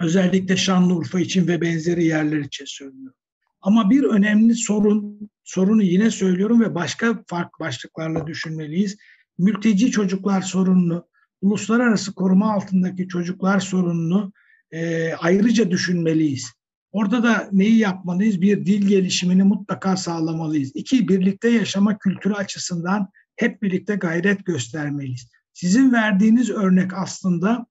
Özellikle 0.00 0.56
Şanlıurfa 0.56 1.20
için 1.20 1.46
ve 1.46 1.60
benzeri 1.60 2.04
yerler 2.04 2.38
için 2.38 2.64
söylüyorum. 2.64 3.18
Ama 3.60 3.90
bir 3.90 4.02
önemli 4.02 4.54
sorun, 4.54 5.30
sorunu 5.44 5.82
yine 5.82 6.10
söylüyorum 6.10 6.60
ve 6.60 6.74
başka 6.74 7.24
fark 7.26 7.60
başlıklarla 7.60 8.26
düşünmeliyiz. 8.26 8.96
Mülteci 9.38 9.90
çocuklar 9.90 10.42
sorununu, 10.42 11.08
uluslararası 11.40 12.14
koruma 12.14 12.52
altındaki 12.52 13.08
çocuklar 13.08 13.60
sorununu 13.60 14.32
e, 14.72 15.12
ayrıca 15.14 15.70
düşünmeliyiz. 15.70 16.52
Orada 16.92 17.22
da 17.22 17.48
neyi 17.52 17.78
yapmalıyız? 17.78 18.40
Bir 18.40 18.66
dil 18.66 18.88
gelişimini 18.88 19.42
mutlaka 19.42 19.96
sağlamalıyız. 19.96 20.70
İki, 20.74 21.08
birlikte 21.08 21.48
yaşama 21.48 21.98
kültürü 21.98 22.34
açısından 22.34 23.08
hep 23.36 23.62
birlikte 23.62 23.94
gayret 23.94 24.46
göstermeliyiz. 24.46 25.28
Sizin 25.52 25.92
verdiğiniz 25.92 26.50
örnek 26.50 26.94
aslında 26.94 27.66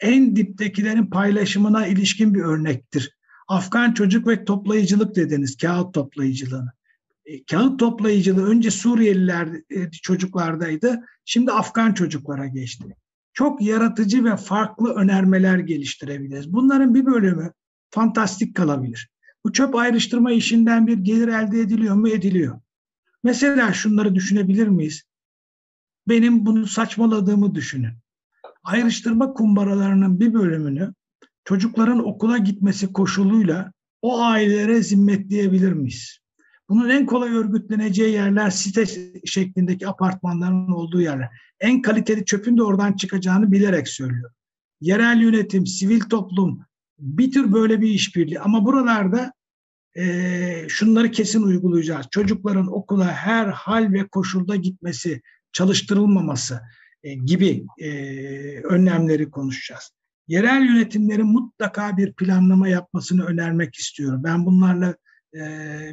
en 0.00 0.36
diptekilerin 0.36 1.06
paylaşımına 1.06 1.86
ilişkin 1.86 2.34
bir 2.34 2.40
örnektir. 2.40 3.16
Afgan 3.48 3.92
çocuk 3.92 4.26
ve 4.26 4.44
toplayıcılık 4.44 5.16
dediniz, 5.16 5.56
kağıt 5.56 5.94
toplayıcılığını. 5.94 6.72
E, 7.24 7.44
kağıt 7.44 7.78
toplayıcılığı 7.78 8.46
önce 8.46 8.70
Suriyeliler 8.70 9.48
e, 9.70 9.90
çocuklardaydı, 9.90 11.00
şimdi 11.24 11.52
Afgan 11.52 11.92
çocuklara 11.92 12.46
geçti. 12.46 12.96
Çok 13.32 13.62
yaratıcı 13.62 14.24
ve 14.24 14.36
farklı 14.36 14.94
önermeler 14.94 15.58
geliştirebiliriz. 15.58 16.52
Bunların 16.52 16.94
bir 16.94 17.06
bölümü 17.06 17.52
fantastik 17.90 18.56
kalabilir. 18.56 19.10
Bu 19.44 19.52
çöp 19.52 19.74
ayrıştırma 19.74 20.32
işinden 20.32 20.86
bir 20.86 20.98
gelir 20.98 21.28
elde 21.28 21.60
ediliyor 21.60 21.94
mu? 21.94 22.08
Ediliyor. 22.08 22.60
Mesela 23.22 23.72
şunları 23.72 24.14
düşünebilir 24.14 24.68
miyiz? 24.68 25.02
Benim 26.08 26.46
bunu 26.46 26.66
saçmaladığımı 26.66 27.54
düşünün. 27.54 27.92
Ayrıştırma 28.64 29.32
kumbaralarının 29.32 30.20
bir 30.20 30.34
bölümünü 30.34 30.94
çocukların 31.44 32.08
okula 32.08 32.38
gitmesi 32.38 32.92
koşuluyla 32.92 33.72
o 34.02 34.20
ailelere 34.20 34.82
zimmetleyebilir 34.82 35.72
miyiz? 35.72 36.21
Bunun 36.72 36.88
en 36.88 37.06
kolay 37.06 37.30
örgütleneceği 37.30 38.12
yerler 38.12 38.50
site 38.50 38.86
şeklindeki 39.24 39.88
apartmanların 39.88 40.72
olduğu 40.72 41.00
yerler. 41.00 41.28
En 41.60 41.82
kaliteli 41.82 42.24
çöpün 42.24 42.56
de 42.56 42.62
oradan 42.62 42.92
çıkacağını 42.92 43.52
bilerek 43.52 43.88
söylüyorum. 43.88 44.36
Yerel 44.80 45.20
yönetim, 45.20 45.66
sivil 45.66 46.00
toplum 46.00 46.60
bir 46.98 47.32
tür 47.32 47.52
böyle 47.52 47.80
bir 47.80 47.88
işbirliği. 47.88 48.40
Ama 48.40 48.64
buralarda 48.64 49.32
e, 49.96 50.66
şunları 50.68 51.10
kesin 51.10 51.42
uygulayacağız. 51.42 52.06
Çocukların 52.10 52.76
okula 52.76 53.06
her 53.06 53.46
hal 53.46 53.92
ve 53.92 54.08
koşulda 54.08 54.56
gitmesi, 54.56 55.22
çalıştırılmaması 55.52 56.60
e, 57.02 57.14
gibi 57.14 57.66
e, 57.78 57.90
önlemleri 58.60 59.30
konuşacağız. 59.30 59.90
Yerel 60.28 60.62
yönetimlerin 60.62 61.26
mutlaka 61.26 61.96
bir 61.96 62.12
planlama 62.12 62.68
yapmasını 62.68 63.24
önermek 63.24 63.74
istiyorum. 63.74 64.20
Ben 64.24 64.46
bunlarla 64.46 64.94
e, 65.34 65.40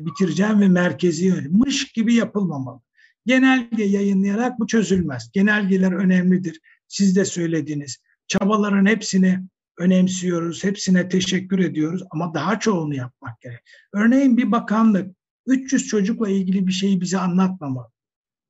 bitireceğim 0.05 0.61
ve 0.61 0.67
merkezi. 0.67 1.31
Mış 1.49 1.91
gibi 1.91 2.13
yapılmamalı. 2.13 2.81
Genelge 3.25 3.83
yayınlayarak 3.83 4.59
bu 4.59 4.67
çözülmez. 4.67 5.31
Genelgeler 5.33 5.91
önemlidir. 5.91 6.59
Siz 6.87 7.15
de 7.15 7.25
söylediniz. 7.25 7.97
Çabaların 8.27 8.85
hepsini 8.85 9.39
önemsiyoruz, 9.77 10.63
hepsine 10.63 11.09
teşekkür 11.09 11.59
ediyoruz 11.59 12.03
ama 12.11 12.33
daha 12.33 12.59
çoğunu 12.59 12.95
yapmak 12.95 13.41
gerek. 13.41 13.59
Örneğin 13.93 14.37
bir 14.37 14.51
bakanlık 14.51 15.15
300 15.45 15.87
çocukla 15.87 16.29
ilgili 16.29 16.67
bir 16.67 16.71
şeyi 16.71 17.01
bize 17.01 17.17
anlatmamalı. 17.17 17.91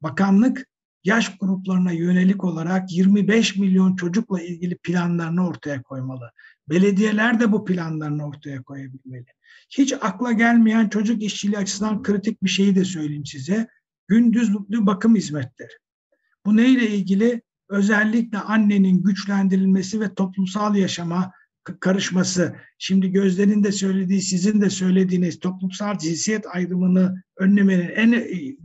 Bakanlık 0.01 0.67
yaş 1.03 1.37
gruplarına 1.37 1.91
yönelik 1.91 2.43
olarak 2.43 2.91
25 2.91 3.55
milyon 3.55 3.95
çocukla 3.95 4.41
ilgili 4.41 4.77
planlarını 4.77 5.47
ortaya 5.47 5.81
koymalı. 5.81 6.31
Belediyeler 6.69 7.39
de 7.39 7.51
bu 7.51 7.65
planlarını 7.65 8.27
ortaya 8.27 8.63
koyabilmeli. 8.63 9.25
Hiç 9.69 9.93
akla 10.01 10.31
gelmeyen 10.31 10.89
çocuk 10.89 11.23
işçiliği 11.23 11.57
açısından 11.57 12.03
kritik 12.03 12.43
bir 12.43 12.49
şeyi 12.49 12.75
de 12.75 12.85
söyleyeyim 12.85 13.25
size. 13.25 13.67
Gündüzlü 14.07 14.85
bakım 14.85 15.15
hizmetleri. 15.15 15.73
Bu 16.45 16.57
neyle 16.57 16.89
ilgili? 16.89 17.41
Özellikle 17.69 18.37
annenin 18.37 19.03
güçlendirilmesi 19.03 19.99
ve 19.99 20.13
toplumsal 20.13 20.75
yaşama 20.75 21.31
karışması. 21.79 22.55
Şimdi 22.77 23.11
Gözler'in 23.11 23.63
de 23.63 23.71
söylediği, 23.71 24.21
sizin 24.21 24.61
de 24.61 24.69
söylediğiniz 24.69 25.39
toplumsal 25.39 25.97
cinsiyet 25.97 26.45
ayrımını 26.47 27.23
önlemenin 27.37 27.89
en 27.89 28.11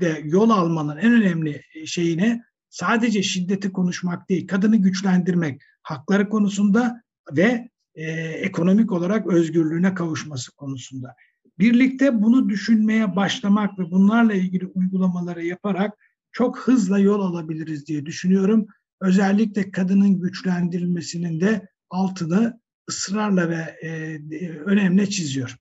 de 0.00 0.22
yol 0.24 0.50
almanın 0.50 0.96
en 0.96 1.12
önemli 1.12 1.62
şeyine 1.86 2.42
sadece 2.68 3.22
şiddeti 3.22 3.72
konuşmak 3.72 4.28
değil, 4.28 4.46
kadını 4.46 4.76
güçlendirmek, 4.76 5.62
hakları 5.82 6.28
konusunda 6.28 7.02
ve 7.32 7.68
e, 7.94 8.10
ekonomik 8.20 8.92
olarak 8.92 9.26
özgürlüğüne 9.26 9.94
kavuşması 9.94 10.52
konusunda. 10.52 11.14
Birlikte 11.58 12.22
bunu 12.22 12.48
düşünmeye 12.48 13.16
başlamak 13.16 13.78
ve 13.78 13.90
bunlarla 13.90 14.34
ilgili 14.34 14.66
uygulamaları 14.66 15.44
yaparak 15.44 15.92
çok 16.32 16.58
hızla 16.58 16.98
yol 16.98 17.20
alabiliriz 17.20 17.86
diye 17.86 18.06
düşünüyorum. 18.06 18.66
Özellikle 19.00 19.70
kadının 19.70 20.20
güçlendirilmesinin 20.20 21.40
de 21.40 21.68
altını 21.90 22.60
ısrarla 22.90 23.48
ve 23.48 23.76
e, 23.82 24.18
önemli 24.48 25.10
çiziyor. 25.10 25.56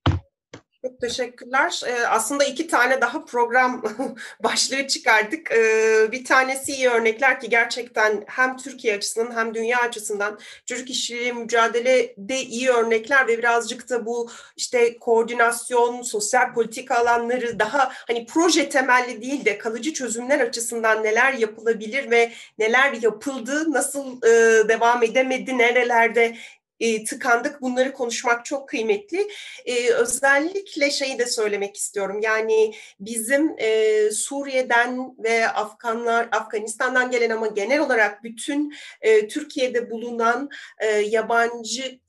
Teşekkürler. 1.04 1.82
Ee, 1.88 2.08
aslında 2.08 2.44
iki 2.44 2.68
tane 2.68 3.02
daha 3.02 3.26
program 3.26 3.84
başlığı 4.44 4.88
çıkardık. 4.88 5.52
Ee, 5.52 6.12
bir 6.12 6.26
tanesi 6.26 6.72
iyi 6.72 6.90
örnekler 6.90 7.40
ki 7.40 7.50
gerçekten 7.50 8.24
hem 8.28 8.58
Türkiye 8.58 8.96
açısından 8.96 9.36
hem 9.36 9.54
dünya 9.54 9.80
açısından 9.80 10.40
çocuk 10.66 10.90
işçiliği 10.90 11.34
mücadelede 11.34 12.42
iyi 12.42 12.70
örnekler 12.70 13.28
ve 13.28 13.38
birazcık 13.38 13.90
da 13.90 14.06
bu 14.06 14.30
işte 14.58 14.98
koordinasyon, 14.98 16.02
sosyal 16.02 16.54
politika 16.54 16.96
alanları 16.96 17.60
daha 17.60 17.92
hani 18.08 18.26
proje 18.26 18.70
temelli 18.70 19.22
değil 19.22 19.46
de 19.46 19.58
kalıcı 19.58 19.94
çözümler 19.94 20.40
açısından 20.40 21.04
neler 21.04 21.34
yapılabilir 21.34 22.12
ve 22.12 22.32
neler 22.60 22.94
yapıldı, 22.94 23.72
nasıl 23.72 24.18
e, 24.24 24.30
devam 24.70 25.04
edemedi, 25.04 25.58
nerelerde 25.58 26.36
e, 26.84 27.04
tıkandık. 27.04 27.62
Bunları 27.62 27.94
konuşmak 27.94 28.46
çok 28.46 28.70
kıymetli. 28.70 29.28
E, 29.66 29.90
özellikle 29.90 30.92
şeyi 30.92 31.20
de 31.20 31.26
söylemek 31.26 31.78
istiyorum. 31.78 32.20
Yani 32.22 32.74
bizim 33.00 33.56
e, 33.58 34.12
Suriye'den 34.12 35.24
ve 35.24 35.48
Afganlar, 35.48 36.28
Afganistan'dan 36.32 37.12
gelen 37.12 37.30
ama 37.30 37.48
genel 37.48 37.80
olarak 37.80 38.24
bütün 38.24 38.74
e, 39.02 39.28
Türkiye'de 39.28 39.92
bulunan 39.92 40.50
e, 40.80 40.88
yabancı 40.88 42.00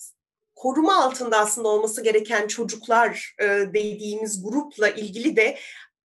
koruma 0.55 1.05
altında 1.05 1.39
aslında 1.39 1.69
olması 1.69 2.03
gereken 2.03 2.47
çocuklar 2.47 3.35
e, 3.41 3.45
dediğimiz 3.49 4.43
grupla 4.45 4.89
ilgili 4.89 5.37
de 5.37 5.59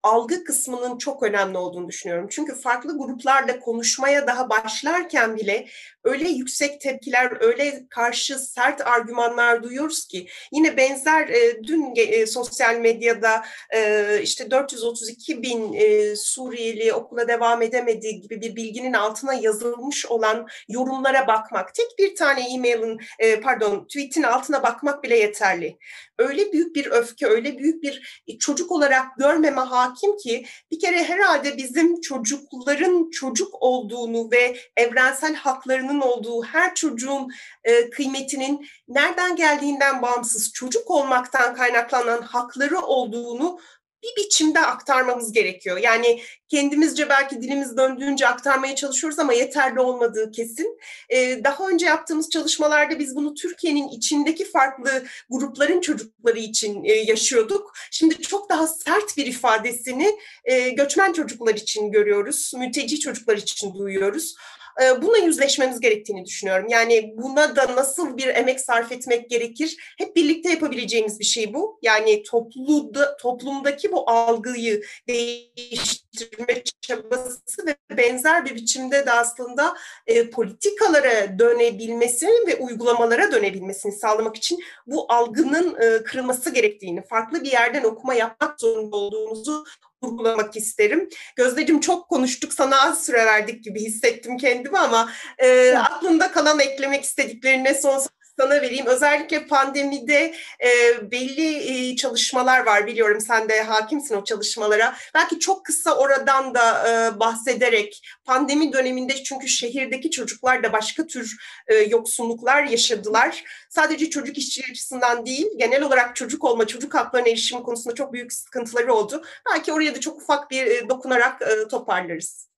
algı 0.04 0.44
kısmının 0.44 0.98
çok 0.98 1.24
önemli 1.24 1.58
olduğunu 1.58 1.88
düşünüyorum. 1.88 2.28
Çünkü 2.32 2.56
farklı 2.56 2.98
gruplarla 2.98 3.60
konuşmaya 3.60 4.28
daha 4.28 4.50
başlarken 4.50 5.38
bile 5.38 5.68
öyle 6.04 6.30
yüksek 6.30 6.82
tepkiler, 6.82 7.38
öyle 7.42 7.86
karşı 7.90 8.40
sert 8.40 8.88
argümanlar 8.88 9.64
duyuyoruz 9.64 10.08
ki 10.08 10.28
yine 10.52 10.78
benzer 10.78 11.28
e, 11.28 11.64
dün 11.64 11.94
e, 11.96 12.26
sosyal 12.26 12.76
medyada 12.76 13.44
e, 13.76 14.20
işte 14.24 14.52
432 14.52 15.44
bin 15.44 15.74
e, 15.74 16.16
Suriyeli 16.16 16.94
okula 16.94 17.28
devam 17.28 17.62
edemediği 17.62 18.22
gibi 18.22 18.42
bir 18.42 18.56
bilginin 18.56 18.94
altına 18.94 19.34
yazılmış 19.34 20.06
olan 20.06 20.48
yorumlara 20.70 21.28
bakmak, 21.28 21.76
tek 21.76 22.00
bir 22.00 22.16
tane 22.16 22.54
e-mailin 22.54 23.00
e, 23.20 23.40
pardon 23.42 23.86
tweetin 23.86 24.24
altına 24.24 24.64
bakmak 24.64 25.04
bile 25.04 25.18
yeterli. 25.18 25.78
Öyle 26.18 26.52
büyük 26.52 26.76
bir 26.76 26.86
öfke, 26.86 27.28
öyle 27.28 27.58
büyük 27.58 27.84
bir 27.84 28.24
çocuk 28.40 28.72
olarak 28.72 29.06
görmeme 29.18 29.62
hakim 29.90 30.18
ki 30.18 30.46
bir 30.72 30.80
kere 30.80 31.04
herhalde 31.04 31.58
bizim 31.58 32.02
çocukların 32.02 33.10
çocuk 33.10 33.62
olduğunu 33.62 34.32
ve 34.32 34.58
evrensel 34.78 35.36
haklarının 35.36 36.02
olduğu, 36.02 36.44
her 36.44 36.76
çocuğun 36.76 37.32
e, 37.64 37.90
kıymetinin 37.90 38.68
nereden 38.88 39.36
geldiğinden 39.36 40.02
bağımsız 40.02 40.54
çocuk 40.54 40.92
olmaktan 40.92 41.56
kaynaklanan 41.56 42.22
hakları 42.22 42.80
olduğunu 42.80 43.60
bir 44.04 44.24
biçimde 44.24 44.60
aktarmamız 44.60 45.32
gerekiyor. 45.32 45.78
Yani 45.78 46.22
kendimizce 46.48 47.10
belki 47.10 47.42
dilimiz 47.42 47.78
döndüğünce 47.78 48.28
aktarmaya 48.28 48.76
çalışıyoruz 48.76 49.20
ama 49.20 49.34
yeterli 49.34 49.80
olmadığı 49.80 50.32
kesin. 50.32 50.80
Ee, 51.10 51.44
daha 51.44 51.68
önce 51.68 51.86
yaptığımız 51.86 52.30
çalışmalarda 52.30 53.00
biz 53.00 53.16
bunu 53.16 53.34
Türkiye'nin 53.34 53.88
içindeki 53.88 54.46
farklı 54.46 55.04
grupların 55.30 55.82
çocukları 55.82 56.40
için 56.40 56.84
e, 56.84 56.94
yaşıyorduk. 56.94 57.74
Şimdi 57.92 58.22
çok 58.22 58.50
daha 58.50 58.68
sert 58.68 59.18
bir 59.18 59.26
ifadesini 59.26 60.20
e, 60.46 60.70
göçmen 60.70 61.14
çocuklar 61.14 61.56
için 61.56 61.92
görüyoruz, 61.92 62.52
mülteci 62.58 63.00
çocuklar 63.00 63.38
için 63.38 63.74
duyuyoruz. 63.74 64.36
E, 64.84 65.02
buna 65.02 65.18
yüzleşmemiz 65.18 65.80
gerektiğini 65.80 66.26
düşünüyorum. 66.26 66.66
Yani 66.70 67.14
buna 67.18 67.56
da 67.56 67.76
nasıl 67.76 68.18
bir 68.18 68.28
emek 68.28 68.62
sarf 68.62 68.92
etmek 68.92 69.30
gerekir? 69.30 69.96
Hep 69.98 70.16
birlikte 70.16 70.50
yapabileceğimiz 70.50 71.20
bir 71.20 71.26
şey 71.26 71.54
bu. 71.54 71.80
Yani 71.82 72.24
toplumda, 72.24 73.18
toplumdaki 73.18 73.92
bu 73.92 74.10
algıyı 74.10 74.82
değiştirme 75.08 76.64
çabası 76.82 77.66
ve 77.66 77.98
benzer 77.98 78.46
bir 78.46 78.56
biçimde 78.56 79.06
de 79.06 79.12
aslında 79.12 79.74
e, 80.08 80.30
politikalara 80.30 81.40
dönebilmesini 81.40 82.48
ve 82.48 82.56
uygulamalara 82.56 83.32
dönebilmesini 83.32 83.92
sağlamak 83.92 84.36
için 84.36 84.60
bu 84.88 85.06
algının 85.14 85.82
e, 85.82 86.04
kırılması 86.04 86.50
gerektiğini, 86.50 87.08
farklı 87.08 87.44
bir 87.44 87.52
yerden 87.52 87.84
okuma 87.84 88.14
yapmak 88.14 88.62
zorunda 88.62 88.98
olduğumuzu 88.98 89.66
vurgulamak 90.04 90.56
isterim. 90.56 91.10
Gözdeciğim 91.36 91.82
çok 91.82 92.10
konuştuk, 92.10 92.54
sana 92.54 92.82
az 92.82 93.06
süre 93.06 93.26
verdik 93.26 93.64
gibi 93.64 93.82
hissettim 93.82 94.38
kendimi 94.38 94.78
ama 94.78 95.10
e, 95.38 95.78
aklında 95.78 96.32
kalan 96.32 96.60
eklemek 96.60 97.04
istediklerine 97.04 97.74
son 97.74 98.00
sana 98.40 98.62
vereyim. 98.62 98.86
Özellikle 98.86 99.48
pandemide 99.48 100.34
e, 100.64 101.12
belli 101.12 101.56
e, 101.56 101.96
çalışmalar 101.96 102.66
var 102.66 102.88
biliyorum 102.88 103.22
sen 103.22 103.50
de 103.50 103.62
hakimsin 103.62 104.16
o 104.16 104.24
çalışmalara. 104.24 104.96
Belki 105.16 105.40
çok 105.40 105.66
kısa 105.66 105.98
oradan 105.98 106.54
da 106.54 106.90
e, 106.90 107.20
bahsederek 107.20 108.02
pandemi 108.26 108.74
döneminde 108.74 109.24
çünkü 109.24 109.48
şehirdeki 109.48 110.12
çocuklar 110.12 110.64
da 110.64 110.74
başka 110.74 111.08
tür 111.08 111.38
e, 111.68 111.76
yoksunluklar 111.76 112.64
yaşadılar. 112.64 113.44
Sadece 113.70 114.10
çocuk 114.10 114.38
işçi 114.38 114.64
açısından 114.72 115.26
değil 115.26 115.48
genel 115.58 115.84
olarak 115.84 116.16
çocuk 116.16 116.44
olma, 116.44 116.68
çocuk 116.68 116.94
haklarına 116.94 117.30
erişim 117.30 117.64
konusunda 117.64 117.96
çok 117.96 118.14
büyük 118.14 118.34
sıkıntıları 118.34 118.94
oldu. 118.94 119.24
Belki 119.52 119.74
oraya 119.74 119.96
da 119.96 120.00
çok 120.00 120.22
ufak 120.22 120.52
bir 120.52 120.66
e, 120.66 120.90
dokunarak 120.90 121.42
e, 121.42 121.68
toparlarız. 121.68 122.50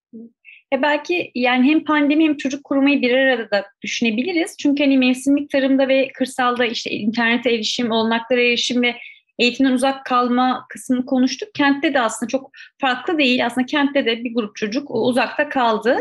E 0.73 0.81
belki 0.81 1.31
yani 1.35 1.69
hem 1.69 1.83
pandemi 1.83 2.23
hem 2.23 2.37
çocuk 2.37 2.63
korumayı 2.63 3.01
bir 3.01 3.11
arada 3.11 3.51
da 3.51 3.65
düşünebiliriz. 3.81 4.55
Çünkü 4.57 4.83
hani 4.83 4.97
mevsimlik 4.97 5.49
tarımda 5.49 5.87
ve 5.87 6.07
kırsalda 6.13 6.65
işte 6.65 6.89
internete 6.91 7.53
erişim, 7.53 7.91
olanaklara 7.91 8.41
erişim 8.41 8.81
ve 8.81 8.95
eğitimden 9.39 9.71
uzak 9.71 10.05
kalma 10.05 10.65
kısmını 10.69 11.05
konuştuk. 11.05 11.49
Kentte 11.53 11.93
de 11.93 12.01
aslında 12.01 12.29
çok 12.29 12.51
farklı 12.81 13.17
değil. 13.17 13.45
Aslında 13.45 13.65
kentte 13.65 14.05
de 14.05 14.23
bir 14.23 14.33
grup 14.33 14.55
çocuk 14.55 14.87
uzakta 14.91 15.49
kaldı. 15.49 15.97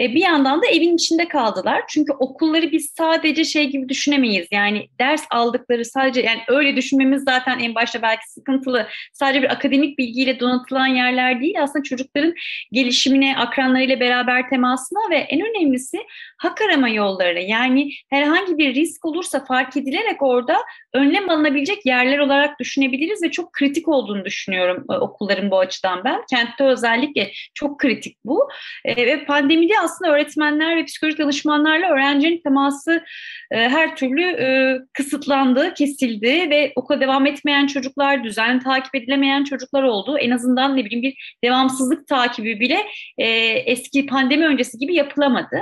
E, 0.00 0.14
bir 0.14 0.20
yandan 0.20 0.62
da 0.62 0.66
evin 0.66 0.94
içinde 0.94 1.28
kaldılar. 1.28 1.82
Çünkü 1.88 2.12
okulları 2.12 2.72
biz 2.72 2.92
sadece 2.96 3.44
şey 3.44 3.70
gibi 3.70 3.88
düşünemeyiz. 3.88 4.46
Yani 4.52 4.88
ders 5.00 5.24
aldıkları 5.30 5.84
sadece 5.84 6.20
yani 6.20 6.40
öyle 6.48 6.76
düşünmemiz 6.76 7.22
zaten 7.24 7.58
en 7.58 7.74
başta 7.74 8.02
belki 8.02 8.30
sıkıntılı. 8.30 8.86
Sadece 9.12 9.42
bir 9.42 9.52
akademik 9.52 9.98
bilgiyle 9.98 10.40
donatılan 10.40 10.86
yerler 10.86 11.40
değil. 11.40 11.62
Aslında 11.62 11.82
çocukların 11.82 12.34
gelişimine, 12.72 13.36
akranlarıyla 13.36 14.00
beraber 14.00 14.48
temasına 14.50 15.10
ve 15.10 15.16
en 15.16 15.40
önemlisi 15.40 15.98
hak 16.38 16.60
arama 16.60 16.88
yolları. 16.88 17.40
Yani 17.40 17.90
herhangi 18.10 18.58
bir 18.58 18.74
risk 18.74 19.04
olursa 19.04 19.44
fark 19.44 19.76
edilerek 19.76 20.22
orada 20.22 20.56
önlem 20.94 21.30
alınabilecek 21.30 21.86
yerler 21.86 22.18
olarak 22.18 22.58
düşünebiliriz 22.72 23.22
ve 23.22 23.30
çok 23.30 23.52
kritik 23.52 23.88
olduğunu 23.88 24.24
düşünüyorum 24.24 24.84
e, 24.90 24.94
okulların 24.94 25.50
bu 25.50 25.58
açıdan 25.58 26.04
ben. 26.04 26.20
Kentte 26.30 26.64
özellikle 26.64 27.32
çok 27.54 27.78
kritik 27.78 28.16
bu. 28.24 28.48
E, 28.84 29.06
ve 29.06 29.24
pandemide 29.24 29.72
aslında 29.84 30.10
öğretmenler 30.10 30.76
ve 30.76 30.84
psikolojik 30.84 31.18
danışmanlarla 31.18 31.90
öğrencinin 31.90 32.40
teması 32.42 33.04
e, 33.50 33.56
her 33.56 33.96
türlü 33.96 34.22
e, 34.22 34.78
kısıtlandı, 34.92 35.74
kesildi 35.74 36.50
ve 36.50 36.72
okula 36.76 37.00
devam 37.00 37.26
etmeyen 37.26 37.66
çocuklar, 37.66 38.24
düzenli 38.24 38.62
takip 38.62 38.94
edilemeyen 38.94 39.44
çocuklar 39.44 39.82
oldu. 39.82 40.18
En 40.18 40.30
azından 40.30 40.76
ne 40.76 40.84
bileyim 40.84 41.02
bir 41.02 41.36
devamsızlık 41.44 42.06
takibi 42.06 42.60
bile 42.60 42.78
e, 43.18 43.26
eski 43.66 44.06
pandemi 44.06 44.46
öncesi 44.46 44.78
gibi 44.78 44.94
yapılamadı. 44.94 45.60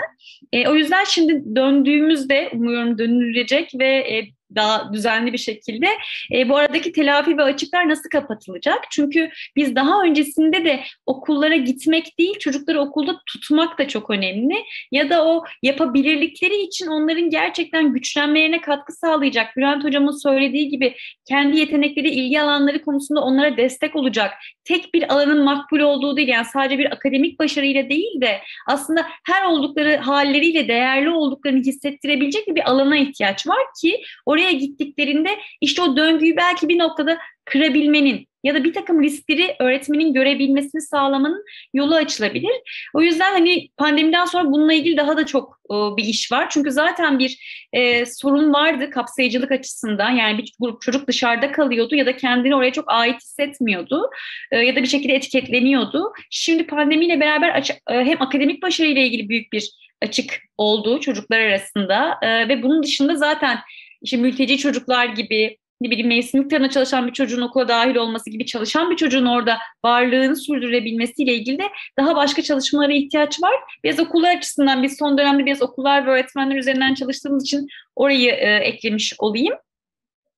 E, 0.53 0.69
o 0.69 0.75
yüzden 0.75 1.05
şimdi 1.05 1.57
döndüğümüzde 1.57 2.51
umuyorum 2.53 2.99
dönülecek 2.99 3.71
ve 3.79 3.87
e, 3.87 4.39
daha 4.55 4.93
düzenli 4.93 5.33
bir 5.33 5.39
şekilde. 5.39 5.87
E, 6.33 6.49
bu 6.49 6.57
aradaki 6.57 6.93
telafi 6.93 7.37
ve 7.39 7.43
açıklar 7.43 7.89
nasıl 7.89 8.11
kapatılacak? 8.11 8.79
Çünkü 8.91 9.31
biz 9.57 9.75
daha 9.75 10.03
öncesinde 10.03 10.65
de 10.65 10.81
okullara 11.07 11.57
gitmek 11.57 12.19
değil, 12.19 12.39
çocukları 12.39 12.81
okulda 12.81 13.21
tutmak 13.27 13.79
da 13.79 13.89
çok 13.89 14.11
önemli. 14.11 14.55
Ya 14.93 15.11
da 15.11 15.27
o 15.27 15.45
yapabilirlikleri 15.63 16.63
için 16.63 16.87
onların 16.87 17.31
gerçekten 17.31 17.93
güçlenmelerine 17.93 18.61
katkı 18.61 18.93
sağlayacak. 18.93 19.57
Bülent 19.57 19.85
Hocam'ın 19.85 20.23
söylediği 20.23 20.69
gibi 20.69 20.97
kendi 21.29 21.59
yetenekleri, 21.59 22.11
ilgi 22.11 22.41
alanları 22.41 22.83
konusunda 22.83 23.21
onlara 23.21 23.57
destek 23.57 23.97
olacak. 23.97 24.33
Tek 24.65 24.95
bir 24.95 25.13
alanın 25.13 25.45
makbul 25.45 25.81
olduğu 25.81 26.17
değil, 26.17 26.29
yani 26.29 26.45
sadece 26.45 26.79
bir 26.79 26.93
akademik 26.93 27.39
başarıyla 27.39 27.89
değil 27.89 28.21
de 28.21 28.41
aslında 28.67 29.07
her 29.27 29.45
oldukları 29.45 29.97
halleriyle 29.97 30.69
değerli 30.69 31.11
olduklarını 31.11 31.61
hissettirebilecek 31.61 32.49
bir 32.49 32.71
alana 32.71 32.97
ihtiyaç 32.97 33.47
var 33.47 33.63
ki 33.83 34.03
oraya 34.27 34.39
oraya 34.41 34.53
gittiklerinde 34.53 35.28
işte 35.61 35.82
o 35.82 35.97
döngüyü 35.97 36.36
belki 36.36 36.68
bir 36.68 36.78
noktada 36.78 37.18
kırabilmenin 37.45 38.26
ya 38.45 38.55
da 38.55 38.64
bir 38.64 38.72
takım 38.72 39.03
riskleri 39.03 39.57
öğretmenin 39.61 40.14
görebilmesini 40.14 40.82
sağlamanın 40.82 41.45
yolu 41.74 41.95
açılabilir. 41.95 42.51
O 42.95 43.03
yüzden 43.03 43.32
hani 43.32 43.68
pandemiden 43.76 44.24
sonra 44.24 44.45
bununla 44.45 44.72
ilgili 44.72 44.97
daha 44.97 45.16
da 45.16 45.26
çok 45.26 45.61
e, 45.70 45.74
bir 45.97 46.05
iş 46.05 46.32
var. 46.32 46.51
Çünkü 46.51 46.70
zaten 46.70 47.18
bir 47.18 47.38
e, 47.72 48.07
sorun 48.07 48.53
vardı 48.53 48.91
kapsayıcılık 48.91 49.53
açısından. 49.53 50.11
Yani 50.11 50.38
bir 50.38 50.53
grup 50.61 50.82
çocuk 50.82 51.09
dışarıda 51.09 51.53
kalıyordu 51.53 51.95
ya 51.95 52.07
da 52.07 52.16
kendini 52.16 52.57
oraya 52.57 52.72
çok 52.72 52.84
ait 52.86 53.22
hissetmiyordu 53.22 54.11
e, 54.51 54.59
ya 54.59 54.76
da 54.76 54.82
bir 54.82 54.88
şekilde 54.88 55.14
etiketleniyordu. 55.14 56.12
Şimdi 56.30 56.66
pandemiyle 56.66 57.20
beraber 57.20 57.49
açık, 57.49 57.76
e, 57.91 57.95
hem 57.95 58.22
akademik 58.22 58.62
başarıyla 58.62 59.03
ilgili 59.03 59.28
büyük 59.28 59.53
bir 59.53 59.70
açık 60.03 60.41
olduğu 60.59 61.01
çocuklar 61.01 61.41
arasında 61.41 62.18
e, 62.22 62.49
ve 62.49 62.62
bunun 62.62 62.82
dışında 62.82 63.14
zaten 63.14 63.59
işte 64.03 64.17
mülteci 64.17 64.59
çocuklar 64.59 65.07
gibi 65.07 65.57
ne 65.81 65.91
bileyim 65.91 66.09
mevsimlik 66.09 66.51
tarımda 66.51 66.71
çalışan 66.71 67.07
bir 67.07 67.13
çocuğun 67.13 67.41
okula 67.41 67.69
dahil 67.69 67.97
olması 67.97 68.31
gibi 68.31 68.47
çalışan 68.47 68.91
bir 68.91 68.97
çocuğun 68.97 69.27
orada 69.27 69.59
varlığını 69.85 70.37
sürdürebilmesiyle 70.37 71.35
ilgili 71.35 71.59
de 71.59 71.69
daha 71.99 72.17
başka 72.17 72.43
çalışmalara 72.43 72.93
ihtiyaç 72.93 73.43
var. 73.43 73.55
Biz 73.85 74.01
okullar 74.01 74.37
açısından 74.37 74.83
biz 74.83 74.97
son 74.99 75.19
dönemde 75.19 75.47
biz 75.47 75.63
okullar 75.63 76.07
ve 76.07 76.11
öğretmenler 76.11 76.57
üzerinden 76.57 76.95
çalıştığımız 76.95 77.45
için 77.45 77.69
orayı 77.97 78.31
e, 78.31 78.55
eklemiş 78.55 79.15
olayım. 79.19 79.55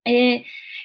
E, 0.09 0.43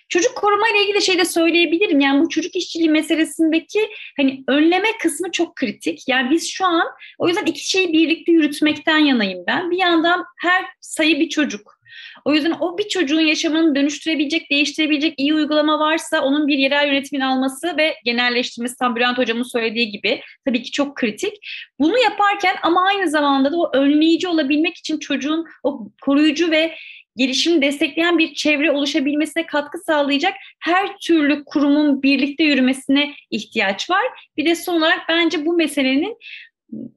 çocuk 0.10 0.36
koruma 0.36 0.70
ile 0.70 0.84
ilgili 0.84 1.02
şey 1.02 1.18
de 1.18 1.26
söyleyebilirim. 1.26 2.00
Yani 2.00 2.22
bu 2.22 2.30
çocuk 2.30 2.56
işçiliği 2.56 2.90
meselesindeki 2.90 3.90
hani 4.18 4.44
önleme 4.48 4.88
kısmı 5.02 5.32
çok 5.32 5.56
kritik. 5.56 6.08
Yani 6.08 6.32
biz 6.32 6.50
şu 6.50 6.66
an 6.66 6.88
o 7.18 7.28
yüzden 7.28 7.46
iki 7.46 7.70
şeyi 7.70 7.94
birlikte 7.94 8.32
yürütmekten 8.32 8.98
yanayım 8.98 9.44
ben. 9.48 9.72
Bir 9.72 9.78
yandan 9.78 10.26
her 10.38 10.66
sayı 10.82 11.20
bir 11.20 11.30
çocuk 11.30 11.77
o 12.26 12.34
yüzden 12.34 12.56
o 12.60 12.78
bir 12.78 12.88
çocuğun 12.88 13.22
yaşamını 13.22 13.76
dönüştürebilecek, 13.76 14.52
değiştirebilecek 14.52 15.14
iyi 15.18 15.34
uygulama 15.34 15.80
varsa 15.80 16.22
onun 16.22 16.48
bir 16.48 16.58
yerel 16.58 16.88
yönetimin 16.88 17.22
alması 17.22 17.78
ve 17.78 17.96
genelleştirmesi 18.06 18.76
tam 18.78 18.96
Bülent 18.96 19.18
Hocam'ın 19.18 19.44
söylediği 19.44 19.92
gibi 19.92 20.22
tabii 20.46 20.64
ki 20.64 20.72
çok 20.72 20.96
kritik. 20.96 21.34
Bunu 21.80 21.98
yaparken 22.00 22.56
ama 22.64 22.88
aynı 22.88 23.10
zamanda 23.10 23.52
da 23.52 23.58
o 23.58 23.72
önleyici 23.74 24.28
olabilmek 24.28 24.78
için 24.78 25.00
çocuğun 25.00 25.46
o 25.64 25.88
koruyucu 26.02 26.52
ve 26.52 26.76
gelişimi 27.18 27.62
destekleyen 27.62 28.18
bir 28.18 28.34
çevre 28.34 28.72
oluşabilmesine 28.72 29.46
katkı 29.46 29.78
sağlayacak 29.78 30.34
her 30.60 30.98
türlü 30.98 31.44
kurumun 31.46 32.04
birlikte 32.04 32.44
yürümesine 32.44 33.14
ihtiyaç 33.32 33.90
var. 33.90 34.04
Bir 34.38 34.46
de 34.46 34.56
son 34.56 34.78
olarak 34.78 35.00
bence 35.10 35.46
bu 35.46 35.54
meselenin 35.54 36.18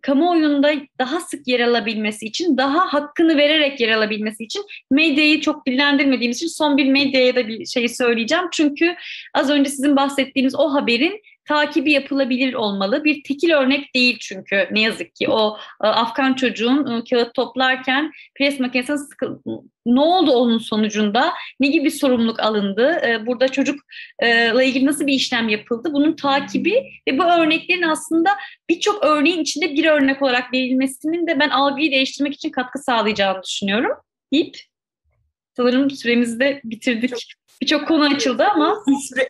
kamuoyunda 0.02 0.72
daha 0.98 1.20
sık 1.20 1.48
yer 1.48 1.60
alabilmesi 1.60 2.26
için, 2.26 2.56
daha 2.56 2.92
hakkını 2.92 3.36
vererek 3.36 3.80
yer 3.80 3.88
alabilmesi 3.88 4.44
için 4.44 4.62
medyayı 4.90 5.40
çok 5.40 5.66
dillendirmediğimiz 5.66 6.36
için 6.36 6.48
son 6.48 6.76
bir 6.76 6.86
medyaya 6.86 7.36
da 7.36 7.48
bir 7.48 7.66
şey 7.66 7.88
söyleyeceğim. 7.88 8.44
Çünkü 8.52 8.96
az 9.34 9.50
önce 9.50 9.70
sizin 9.70 9.96
bahsettiğiniz 9.96 10.54
o 10.54 10.74
haberin 10.74 11.20
takibi 11.44 11.92
yapılabilir 11.92 12.54
olmalı. 12.54 13.04
Bir 13.04 13.22
tekil 13.22 13.50
örnek 13.50 13.94
değil 13.94 14.18
çünkü 14.20 14.68
ne 14.70 14.80
yazık 14.80 15.14
ki 15.14 15.28
o 15.30 15.56
e, 15.84 15.86
Afgan 15.86 16.34
çocuğun 16.34 16.86
e, 16.86 17.04
kağıt 17.04 17.34
toplarken 17.34 18.12
pres 18.34 18.60
makinesine 18.60 18.98
sıkı, 18.98 19.40
ne 19.86 20.00
oldu 20.00 20.30
onun 20.30 20.58
sonucunda? 20.58 21.32
Ne 21.60 21.66
gibi 21.66 21.90
sorumluluk 21.90 22.40
alındı? 22.40 23.00
E, 23.06 23.26
burada 23.26 23.48
çocukla 23.48 24.62
ilgili 24.62 24.86
nasıl 24.86 25.06
bir 25.06 25.12
işlem 25.12 25.48
yapıldı? 25.48 25.88
Bunun 25.92 26.16
takibi 26.16 26.74
ve 27.08 27.18
bu 27.18 27.24
örneklerin 27.24 27.82
aslında 27.82 28.30
birçok 28.68 29.04
örneğin 29.04 29.40
içinde 29.40 29.74
bir 29.74 29.84
örnek 29.84 30.22
olarak 30.22 30.52
verilmesinin 30.52 31.26
de 31.26 31.40
ben 31.40 31.50
algıyı 31.50 31.92
değiştirmek 31.92 32.34
için 32.34 32.50
katkı 32.50 32.78
sağlayacağını 32.78 33.42
düşünüyorum. 33.42 33.92
deyip 34.32 34.56
sanırım 35.56 35.90
süremizi 35.90 36.40
de 36.40 36.60
bitirdik. 36.64 37.34
Birçok 37.62 37.88
konu 37.88 38.04
açıldı 38.14 38.44
ama. 38.44 38.84
Süre, 39.08 39.28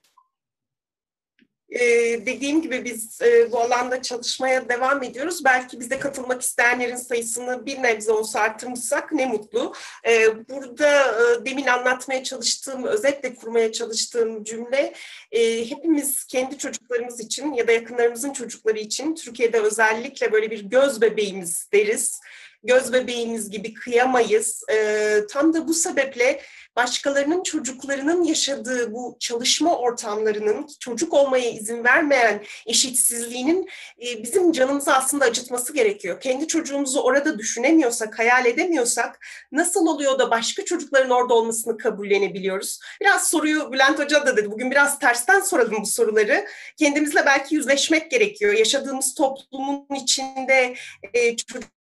Ee, 1.71 1.81
dediğim 2.27 2.63
gibi 2.63 2.85
biz 2.85 3.23
e, 3.23 3.53
bu 3.53 3.61
alanda 3.61 4.03
çalışmaya 4.03 4.69
devam 4.69 5.03
ediyoruz. 5.03 5.45
Belki 5.45 5.81
bize 5.81 5.99
katılmak 5.99 6.43
isteyenlerin 6.43 6.97
sayısını 6.97 7.67
bir 7.67 7.83
nebze 7.83 8.13
olsa 8.13 8.41
arttırmışsak 8.41 9.13
ne 9.13 9.27
mutlu. 9.27 9.75
Ee, 10.07 10.49
burada 10.49 10.99
e, 11.01 11.45
demin 11.45 11.67
anlatmaya 11.67 12.25
çalıştığım, 12.25 12.85
özetle 12.85 13.35
kurmaya 13.35 13.73
çalıştığım 13.73 14.45
cümle 14.45 14.95
e, 15.33 15.71
hepimiz 15.71 16.25
kendi 16.25 16.59
çocuklarımız 16.59 17.21
için 17.21 17.53
ya 17.53 17.69
da 17.69 17.73
yakınlarımızın 17.73 18.33
çocukları 18.33 18.79
için 18.79 19.15
Türkiye'de 19.15 19.61
özellikle 19.61 20.33
böyle 20.33 20.51
bir 20.51 20.65
göz 20.65 21.01
bebeğimiz 21.01 21.69
deriz. 21.73 22.21
Göz 22.65 22.93
bebeğimiz 22.93 23.51
gibi 23.51 23.75
kıyamayız. 23.75 24.65
E, 24.73 25.21
tam 25.31 25.55
da 25.55 25.69
bu 25.69 25.75
sebeple 25.75 26.41
başkalarının 26.77 27.43
çocuklarının 27.43 28.25
yaşadığı 28.25 28.93
bu 28.93 29.17
çalışma 29.21 29.79
ortamlarının 29.79 30.69
çocuk 30.81 31.15
olmaya 31.15 31.51
izin 31.51 31.85
vermeyen 31.85 32.45
eşitsizliğinin 32.67 33.69
e, 34.03 34.23
bizim 34.23 34.53
canımızı 34.53 34.95
aslında 34.95 35.25
acıtması 35.25 35.73
gerekiyor. 35.73 36.21
Kendi 36.21 36.47
çocuğumuzu 36.47 37.01
orada 37.01 37.39
düşünemiyorsak, 37.39 38.19
hayal 38.19 38.47
edemiyorsak 38.47 39.27
nasıl 39.53 39.87
oluyor 39.87 40.19
da 40.19 40.31
başka 40.31 40.65
çocukların 40.65 41.11
orada 41.11 41.35
olmasını 41.35 41.79
kabullenebiliyoruz? 41.79 42.81
Biraz 43.01 43.29
soruyu 43.29 43.73
Bülent 43.73 43.99
Hoca 43.99 44.27
da 44.27 44.37
dedi. 44.37 44.51
Bugün 44.51 44.71
biraz 44.71 44.99
tersten 44.99 45.41
soralım 45.41 45.83
bu 45.83 45.87
soruları. 45.87 46.47
Kendimizle 46.77 47.27
belki 47.27 47.55
yüzleşmek 47.55 48.11
gerekiyor. 48.11 48.53
Yaşadığımız 48.53 49.15
toplumun 49.15 49.87
içinde 49.95 50.75
e, 51.15 51.37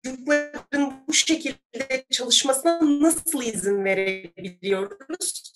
çocukların 0.06 1.04
bu 1.08 1.12
şekilde 1.12 2.04
çalışmasına 2.10 2.80
nasıl 3.02 3.42
izin 3.42 3.84
verebiliyoruz? 3.84 5.52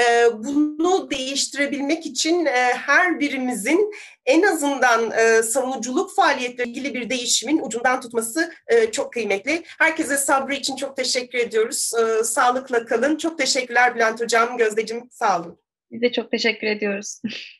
Ee, 0.00 0.26
bunu 0.32 1.10
değiştirebilmek 1.10 2.06
için 2.06 2.46
e, 2.46 2.72
her 2.74 3.20
birimizin 3.20 3.90
en 4.26 4.42
azından 4.42 5.10
e, 5.10 5.42
savunuculuk 5.42 6.14
faaliyetle 6.14 6.64
ilgili 6.64 6.94
bir 6.94 7.10
değişimin 7.10 7.62
ucundan 7.62 8.00
tutması 8.00 8.52
e, 8.66 8.90
çok 8.90 9.12
kıymetli. 9.12 9.62
Herkese 9.78 10.16
sabrı 10.16 10.54
için 10.54 10.76
çok 10.76 10.96
teşekkür 10.96 11.38
ediyoruz. 11.38 11.92
Sağlıkla 12.24 12.84
kalın. 12.84 13.16
Çok 13.16 13.38
teşekkürler 13.38 13.94
Bülent 13.94 14.20
Hocam, 14.20 14.56
Gözdeciğim 14.56 15.08
sağ 15.10 15.40
olun. 15.40 15.58
Biz 15.90 16.02
de 16.02 16.12
çok 16.12 16.30
teşekkür 16.30 16.66
ediyoruz. 16.66 17.20